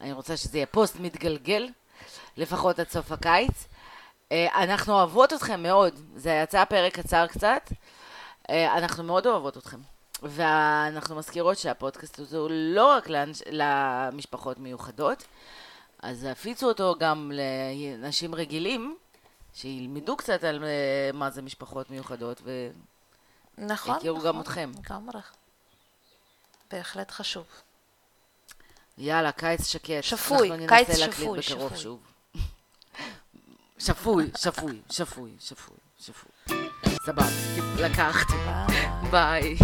אני 0.00 0.12
רוצה 0.12 0.36
שזה 0.36 0.58
יהיה 0.58 0.66
פוסט 0.66 0.96
מתגלגל, 1.00 1.68
לפחות 2.36 2.78
עד 2.78 2.88
סוף 2.88 3.12
הקיץ. 3.12 3.66
אנחנו 4.32 4.92
אוהבות 4.92 5.32
אתכם 5.32 5.62
מאוד, 5.62 6.00
זה 6.16 6.40
יצא 6.42 6.64
פרק 6.64 7.00
קצר 7.00 7.26
קצת, 7.26 7.70
אנחנו 8.50 9.02
מאוד 9.04 9.26
אוהבות 9.26 9.56
אתכם. 9.56 9.78
ואנחנו 10.22 11.16
מזכירות 11.16 11.58
שהפודקאסט 11.58 12.18
הזה 12.18 12.38
הוא 12.38 12.50
לא 12.50 12.86
רק 12.86 13.08
לאנש, 13.08 13.42
למשפחות 13.50 14.58
מיוחדות, 14.58 15.24
אז 16.02 16.24
הפיצו 16.24 16.68
אותו 16.68 16.94
גם 16.98 17.32
לאנשים 17.34 18.34
רגילים, 18.34 18.96
שילמדו 19.54 20.16
קצת 20.16 20.44
על 20.44 20.64
אה, 20.64 21.10
מה 21.14 21.30
זה 21.30 21.42
משפחות 21.42 21.90
מיוחדות, 21.90 22.40
ו... 22.44 22.70
נכון, 23.58 23.96
נכון. 23.96 24.26
גם 24.26 24.40
אתכם. 24.40 24.72
לגמרי. 24.78 25.20
בהחלט 26.70 27.10
חשוב. 27.10 27.44
יאללה, 28.98 29.32
קיץ 29.32 29.66
שקט. 29.66 30.02
שפוי, 30.02 30.50
אנחנו 30.50 30.66
קיץ 30.66 30.88
ננסה 30.88 31.06
להקליט 31.06 31.28
שפוי, 31.28 31.38
בקרוב 31.38 31.68
שפוי. 31.68 31.78
שוב. 31.78 32.00
שפוי, 33.86 34.30
שפוי, 34.38 34.80
שפוי, 34.90 35.32
שפוי, 35.40 35.76
שפוי. 35.98 36.30
סבבה, 36.86 37.24
לקחתי. 37.78 38.34
ביי. 39.10 39.56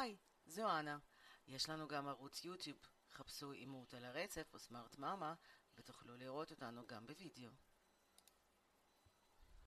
היי, 0.00 0.16
זו 0.46 0.78
אנה. 0.78 0.98
יש 1.46 1.68
לנו 1.68 1.88
גם 1.88 2.08
ערוץ 2.08 2.44
יוטיוב. 2.44 2.78
חפשו 3.10 3.52
אימות 3.52 3.94
על 3.94 4.04
הרצף 4.04 4.54
או 4.54 4.58
סמארט 4.58 4.98
מאמה, 4.98 5.34
ותוכלו 5.76 6.16
לראות 6.16 6.50
אותנו 6.50 6.86
גם 6.86 7.06
בווידאו. 7.06 7.50